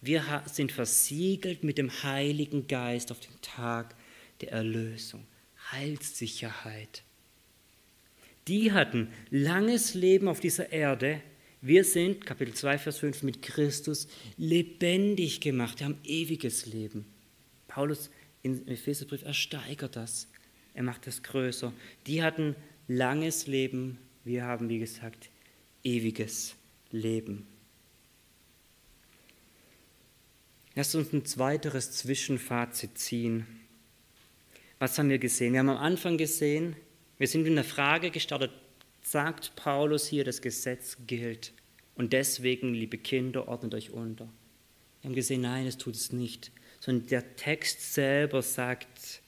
Wir 0.00 0.42
sind 0.46 0.72
versiegelt 0.72 1.62
mit 1.62 1.78
dem 1.78 1.90
Heiligen 2.02 2.66
Geist 2.66 3.12
auf 3.12 3.20
den 3.20 3.40
Tag 3.40 3.94
der 4.40 4.50
Erlösung. 4.50 5.24
Heilssicherheit. 5.70 7.04
Die 8.48 8.72
hatten 8.72 9.08
langes 9.30 9.94
Leben 9.94 10.28
auf 10.28 10.40
dieser 10.40 10.72
Erde. 10.72 11.20
Wir 11.60 11.84
sind, 11.84 12.24
Kapitel 12.24 12.54
2, 12.54 12.78
Vers 12.78 12.98
5, 12.98 13.22
mit 13.22 13.42
Christus 13.42 14.08
lebendig 14.36 15.40
gemacht. 15.40 15.80
Wir 15.80 15.86
haben 15.86 15.98
ewiges 16.04 16.66
Leben. 16.66 17.04
Paulus 17.68 18.10
im 18.42 18.66
Epheserbrief 18.66 19.22
ersteigert 19.22 19.96
das. 19.96 20.26
Er 20.74 20.82
macht 20.82 21.06
das 21.06 21.22
größer. 21.22 21.72
Die 22.06 22.22
hatten 22.22 22.56
langes 22.88 23.46
Leben. 23.46 23.98
Wir 24.24 24.44
haben, 24.44 24.68
wie 24.68 24.78
gesagt, 24.78 25.28
ewiges 25.84 26.54
Leben. 26.90 27.46
Lass 30.74 30.94
uns 30.94 31.12
ein 31.12 31.24
zweiteres 31.24 31.92
Zwischenfazit 31.92 32.96
ziehen. 32.96 33.46
Was 34.78 34.98
haben 34.98 35.10
wir 35.10 35.18
gesehen? 35.18 35.52
Wir 35.52 35.60
haben 35.60 35.68
am 35.68 35.76
Anfang 35.76 36.16
gesehen, 36.16 36.74
wir 37.20 37.28
sind 37.28 37.46
in 37.46 37.54
der 37.54 37.64
Frage 37.64 38.10
gestartet, 38.10 38.50
sagt 39.02 39.54
Paulus 39.54 40.06
hier, 40.06 40.24
das 40.24 40.40
Gesetz 40.40 40.96
gilt. 41.06 41.52
Und 41.94 42.14
deswegen, 42.14 42.72
liebe 42.72 42.96
Kinder, 42.96 43.46
ordnet 43.46 43.74
euch 43.74 43.90
unter. 43.90 44.24
Wir 45.02 45.10
haben 45.10 45.14
gesehen, 45.14 45.42
nein, 45.42 45.66
es 45.66 45.76
tut 45.76 45.96
es 45.96 46.12
nicht. 46.12 46.50
Sondern 46.80 47.08
der 47.08 47.36
Text 47.36 47.92
selber 47.92 48.40
sagt, 48.40 49.20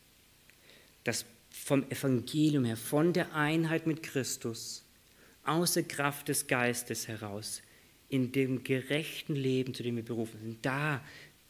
dass 1.05 1.27
vom 1.51 1.85
Evangelium 1.91 2.65
her, 2.65 2.79
von 2.79 3.13
der 3.13 3.35
Einheit 3.35 3.87
mit 3.87 4.03
Christus, 4.03 4.87
aus 5.45 5.75
der 5.75 5.83
Kraft 5.83 6.29
des 6.29 6.47
Geistes 6.47 7.09
heraus, 7.09 7.61
in 8.09 8.33
dem 8.33 8.65
gerechten 8.65 9.37
Leben, 9.37 9.75
zu 9.75 9.83
dem 9.83 9.97
wir 9.97 10.03
berufen 10.03 10.41
sind, 10.41 10.65
da 10.65 11.05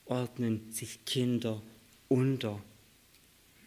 ordnen 0.07 0.73
sich 0.73 1.05
Kinder 1.05 1.63
unter. 2.09 2.61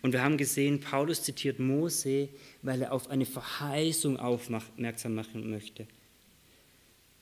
Und 0.02 0.14
wir 0.14 0.24
haben 0.24 0.38
gesehen, 0.38 0.80
Paulus 0.80 1.24
zitiert 1.24 1.60
Mose, 1.60 2.30
weil 2.62 2.84
er 2.84 2.91
auf 2.91 3.10
eine 3.10 3.26
Verheißung 3.26 4.18
aufmerksam 4.18 5.16
machen 5.16 5.50
möchte. 5.50 5.88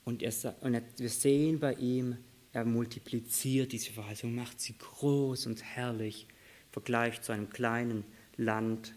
Und, 0.06 0.22
er, 0.22 0.34
und 0.62 0.74
er, 0.74 0.84
wir 0.98 1.10
sehen 1.10 1.60
bei 1.60 1.76
ihm, 1.76 2.18
er 2.52 2.66
multipliziert 2.66 3.72
diese 3.72 3.92
Verheißung, 3.92 4.36
macht 4.36 4.60
sie 4.60 4.76
groß 4.78 5.48
und 5.48 5.64
herrlich, 5.64 6.28
im 6.30 6.74
Vergleich 6.74 7.22
zu 7.22 7.32
einem 7.32 7.50
kleinen 7.50 8.04
Land, 8.38 8.94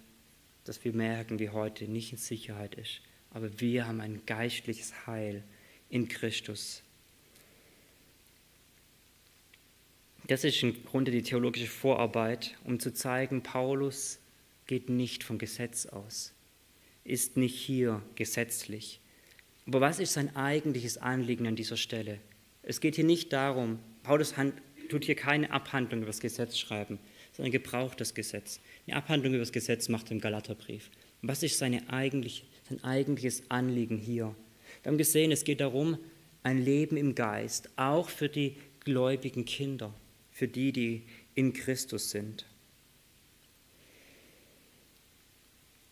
das 0.65 0.85
wir 0.85 0.93
merken, 0.93 1.39
wie 1.39 1.51
heute 1.51 1.85
nicht 1.85 2.13
in 2.13 2.19
Sicherheit 2.19 2.75
ist. 2.75 3.01
Aber 3.31 3.61
wir 3.61 3.87
haben 3.87 4.01
ein 4.01 4.23
geistliches 4.27 5.07
Heil 5.07 5.45
in 5.89 6.09
Christus. 6.09 6.83
Das 10.29 10.43
ist 10.43 10.61
im 10.65 10.85
Grunde 10.85 11.13
die 11.13 11.23
theologische 11.23 11.69
Vorarbeit, 11.69 12.57
um 12.65 12.81
zu 12.81 12.93
zeigen, 12.93 13.45
Paulus 13.45 14.19
geht 14.67 14.91
nicht 14.91 15.23
vom 15.23 15.39
Gesetz 15.39 15.87
aus, 15.87 16.35
ist 17.05 17.37
nicht 17.37 17.55
hier 17.55 18.03
gesetzlich. 18.17 19.01
Aber 19.69 19.81
was 19.81 20.01
ist 20.01 20.15
sein 20.15 20.35
eigentliches 20.35 20.99
Anliegen 20.99 21.47
an 21.47 21.55
dieser 21.55 21.77
Stelle? 21.77 22.19
Es 22.65 22.81
geht 22.81 22.97
hier 22.97 23.05
nicht 23.05 23.33
darum, 23.33 23.79
Paulus 24.03 24.35
tut 24.89 25.05
hier 25.05 25.15
keine 25.15 25.53
Abhandlung 25.53 26.01
über 26.01 26.09
das 26.09 26.19
Gesetz 26.19 26.59
schreiben, 26.59 26.99
sondern 27.33 27.53
gebraucht 27.53 28.01
das 28.01 28.13
Gesetz. 28.13 28.61
Eine 28.89 28.97
Abhandlung 28.97 29.35
über 29.35 29.43
das 29.43 29.53
Gesetz 29.53 29.89
macht 29.89 30.07
er 30.07 30.13
im 30.13 30.21
Galaterbrief. 30.21 30.91
was 31.23 31.45
ist 31.45 31.59
seine 31.59 31.89
eigentlich, 31.89 32.45
sein 32.69 32.83
eigentliches 32.83 33.49
Anliegen 33.49 33.99
hier? 33.99 34.35
Wir 34.83 34.91
haben 34.91 34.99
gesehen, 34.99 35.31
es 35.31 35.45
geht 35.45 35.61
darum, 35.61 35.99
ein 36.43 36.59
Leben 36.59 36.97
im 36.97 37.15
Geist, 37.15 37.71
auch 37.77 38.09
für 38.09 38.29
die 38.29 38.57
gläubigen 38.81 39.45
Kinder 39.45 39.95
für 40.37 40.49
die, 40.49 40.71
die 40.71 41.03
in 41.35 41.55
Christus 41.55 42.11
sind. 42.11 42.45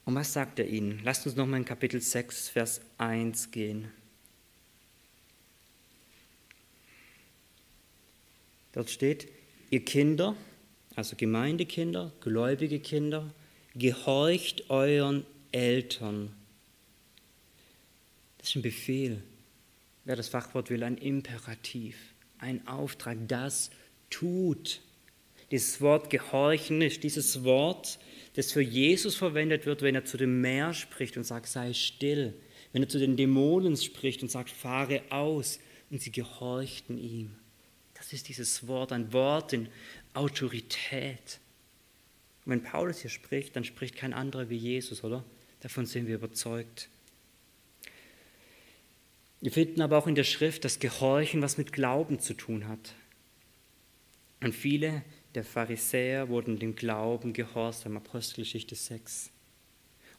Und 0.04 0.14
was 0.14 0.34
sagt 0.34 0.58
er 0.58 0.68
ihnen? 0.68 1.00
Lasst 1.02 1.24
uns 1.24 1.34
nochmal 1.34 1.60
in 1.60 1.64
Kapitel 1.64 1.98
6, 1.98 2.50
Vers 2.50 2.82
1 2.98 3.52
gehen. 3.52 3.90
Dort 8.72 8.90
steht, 8.90 9.28
ihr 9.70 9.82
Kinder, 9.82 10.36
also 10.94 11.16
Gemeindekinder, 11.16 12.12
gläubige 12.20 12.80
Kinder, 12.80 13.32
gehorcht 13.74 14.68
euren 14.68 15.24
Eltern. 15.52 16.36
Das 18.36 18.50
ist 18.50 18.56
ein 18.56 18.62
Befehl. 18.62 19.22
Wer 20.04 20.16
das 20.16 20.28
Fachwort 20.28 20.68
will, 20.68 20.82
ein 20.82 20.98
Imperativ, 20.98 21.96
ein 22.36 22.68
Auftrag, 22.68 23.16
das 23.26 23.70
tut. 24.14 24.80
Dieses 25.50 25.80
Wort 25.80 26.10
gehorchen 26.10 26.82
ist 26.82 27.02
dieses 27.02 27.44
Wort, 27.44 27.98
das 28.34 28.52
für 28.52 28.62
Jesus 28.62 29.14
verwendet 29.14 29.66
wird, 29.66 29.82
wenn 29.82 29.94
er 29.94 30.04
zu 30.04 30.16
dem 30.16 30.40
Meer 30.40 30.74
spricht 30.74 31.16
und 31.16 31.24
sagt, 31.24 31.46
sei 31.46 31.72
still. 31.72 32.34
Wenn 32.72 32.82
er 32.82 32.88
zu 32.88 32.98
den 32.98 33.16
Dämonen 33.16 33.76
spricht 33.76 34.22
und 34.22 34.30
sagt, 34.30 34.50
fahre 34.50 35.02
aus. 35.10 35.60
Und 35.90 36.00
sie 36.00 36.10
gehorchten 36.10 36.98
ihm. 36.98 37.36
Das 37.94 38.12
ist 38.12 38.28
dieses 38.28 38.66
Wort, 38.66 38.90
ein 38.92 39.12
Wort 39.12 39.52
in 39.52 39.68
Autorität. 40.14 41.38
Und 42.44 42.52
wenn 42.52 42.62
Paulus 42.62 43.00
hier 43.00 43.10
spricht, 43.10 43.54
dann 43.54 43.64
spricht 43.64 43.96
kein 43.96 44.12
anderer 44.12 44.50
wie 44.50 44.56
Jesus, 44.56 45.04
oder? 45.04 45.24
Davon 45.60 45.86
sind 45.86 46.08
wir 46.08 46.16
überzeugt. 46.16 46.88
Wir 49.40 49.52
finden 49.52 49.82
aber 49.82 49.98
auch 49.98 50.06
in 50.06 50.14
der 50.14 50.24
Schrift, 50.24 50.64
dass 50.64 50.80
Gehorchen 50.80 51.42
was 51.42 51.58
mit 51.58 51.72
Glauben 51.72 52.18
zu 52.18 52.34
tun 52.34 52.66
hat. 52.66 52.94
Und 54.44 54.54
viele 54.54 55.02
der 55.34 55.42
Pharisäer 55.42 56.28
wurden 56.28 56.58
dem 56.58 56.76
Glauben 56.76 57.32
gehorsam, 57.32 57.96
Apostelgeschichte 57.96 58.74
6. 58.74 59.30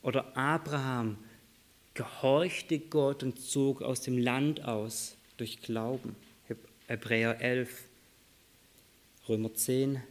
Oder 0.01 0.35
Abraham 0.35 1.17
gehorchte 1.93 2.79
Gott 2.79 3.21
und 3.21 3.39
zog 3.39 3.83
aus 3.83 4.01
dem 4.01 4.17
Land 4.17 4.65
aus 4.65 5.15
durch 5.37 5.61
Glauben. 5.61 6.15
Hebräer 6.87 7.39
11, 7.39 7.83
Römer 9.29 9.53
10. 9.53 10.01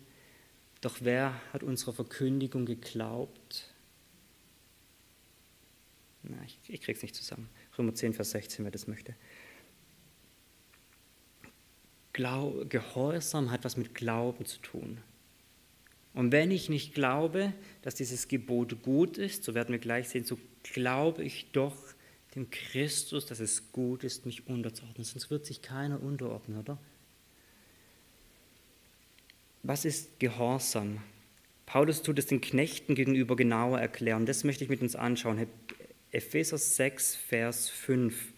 Doch 0.80 0.98
wer 1.00 1.34
hat 1.52 1.64
unserer 1.64 1.92
Verkündigung 1.92 2.66
geglaubt? 2.66 3.74
Na, 6.22 6.36
ich, 6.46 6.56
ich 6.68 6.80
krieg's 6.80 7.02
nicht 7.02 7.16
zusammen. 7.16 7.48
Römer 7.76 7.94
10, 7.94 8.14
Vers 8.14 8.30
16, 8.30 8.64
wer 8.64 8.70
das 8.70 8.86
möchte. 8.86 9.16
Glau 12.14 12.64
Gehorsam 12.68 13.50
hat 13.50 13.64
was 13.64 13.76
mit 13.76 13.94
Glauben 13.94 14.46
zu 14.46 14.58
tun. 14.60 14.98
Und 16.14 16.32
wenn 16.32 16.50
ich 16.50 16.70
nicht 16.70 16.94
glaube, 16.94 17.52
dass 17.82 17.96
dieses 17.96 18.28
Gebot 18.28 18.82
gut 18.82 19.18
ist, 19.18 19.44
so 19.44 19.54
werden 19.54 19.72
wir 19.72 19.80
gleich 19.80 20.08
sehen, 20.08 20.24
so 20.24 20.38
glaube 20.62 21.24
ich 21.24 21.50
doch 21.52 21.76
dem 22.34 22.50
Christus, 22.50 23.26
dass 23.26 23.40
es 23.40 23.72
gut 23.72 24.04
ist, 24.04 24.26
mich 24.26 24.46
unterzuordnen. 24.46 25.04
Sonst 25.04 25.30
wird 25.30 25.44
sich 25.44 25.60
keiner 25.60 26.02
unterordnen, 26.02 26.58
oder? 26.58 26.78
Was 29.62 29.84
ist 29.84 30.20
Gehorsam? 30.20 31.02
Paulus 31.66 32.02
tut 32.02 32.18
es 32.18 32.26
den 32.26 32.40
Knechten 32.40 32.94
gegenüber 32.94 33.34
genauer 33.34 33.80
erklären. 33.80 34.26
Das 34.26 34.44
möchte 34.44 34.62
ich 34.62 34.70
mit 34.70 34.82
uns 34.82 34.94
anschauen. 34.94 35.46
Epheser 36.12 36.58
6, 36.58 37.16
Vers 37.16 37.68
5. 37.70 38.33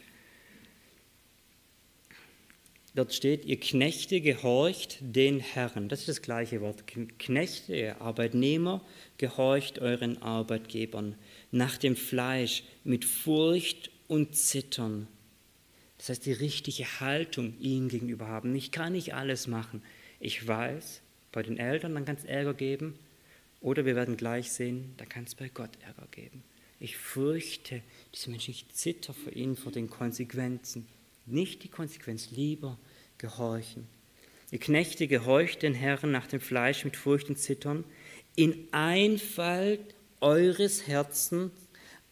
Dort 2.96 3.12
steht, 3.12 3.44
ihr 3.44 3.60
Knechte 3.60 4.22
gehorcht 4.22 4.96
den 5.02 5.38
Herren. 5.38 5.90
Das 5.90 6.00
ist 6.00 6.08
das 6.08 6.22
gleiche 6.22 6.62
Wort. 6.62 6.84
Knechte, 7.18 7.76
ihr 7.76 8.00
Arbeitnehmer, 8.00 8.82
gehorcht 9.18 9.80
euren 9.80 10.22
Arbeitgebern 10.22 11.14
nach 11.50 11.76
dem 11.76 11.94
Fleisch 11.94 12.64
mit 12.84 13.04
Furcht 13.04 13.90
und 14.08 14.34
Zittern. 14.34 15.08
Das 15.98 16.08
heißt, 16.08 16.24
die 16.24 16.32
richtige 16.32 16.84
Haltung 17.00 17.52
ihnen 17.60 17.90
gegenüber 17.90 18.28
haben. 18.28 18.54
Ich 18.54 18.70
kann 18.70 18.94
nicht 18.94 19.12
alles 19.12 19.46
machen. 19.46 19.82
Ich 20.18 20.48
weiß, 20.48 21.02
bei 21.32 21.42
den 21.42 21.58
Eltern, 21.58 21.94
dann 21.94 22.06
kann 22.06 22.16
es 22.16 22.24
Ärger 22.24 22.54
geben. 22.54 22.98
Oder 23.60 23.84
wir 23.84 23.94
werden 23.94 24.16
gleich 24.16 24.52
sehen, 24.52 24.94
da 24.96 25.04
kann 25.04 25.24
es 25.24 25.34
bei 25.34 25.50
Gott 25.50 25.76
Ärger 25.82 26.08
geben. 26.12 26.42
Ich 26.80 26.96
fürchte 26.96 27.82
diese 28.14 28.30
Menschen, 28.30 28.52
ich 28.52 28.70
zitter 28.70 29.12
vor 29.12 29.34
ihnen, 29.34 29.56
vor 29.56 29.72
den 29.72 29.90
Konsequenzen. 29.90 30.86
Nicht 31.26 31.64
die 31.64 31.68
Konsequenz, 31.68 32.30
lieber 32.30 32.78
gehorchen. 33.18 33.86
Ihr 34.52 34.60
Knechte 34.60 35.08
gehorcht 35.08 35.62
den 35.62 35.74
Herrn 35.74 36.12
nach 36.12 36.28
dem 36.28 36.40
Fleisch 36.40 36.84
mit 36.84 36.96
Furcht 36.96 37.28
und 37.28 37.36
Zittern, 37.36 37.84
in 38.36 38.68
Einfalt 38.70 39.94
eures 40.20 40.86
Herzens 40.86 41.52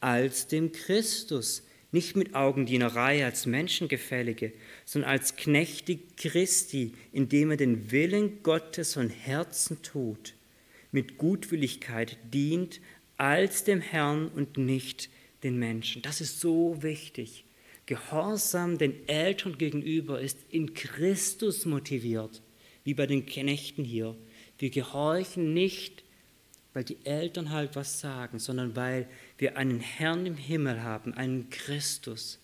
als 0.01 0.49
dem 0.49 0.73
Christus, 0.73 1.63
nicht 1.93 2.17
mit 2.17 2.35
Augendienerei 2.35 3.25
als 3.25 3.47
Menschengefällige, 3.47 4.53
sondern 4.85 5.13
als 5.13 5.37
Knechte 5.37 5.99
Christi, 6.17 6.93
indem 7.13 7.53
er 7.53 7.57
den 7.57 7.93
Willen 7.93 8.43
Gottes 8.43 8.95
von 8.95 9.11
Herzen 9.11 9.81
tut, 9.83 10.35
mit 10.91 11.19
Gutwilligkeit 11.19 12.19
dient 12.33 12.81
als 13.17 13.63
dem 13.63 13.81
Herrn 13.81 14.29
und 14.29 14.59
nicht 14.59 15.09
den 15.45 15.57
Menschen. 15.57 16.03
Das 16.03 16.21
ist 16.21 16.41
so 16.41 16.83
wichtig. 16.83 17.44
Gehorsam 17.87 18.79
den 18.79 19.09
Eltern 19.09 19.59
gegenüber 19.59 20.21
ist 20.21 20.39
in 20.49 20.75
Christus 20.75 21.67
motiviert, 21.67 22.43
wie 22.85 22.95
bei 22.95 23.07
den 23.07 23.27
Knechten 23.27 23.85
hier. 23.85 24.17
Wir 24.59 24.71
gehorchen 24.71 25.53
nicht, 25.53 26.05
weil 26.73 26.85
die 26.85 27.05
Eltern 27.05 27.51
halt 27.51 27.77
was 27.77 28.01
sagen, 28.01 28.39
sondern 28.39 28.75
weil 28.75 29.09
wir 29.39 29.57
einen 29.57 29.81
Herrn 29.81 30.27
im 30.27 30.37
Himmel 30.37 30.83
haben, 30.83 31.15
einen 31.15 31.51
Christus. 31.51 32.41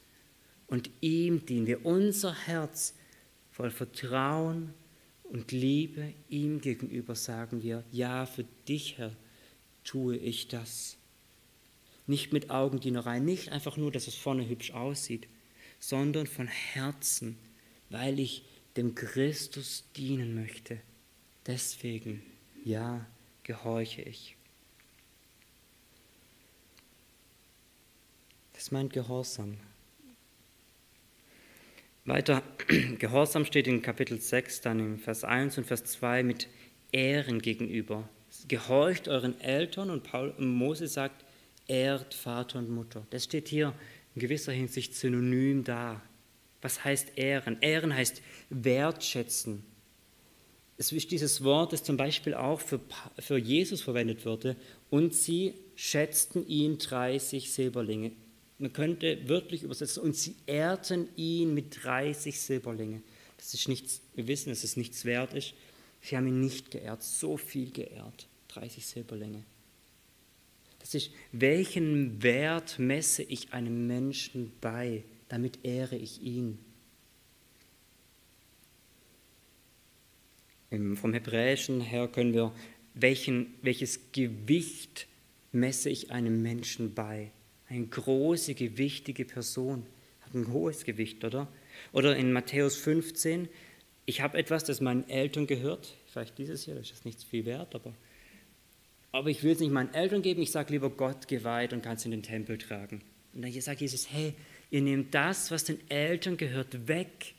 Und 0.67 0.91
ihm 1.01 1.45
dienen 1.47 1.67
wir 1.67 1.85
unser 1.85 2.35
Herz 2.47 2.95
voll 3.51 3.71
Vertrauen 3.71 4.73
und 5.25 5.53
Liebe 5.53 6.13
ihm 6.29 6.61
gegenüber 6.61 7.15
sagen 7.15 7.63
wir, 7.63 7.85
ja, 7.91 8.27
für 8.27 8.45
dich, 8.69 8.99
Herr, 8.99 9.15
tue 9.85 10.17
ich 10.17 10.49
das. 10.49 10.97
Nicht 12.11 12.33
mit 12.33 12.51
Augendienerei, 12.51 13.21
nicht 13.21 13.51
einfach 13.51 13.77
nur, 13.77 13.93
dass 13.93 14.09
es 14.09 14.17
vorne 14.17 14.49
hübsch 14.49 14.73
aussieht, 14.73 15.29
sondern 15.79 16.27
von 16.27 16.49
Herzen, 16.49 17.39
weil 17.89 18.19
ich 18.19 18.43
dem 18.77 18.97
Christus 18.97 19.85
dienen 19.97 20.35
möchte. 20.35 20.81
Deswegen, 21.47 22.21
ja, 22.65 23.07
gehorche 23.45 24.03
ich. 24.03 24.35
Das 28.55 28.73
meint 28.73 28.93
Gehorsam. 28.93 29.59
Weiter, 32.07 32.43
Gehorsam 32.99 33.45
steht 33.45 33.69
in 33.69 33.83
Kapitel 33.83 34.21
6, 34.21 34.63
dann 34.63 34.81
im 34.81 34.99
Vers 34.99 35.23
1 35.23 35.59
und 35.59 35.65
Vers 35.65 35.85
2 35.85 36.25
mit 36.25 36.49
Ehren 36.91 37.41
gegenüber. 37.41 38.09
Gehorcht 38.49 39.07
euren 39.07 39.41
Eltern 39.41 39.91
und 39.91 40.03
Paul, 40.03 40.35
Mose 40.39 40.89
sagt, 40.89 41.25
ehrt 41.71 42.15
Vater 42.15 42.59
und 42.59 42.69
Mutter. 42.69 43.07
Das 43.11 43.25
steht 43.25 43.49
hier 43.49 43.73
in 44.15 44.21
gewisser 44.21 44.53
Hinsicht 44.53 44.95
synonym 44.95 45.65
da. 45.65 46.03
Was 46.61 46.85
heißt 46.85 47.13
Ehren? 47.17 47.59
Ehren 47.63 47.95
heißt 47.95 48.21
wertschätzen. 48.51 49.65
Es 50.77 50.93
ist 50.93 51.11
dieses 51.11 51.45
Wort, 51.45 51.73
das 51.73 51.85
zum 51.85 51.97
Beispiel 51.97 52.35
auch 52.35 52.61
für, 52.61 52.81
für 53.19 53.39
Jesus 53.39 53.83
verwendet 53.83 54.27
wurde. 54.27 54.57
Und 54.91 55.15
sie 55.15 55.55
schätzten 55.77 56.47
ihn 56.47 56.79
30 56.79 57.53
Silberlinge. 57.53 58.13
Man 58.59 58.73
könnte 58.73 59.29
wörtlich 59.29 59.63
übersetzen, 59.63 60.03
und 60.03 60.17
sie 60.17 60.35
ehrten 60.47 61.09
ihn 61.17 61.55
mit 61.55 61.85
30 61.85 62.39
Silberlinge. 62.39 63.03
Das 63.37 63.55
ist 63.55 63.69
nichts, 63.69 64.03
wir 64.15 64.27
wissen, 64.27 64.51
dass 64.51 64.65
es 64.65 64.77
nichts 64.77 65.05
wert 65.05 65.33
ist. 65.35 65.55
Sie 66.03 66.17
haben 66.17 66.27
ihn 66.27 66.41
nicht 66.41 66.71
geehrt, 66.71 67.03
so 67.03 67.37
viel 67.37 67.71
geehrt. 67.71 68.27
30 68.49 68.85
Silberlinge. 68.85 69.45
Das 70.81 70.95
ist, 70.95 71.13
welchen 71.31 72.23
Wert 72.23 72.79
messe 72.79 73.23
ich 73.23 73.53
einem 73.53 73.87
Menschen 73.87 74.53
bei, 74.61 75.05
damit 75.29 75.61
ehre 75.63 75.97
ich 75.97 76.21
ihn. 76.23 76.59
Vom 80.95 81.13
Hebräischen 81.13 81.81
her 81.81 82.09
können 82.09 82.33
wir, 82.33 82.53
welchen, 82.95 83.55
welches 83.63 84.13
Gewicht 84.13 85.07
messe 85.53 85.91
ich 85.91 86.11
einem 86.11 86.43
Menschen 86.43 86.95
bei? 86.95 87.33
Eine 87.69 87.87
große, 87.87 88.55
gewichtige 88.55 89.25
Person 89.25 89.87
hat 90.21 90.35
ein 90.35 90.53
hohes 90.53 90.85
Gewicht, 90.85 91.25
oder? 91.25 91.49
Oder 91.93 92.17
in 92.17 92.33
Matthäus 92.33 92.77
15, 92.77 93.49
ich 94.07 94.21
habe 94.21 94.39
etwas, 94.39 94.65
das 94.65 94.81
meinen 94.81 95.09
Eltern 95.09 95.47
gehört, 95.47 95.97
vielleicht 96.07 96.39
dieses 96.39 96.67
Jahr, 96.67 96.79
das 96.79 96.91
ist 96.91 97.05
nichts 97.05 97.25
viel 97.25 97.45
wert, 97.45 97.75
aber, 97.75 97.95
aber 99.13 99.31
ich 99.31 99.43
will 99.43 99.53
es 99.53 99.61
nicht 99.61 99.73
meinen 99.73 99.93
Eltern 99.95 100.23
geben, 100.23 100.43
ich 100.43 100.51
sage 100.51 100.73
lieber 100.73 100.91
Gott 100.91 101.29
geweiht 101.29 101.73
und 101.73 101.83
kann 101.83 101.97
es 101.97 102.05
in 102.05 102.11
den 102.11 102.23
Tempel 102.23 102.59
tragen. 102.59 103.03
Und 103.33 103.43
dann 103.43 103.61
sagt 103.61 103.81
Jesus, 103.81 104.11
hey, 104.11 104.35
ihr 104.71 104.83
nehmt 104.83 105.15
das, 105.15 105.51
was 105.51 105.65
den 105.65 105.79
Eltern 105.91 106.37
gehört, 106.37 106.89
weg 106.89 107.35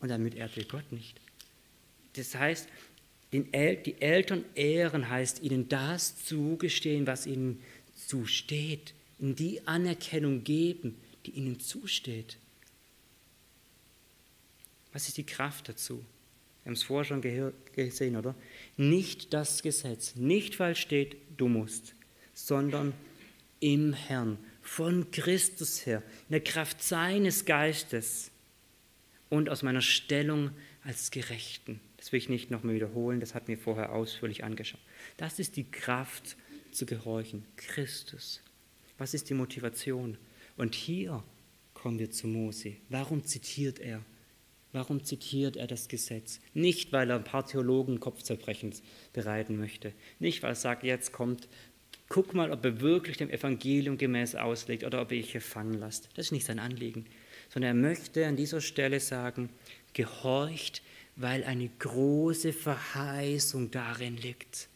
und 0.00 0.08
damit 0.08 0.34
ehrt 0.34 0.56
ihr 0.56 0.66
Gott 0.66 0.92
nicht. 0.92 1.20
Das 2.14 2.34
heißt, 2.34 2.68
El 3.30 3.76
die 3.76 4.00
Eltern 4.00 4.44
ehren 4.54 5.10
heißt 5.10 5.42
ihnen 5.42 5.68
das 5.68 6.24
zugestehen, 6.24 7.06
was 7.06 7.26
ihnen 7.26 7.62
zusteht 7.94 8.94
ihnen 9.18 9.34
die 9.34 9.66
Anerkennung 9.66 10.44
geben, 10.44 10.96
die 11.26 11.32
ihnen 11.32 11.60
zusteht. 11.60 12.38
Was 14.92 15.08
ist 15.08 15.16
die 15.16 15.26
Kraft 15.26 15.68
dazu? 15.68 16.04
Wir 16.68 16.72
haben 16.72 16.80
es 16.80 16.82
vorher 16.82 17.04
schon 17.06 17.22
gesehen, 17.74 18.16
oder? 18.16 18.34
Nicht 18.76 19.32
das 19.32 19.62
Gesetz, 19.62 20.16
nicht 20.16 20.60
weil 20.60 20.76
steht, 20.76 21.16
du 21.38 21.48
musst, 21.48 21.94
sondern 22.34 22.92
im 23.58 23.94
Herrn, 23.94 24.36
von 24.60 25.10
Christus 25.10 25.86
her, 25.86 26.02
in 26.28 26.32
der 26.32 26.44
Kraft 26.44 26.82
seines 26.82 27.46
Geistes 27.46 28.30
und 29.30 29.48
aus 29.48 29.62
meiner 29.62 29.80
Stellung 29.80 30.50
als 30.84 31.10
Gerechten. 31.10 31.80
Das 31.96 32.12
will 32.12 32.18
ich 32.18 32.28
nicht 32.28 32.50
nochmal 32.50 32.74
wiederholen, 32.74 33.20
das 33.20 33.34
hat 33.34 33.48
mir 33.48 33.56
vorher 33.56 33.94
ausführlich 33.94 34.44
angeschaut. 34.44 34.82
Das 35.16 35.38
ist 35.38 35.56
die 35.56 35.70
Kraft 35.70 36.36
zu 36.70 36.84
gehorchen, 36.84 37.46
Christus. 37.56 38.42
Was 38.98 39.14
ist 39.14 39.30
die 39.30 39.34
Motivation? 39.34 40.18
Und 40.58 40.74
hier 40.74 41.24
kommen 41.72 41.98
wir 41.98 42.10
zu 42.10 42.26
Mose. 42.26 42.74
Warum 42.90 43.24
zitiert 43.24 43.78
er? 43.78 44.04
Warum 44.72 45.02
zitiert 45.02 45.56
er 45.56 45.66
das 45.66 45.88
Gesetz? 45.88 46.40
Nicht, 46.52 46.92
weil 46.92 47.10
er 47.10 47.16
ein 47.16 47.24
paar 47.24 47.46
Theologen 47.46 48.00
Kopfzerbrechen 48.00 48.74
bereiten 49.12 49.58
möchte. 49.58 49.92
Nicht, 50.18 50.42
weil 50.42 50.52
er 50.52 50.56
sagt, 50.56 50.84
jetzt 50.84 51.12
kommt, 51.12 51.48
guck 52.08 52.34
mal, 52.34 52.50
ob 52.52 52.64
er 52.64 52.80
wirklich 52.80 53.16
dem 53.16 53.30
Evangelium 53.30 53.96
gemäß 53.96 54.34
auslegt 54.34 54.84
oder 54.84 55.00
ob 55.00 55.12
er 55.12 55.22
sich 55.22 55.32
gefangen 55.32 55.74
lasst. 55.74 56.08
Das 56.14 56.26
ist 56.26 56.32
nicht 56.32 56.46
sein 56.46 56.58
Anliegen. 56.58 57.06
Sondern 57.48 57.76
er 57.76 57.88
möchte 57.88 58.26
an 58.26 58.36
dieser 58.36 58.60
Stelle 58.60 59.00
sagen, 59.00 59.48
gehorcht, 59.94 60.82
weil 61.16 61.44
eine 61.44 61.70
große 61.78 62.52
Verheißung 62.52 63.70
darin 63.70 64.16
liegt, 64.18 64.68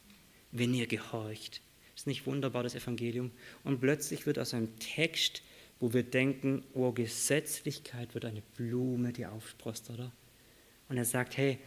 wenn 0.53 0.75
ihr 0.75 0.87
gehorcht. 0.87 1.61
Ist 1.95 2.07
nicht 2.07 2.27
wunderbar 2.27 2.63
das 2.63 2.75
Evangelium? 2.75 3.31
Und 3.63 3.81
plötzlich 3.81 4.27
wird 4.27 4.39
aus 4.39 4.55
einem 4.55 4.79
Text, 4.79 5.43
wo 5.83 5.93
wir 5.93 6.05
denken, 6.05 6.63
oh, 6.75 6.93
Gesetzlichkeit 6.93 8.15
wird 8.15 8.25
eine 8.25 8.41
Blume, 8.57 9.13
die 9.13 9.27
aufsprost, 9.27 9.91
oder? 9.91 10.13
Und 10.89 10.97
er 10.97 11.05
sagt, 11.05 11.37
hey, 11.37 11.59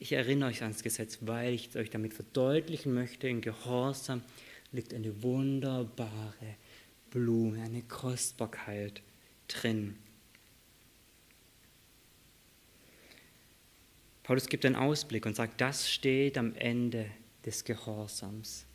ich 0.00 0.10
erinnere 0.10 0.48
euch 0.48 0.62
ans 0.62 0.82
Gesetz, 0.82 1.18
weil 1.20 1.54
ich 1.54 1.76
euch 1.76 1.88
damit 1.88 2.12
verdeutlichen 2.12 2.92
möchte, 2.92 3.28
in 3.28 3.40
Gehorsam 3.40 4.22
liegt 4.72 4.92
eine 4.92 5.22
wunderbare 5.22 6.56
Blume, 7.10 7.62
eine 7.62 7.82
Kostbarkeit 7.82 9.02
drin. 9.46 9.96
Paulus 14.24 14.48
gibt 14.48 14.66
einen 14.66 14.74
Ausblick 14.74 15.26
und 15.26 15.36
sagt, 15.36 15.60
das 15.60 15.88
steht 15.88 16.36
am 16.38 16.56
Ende 16.56 17.06
des 17.46 17.62
Gehorsams. 17.62 18.66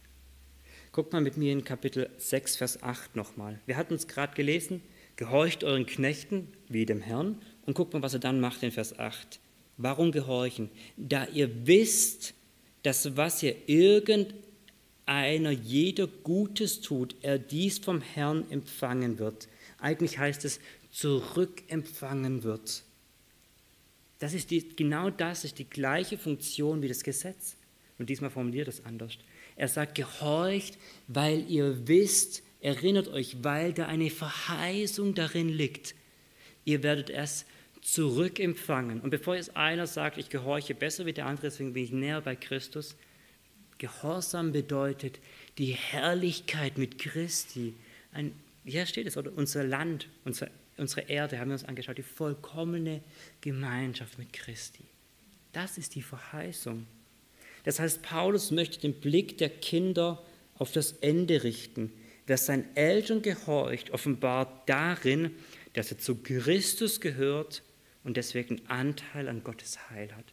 Guckt 0.95 1.11
mal 1.11 1.19
mit 1.19 1.35
mir 1.35 1.51
in 1.51 1.65
Kapitel 1.65 2.09
6, 2.17 2.55
Vers 2.55 2.81
8 2.81 3.17
nochmal. 3.17 3.59
Wir 3.65 3.75
hatten 3.75 3.95
es 3.95 4.07
gerade 4.07 4.33
gelesen, 4.33 4.81
gehorcht 5.17 5.65
euren 5.65 5.85
Knechten 5.85 6.47
wie 6.69 6.85
dem 6.85 7.01
Herrn. 7.01 7.37
Und 7.65 7.73
guckt 7.73 7.91
mal, 7.91 8.01
was 8.01 8.13
er 8.13 8.21
dann 8.21 8.39
macht 8.39 8.63
in 8.63 8.71
Vers 8.71 8.97
8. 8.97 9.41
Warum 9.75 10.13
gehorchen? 10.13 10.69
Da 10.95 11.25
ihr 11.25 11.67
wisst, 11.67 12.33
dass 12.83 13.17
was 13.17 13.43
ihr 13.43 13.57
irgendeiner 13.67 15.51
jeder 15.51 16.07
Gutes 16.07 16.79
tut, 16.79 17.17
er 17.21 17.39
dies 17.39 17.79
vom 17.79 17.99
Herrn 17.99 18.49
empfangen 18.49 19.19
wird. 19.19 19.49
Eigentlich 19.79 20.17
heißt 20.17 20.45
es, 20.45 20.61
zurückempfangen 20.91 22.43
wird. 22.43 22.83
Das 24.19 24.33
ist 24.33 24.49
die, 24.49 24.65
genau 24.77 25.09
das 25.09 25.43
ist 25.43 25.59
die 25.59 25.69
gleiche 25.69 26.17
Funktion 26.17 26.81
wie 26.81 26.87
das 26.87 27.03
Gesetz. 27.03 27.57
Und 27.97 28.09
diesmal 28.09 28.29
formuliert 28.29 28.69
es 28.69 28.85
anders. 28.85 29.17
Er 29.55 29.67
sagt, 29.67 29.95
gehorcht, 29.95 30.77
weil 31.07 31.49
ihr 31.49 31.87
wisst, 31.87 32.43
erinnert 32.59 33.07
euch, 33.07 33.43
weil 33.43 33.73
da 33.73 33.85
eine 33.85 34.09
Verheißung 34.09 35.13
darin 35.13 35.49
liegt. 35.49 35.95
Ihr 36.65 36.83
werdet 36.83 37.09
es 37.09 37.45
zurückempfangen. 37.81 38.99
Und 39.01 39.11
bevor 39.11 39.35
jetzt 39.35 39.55
einer 39.55 39.87
sagt, 39.87 40.17
ich 40.17 40.29
gehorche 40.29 40.73
besser 40.73 41.05
wie 41.05 41.13
der 41.13 41.27
andere, 41.27 41.47
deswegen 41.47 41.73
bin 41.73 41.83
ich 41.83 41.91
näher 41.91 42.21
bei 42.21 42.35
Christus, 42.35 42.95
Gehorsam 43.77 44.51
bedeutet 44.51 45.19
die 45.57 45.73
Herrlichkeit 45.73 46.77
mit 46.77 46.97
Christi. 46.97 47.73
Ein, 48.13 48.33
hier 48.63 48.85
steht 48.85 49.05
es, 49.05 49.17
oder 49.17 49.31
unser 49.35 49.63
Land, 49.63 50.07
unsere, 50.23 50.49
unsere 50.77 51.01
Erde, 51.01 51.39
haben 51.39 51.49
wir 51.49 51.53
uns 51.53 51.65
angeschaut, 51.65 51.97
die 51.97 52.03
vollkommene 52.03 53.01
Gemeinschaft 53.41 54.17
mit 54.17 54.31
Christi. 54.31 54.83
Das 55.51 55.77
ist 55.77 55.95
die 55.95 56.01
Verheißung. 56.01 56.87
Das 57.65 57.79
heißt, 57.79 58.03
Paulus 58.03 58.51
möchte 58.51 58.79
den 58.79 58.99
Blick 58.99 59.37
der 59.37 59.49
Kinder 59.49 60.23
auf 60.57 60.71
das 60.71 60.93
Ende 60.93 61.43
richten. 61.43 61.91
Wer 62.27 62.37
seinen 62.37 62.75
Eltern 62.75 63.21
gehorcht, 63.21 63.91
offenbart 63.91 64.69
darin, 64.69 65.31
dass 65.73 65.91
er 65.91 65.97
zu 65.97 66.15
Christus 66.15 67.01
gehört 67.01 67.63
und 68.03 68.17
deswegen 68.17 68.61
Anteil 68.67 69.27
an 69.27 69.43
Gottes 69.43 69.89
Heil 69.89 70.15
hat. 70.15 70.25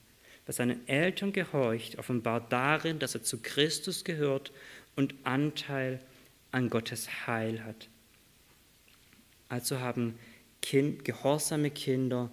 Wer 0.44 0.54
seinen 0.54 0.86
Eltern 0.88 1.32
gehorcht, 1.32 1.98
offenbart 1.98 2.52
darin, 2.52 2.98
dass 2.98 3.14
er 3.14 3.22
zu 3.22 3.40
Christus 3.40 4.04
gehört 4.04 4.52
und 4.94 5.14
Anteil 5.24 6.00
an 6.50 6.68
Gottes 6.68 7.26
Heil 7.26 7.64
hat. 7.64 7.88
Also 9.48 9.80
haben 9.80 10.18
kind, 10.60 11.04
gehorsame 11.04 11.70
Kinder 11.70 12.30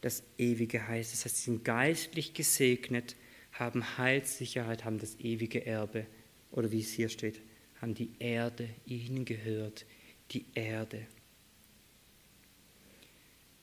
das 0.00 0.22
ewige 0.38 0.86
Heil. 0.86 1.00
Das 1.00 1.24
heißt, 1.24 1.36
sie 1.36 1.44
sind 1.44 1.64
geistlich 1.64 2.34
gesegnet, 2.34 3.16
haben 3.58 3.98
Heilssicherheit, 3.98 4.84
haben 4.84 4.98
das 4.98 5.18
ewige 5.18 5.66
Erbe. 5.66 6.06
Oder 6.52 6.70
wie 6.70 6.80
es 6.80 6.92
hier 6.92 7.08
steht, 7.08 7.40
haben 7.80 7.94
die 7.94 8.10
Erde, 8.18 8.68
ihnen 8.86 9.24
gehört 9.24 9.84
die 10.30 10.44
Erde. 10.54 11.06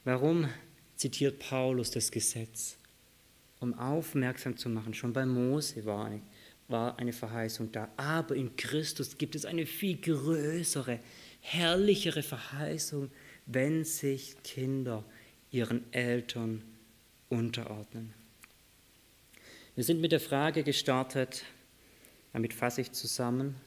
Warum 0.04 0.48
zitiert 0.96 1.39
Paulus 1.39 1.91
das 1.91 2.12
Gesetz? 2.12 2.78
Um 3.60 3.74
aufmerksam 3.74 4.58
zu 4.58 4.70
machen, 4.70 4.93
schon 4.93 5.14
bei 5.14 5.26
Mose 5.26 5.86
war 5.86 6.06
eine, 6.06 6.22
war 6.68 7.00
eine 7.00 7.14
Verheißung 7.14 7.72
da. 7.72 7.89
Aber 7.98 8.36
in 8.36 8.56
Christus 8.56 9.18
gibt 9.18 9.36
es 9.36 9.46
eine 9.46 9.66
viel 9.66 9.98
größere, 9.98 11.00
herrlichere 11.41 12.22
Verheißung, 12.22 13.10
wenn 13.46 13.84
sich 13.84 14.36
Kinder 14.43 15.04
ihren 15.52 15.91
Eltern 15.93 16.62
unterordnen. 17.30 18.14
Wir 19.76 19.84
sind 19.84 20.00
mit 20.00 20.14
der 20.14 20.22
Frage 20.22 20.64
gestartet, 20.64 21.44
damit 22.32 22.54
fasse 22.54 22.80
ich 22.80 22.94
zusammen, 22.94 23.60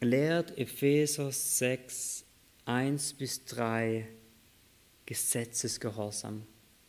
lehrt 0.00 0.56
Epheser 0.56 1.32
6, 1.32 2.24
1 2.66 3.14
bis 3.14 3.44
3 3.46 4.06
Gesetzesgehorsam. 5.06 6.46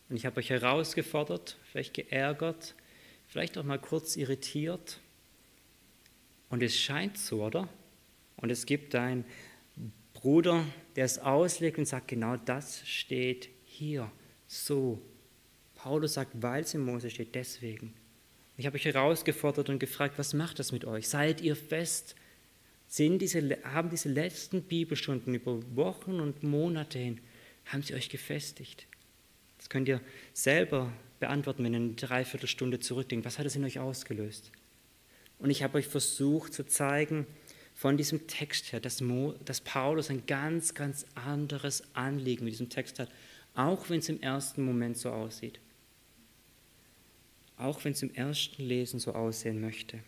Und 0.08 0.14
ich 0.14 0.26
habe 0.26 0.38
euch 0.38 0.50
herausgefordert, 0.50 1.58
vielleicht 1.64 1.92
geärgert, 1.92 2.76
vielleicht 3.26 3.58
auch 3.58 3.64
mal 3.64 3.80
kurz 3.80 4.14
irritiert. 4.14 5.00
Und 6.50 6.62
es 6.62 6.76
scheint 6.76 7.18
so, 7.18 7.42
oder? 7.42 7.68
Und 8.36 8.50
es 8.50 8.64
gibt 8.64 8.94
einen 8.94 9.24
Bruder, 10.12 10.64
der 10.94 11.04
es 11.04 11.18
auslegt 11.18 11.78
und 11.78 11.86
sagt, 11.86 12.06
genau 12.06 12.36
das 12.36 12.86
steht 12.86 13.48
hier, 13.64 14.08
so. 14.46 15.02
Paulus 15.84 16.14
sagt, 16.14 16.30
weil 16.40 16.62
es 16.62 16.72
in 16.72 16.80
Mose 16.80 17.10
steht, 17.10 17.34
deswegen. 17.34 17.92
Ich 18.56 18.64
habe 18.64 18.76
euch 18.76 18.86
herausgefordert 18.86 19.68
und 19.68 19.78
gefragt, 19.78 20.14
was 20.16 20.32
macht 20.32 20.58
das 20.58 20.72
mit 20.72 20.86
euch? 20.86 21.10
Seid 21.10 21.42
ihr 21.42 21.54
fest? 21.54 22.14
Sind 22.88 23.18
diese, 23.18 23.58
haben 23.64 23.90
diese 23.90 24.08
letzten 24.08 24.62
Bibelstunden 24.62 25.34
über 25.34 25.60
Wochen 25.76 26.20
und 26.20 26.42
Monate 26.42 26.98
hin, 26.98 27.20
haben 27.66 27.82
sie 27.82 27.92
euch 27.92 28.08
gefestigt? 28.08 28.86
Das 29.58 29.68
könnt 29.68 29.86
ihr 29.86 30.00
selber 30.32 30.90
beantworten, 31.20 31.62
wenn 31.64 31.74
ihr 31.74 31.80
eine 31.80 31.92
Dreiviertelstunde 31.92 32.80
zurückdenkt. 32.80 33.26
Was 33.26 33.38
hat 33.38 33.44
es 33.44 33.54
in 33.54 33.64
euch 33.64 33.78
ausgelöst? 33.78 34.52
Und 35.38 35.50
ich 35.50 35.62
habe 35.62 35.76
euch 35.76 35.86
versucht 35.86 36.54
zu 36.54 36.64
zeigen, 36.64 37.26
von 37.74 37.98
diesem 37.98 38.26
Text 38.26 38.72
her, 38.72 38.80
dass, 38.80 39.02
Mo, 39.02 39.34
dass 39.44 39.60
Paulus 39.60 40.08
ein 40.08 40.24
ganz, 40.26 40.72
ganz 40.72 41.04
anderes 41.14 41.82
Anliegen 41.92 42.44
mit 42.46 42.54
diesem 42.54 42.70
Text 42.70 42.98
hat, 43.00 43.10
auch 43.54 43.90
wenn 43.90 43.98
es 43.98 44.08
im 44.08 44.22
ersten 44.22 44.64
Moment 44.64 44.96
so 44.96 45.10
aussieht. 45.10 45.60
Auch 47.56 47.84
wenn 47.84 47.92
es 47.92 48.02
im 48.02 48.14
ersten 48.14 48.62
Lesen 48.62 48.98
so 48.98 49.12
aussehen 49.12 49.60
möchte. 49.60 50.00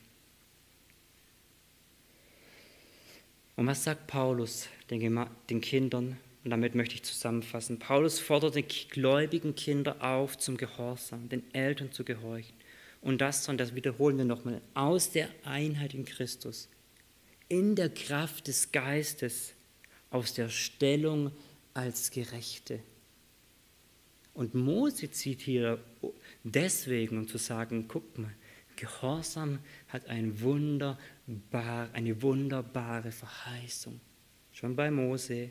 Und 3.56 3.66
was 3.66 3.84
sagt 3.84 4.06
Paulus 4.06 4.68
den, 4.90 5.26
den 5.48 5.60
Kindern 5.60 6.18
und 6.46 6.50
damit 6.50 6.76
möchte 6.76 6.94
ich 6.94 7.02
zusammenfassen. 7.02 7.80
Paulus 7.80 8.20
fordert 8.20 8.54
die 8.54 8.62
gläubigen 8.88 9.56
Kinder 9.56 9.96
auf 10.00 10.38
zum 10.38 10.56
Gehorsam, 10.56 11.28
den 11.28 11.42
Eltern 11.52 11.90
zu 11.90 12.04
gehorchen. 12.04 12.54
Und 13.00 13.20
das, 13.20 13.48
und 13.48 13.58
das 13.58 13.74
wiederholen 13.74 14.18
wir 14.18 14.24
nochmal, 14.24 14.60
aus 14.72 15.10
der 15.10 15.28
Einheit 15.42 15.92
in 15.92 16.04
Christus, 16.04 16.68
in 17.48 17.74
der 17.74 17.88
Kraft 17.88 18.46
des 18.46 18.70
Geistes, 18.70 19.54
aus 20.10 20.34
der 20.34 20.48
Stellung 20.48 21.32
als 21.74 22.12
Gerechte. 22.12 22.78
Und 24.36 24.54
Mose 24.54 25.10
zieht 25.10 25.40
hier 25.40 25.82
deswegen, 26.44 27.16
um 27.16 27.26
zu 27.26 27.38
sagen, 27.38 27.88
guck 27.88 28.18
mal, 28.18 28.34
Gehorsam 28.76 29.60
hat 29.88 30.06
ein 30.08 30.38
wunderbar, 30.42 31.88
eine 31.94 32.20
wunderbare 32.20 33.12
Verheißung. 33.12 33.98
Schon 34.52 34.76
bei 34.76 34.90
Mose, 34.90 35.50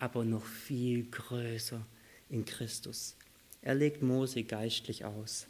aber 0.00 0.24
noch 0.24 0.44
viel 0.44 1.04
größer 1.08 1.86
in 2.28 2.44
Christus. 2.44 3.14
Er 3.62 3.76
legt 3.76 4.02
Mose 4.02 4.42
geistlich 4.42 5.04
aus. 5.04 5.46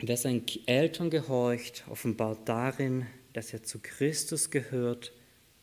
Wer 0.00 0.16
seinen 0.16 0.44
Eltern 0.66 1.10
gehorcht, 1.10 1.84
offenbart 1.88 2.48
darin, 2.48 3.06
dass 3.34 3.52
er 3.52 3.62
zu 3.62 3.78
Christus 3.78 4.50
gehört 4.50 5.12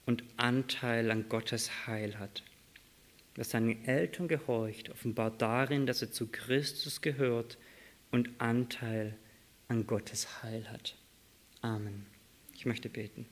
und 0.06 0.24
Anteil 0.38 1.12
an 1.12 1.28
Gottes 1.28 1.86
Heil 1.88 2.18
hat. 2.18 2.44
Wer 3.38 3.46
seinen 3.46 3.86
Eltern 3.86 4.28
gehorcht, 4.28 4.90
offenbart 4.90 5.44
darin, 5.44 5.86
dass 5.86 6.02
er 6.02 6.12
zu 6.12 6.26
Christus 6.26 7.02
gehört 7.02 7.60
und 8.10 8.32
Anteil 8.40 9.16
an 9.68 9.86
Gottes 9.86 10.42
Heil 10.42 10.68
hat. 10.72 10.96
Amen. 11.62 12.08
Ich 12.56 12.66
möchte 12.66 12.90
beten. 12.90 13.28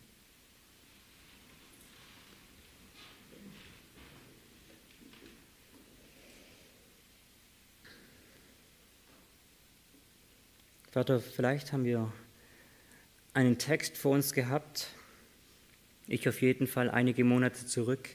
Vater, 10.91 11.19
vielleicht 11.19 11.73
haben 11.73 11.83
wir 11.83 12.13
einen 13.33 13.57
Text 13.57 13.97
vor 13.97 14.11
uns 14.11 14.33
gehabt, 14.33 14.87
ich 16.05 16.29
auf 16.29 16.43
jeden 16.43 16.67
Fall 16.67 16.91
einige 16.91 17.23
Monate 17.23 17.65
zurück, 17.65 18.09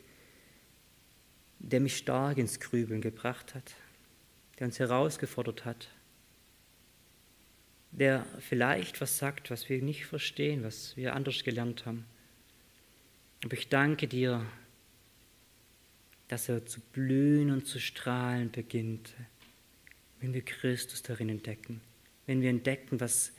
der 1.60 1.80
mich 1.80 1.96
stark 1.96 2.38
ins 2.38 2.58
Grübeln 2.58 3.00
gebracht 3.00 3.54
hat, 3.54 3.74
der 4.58 4.66
uns 4.66 4.78
herausgefordert 4.78 5.64
hat, 5.64 5.88
der 7.92 8.26
vielleicht 8.40 9.00
was 9.00 9.18
sagt, 9.18 9.50
was 9.50 9.68
wir 9.68 9.80
nicht 9.82 10.06
verstehen, 10.06 10.64
was 10.64 10.96
wir 10.96 11.14
anders 11.14 11.44
gelernt 11.44 11.86
haben. 11.86 12.04
Aber 13.44 13.54
ich 13.54 13.68
danke 13.68 14.08
dir, 14.08 14.44
dass 16.28 16.48
er 16.48 16.66
zu 16.66 16.80
blühen 16.80 17.50
und 17.50 17.66
zu 17.66 17.78
strahlen 17.78 18.50
beginnt, 18.50 19.14
wenn 20.20 20.34
wir 20.34 20.42
Christus 20.42 21.02
darin 21.02 21.28
entdecken 21.28 21.80
wenn 22.30 22.42
wir 22.42 22.50
entdecken, 22.50 23.00
was 23.00 23.32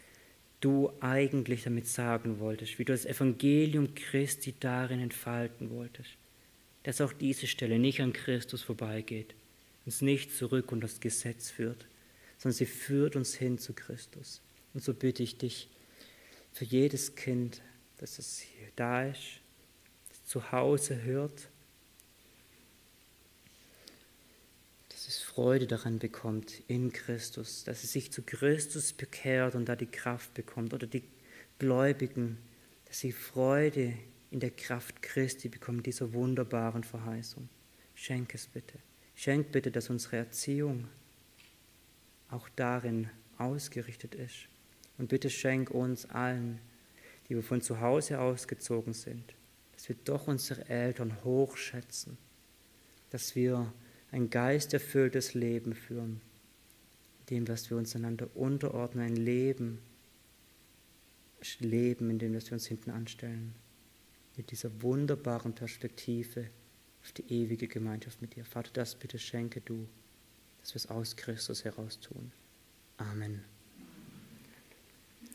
du 0.59 0.91
eigentlich 0.99 1.63
damit 1.63 1.87
sagen 1.87 2.39
wolltest, 2.39 2.77
wie 2.77 2.83
du 2.83 2.91
das 2.91 3.05
Evangelium 3.05 3.95
Christi 3.95 4.53
darin 4.59 4.99
entfalten 4.99 5.69
wolltest, 5.69 6.17
dass 6.83 7.01
auch 7.01 7.13
diese 7.13 7.47
Stelle 7.47 7.79
nicht 7.79 8.01
an 8.01 8.13
Christus 8.13 8.63
vorbeigeht, 8.63 9.35
uns 9.85 10.01
nicht 10.01 10.35
zurück 10.35 10.71
und 10.71 10.81
das 10.81 10.99
Gesetz 10.99 11.49
führt, 11.49 11.85
sondern 12.37 12.57
sie 12.57 12.65
führt 12.65 13.15
uns 13.15 13.35
hin 13.35 13.57
zu 13.57 13.73
Christus. 13.73 14.41
Und 14.73 14.83
so 14.83 14.93
bitte 14.93 15.21
ich 15.21 15.37
dich 15.37 15.69
für 16.53 16.65
jedes 16.65 17.15
Kind, 17.15 17.61
dass 17.97 18.19
es 18.19 18.39
hier 18.39 18.67
da 18.75 19.05
ist, 19.05 19.41
zu 20.25 20.51
Hause 20.51 21.03
hört, 21.03 21.49
dass 24.89 25.07
es 25.07 25.19
Freude 25.19 25.67
daran 25.67 25.99
bekommt 25.99 26.63
in 26.67 26.91
Christus, 26.91 27.63
dass 27.63 27.83
es 27.83 27.91
sich 27.91 28.11
zu 28.11 28.21
Christus 28.21 28.93
bekehrt 28.93 29.55
und 29.55 29.65
da 29.65 29.75
die 29.75 29.87
Kraft 29.87 30.33
bekommt 30.33 30.73
oder 30.73 30.87
die 30.87 31.03
Gläubigen, 31.59 32.37
dass 32.85 32.99
sie 32.99 33.11
Freude 33.11 33.93
in 34.31 34.39
der 34.39 34.51
Kraft 34.51 35.01
Christi 35.01 35.49
bekommen, 35.49 35.83
dieser 35.83 36.13
wunderbaren 36.13 36.83
Verheißung. 36.83 37.49
Schenk 37.93 38.33
es 38.33 38.47
bitte. 38.47 38.79
Schenk 39.13 39.51
bitte, 39.51 39.69
dass 39.69 39.89
unsere 39.89 40.17
Erziehung 40.17 40.87
auch 42.29 42.47
darin 42.55 43.09
ausgerichtet 43.37 44.15
ist. 44.15 44.47
Und 44.97 45.09
bitte 45.09 45.29
schenk 45.29 45.69
uns 45.69 46.05
allen, 46.05 46.59
die 47.27 47.35
wir 47.35 47.43
von 47.43 47.61
zu 47.61 47.81
Hause 47.81 48.19
ausgezogen 48.19 48.93
sind, 48.93 49.35
dass 49.73 49.89
wir 49.89 49.95
doch 50.05 50.27
unsere 50.27 50.67
Eltern 50.69 51.23
hochschätzen, 51.23 52.17
dass 53.09 53.35
wir 53.35 53.71
ein 54.11 54.29
geisterfülltes 54.29 55.33
Leben 55.33 55.73
führen, 55.73 56.21
dem, 57.29 57.47
was 57.47 57.69
wir 57.69 57.77
uns 57.77 57.95
einander 57.95 58.27
unterordnen, 58.35 59.05
ein 59.05 59.15
Leben, 59.15 59.79
Leben, 61.59 62.09
in 62.09 62.19
dem 62.19 62.33
wir 62.33 62.51
uns 62.51 62.67
hinten 62.67 62.91
anstellen, 62.91 63.55
mit 64.37 64.51
dieser 64.51 64.81
wunderbaren 64.81 65.53
Perspektive 65.53 66.49
auf 67.01 67.11
die 67.13 67.31
ewige 67.31 67.67
Gemeinschaft 67.67 68.21
mit 68.21 68.35
dir. 68.35 68.45
Vater, 68.45 68.71
das 68.73 68.95
bitte 68.95 69.19
schenke 69.19 69.61
du, 69.61 69.87
dass 70.59 70.73
wir 70.73 70.77
es 70.77 70.89
aus 70.89 71.15
Christus 71.15 71.63
heraus 71.63 71.99
tun. 71.99 72.31
Amen. 72.97 73.43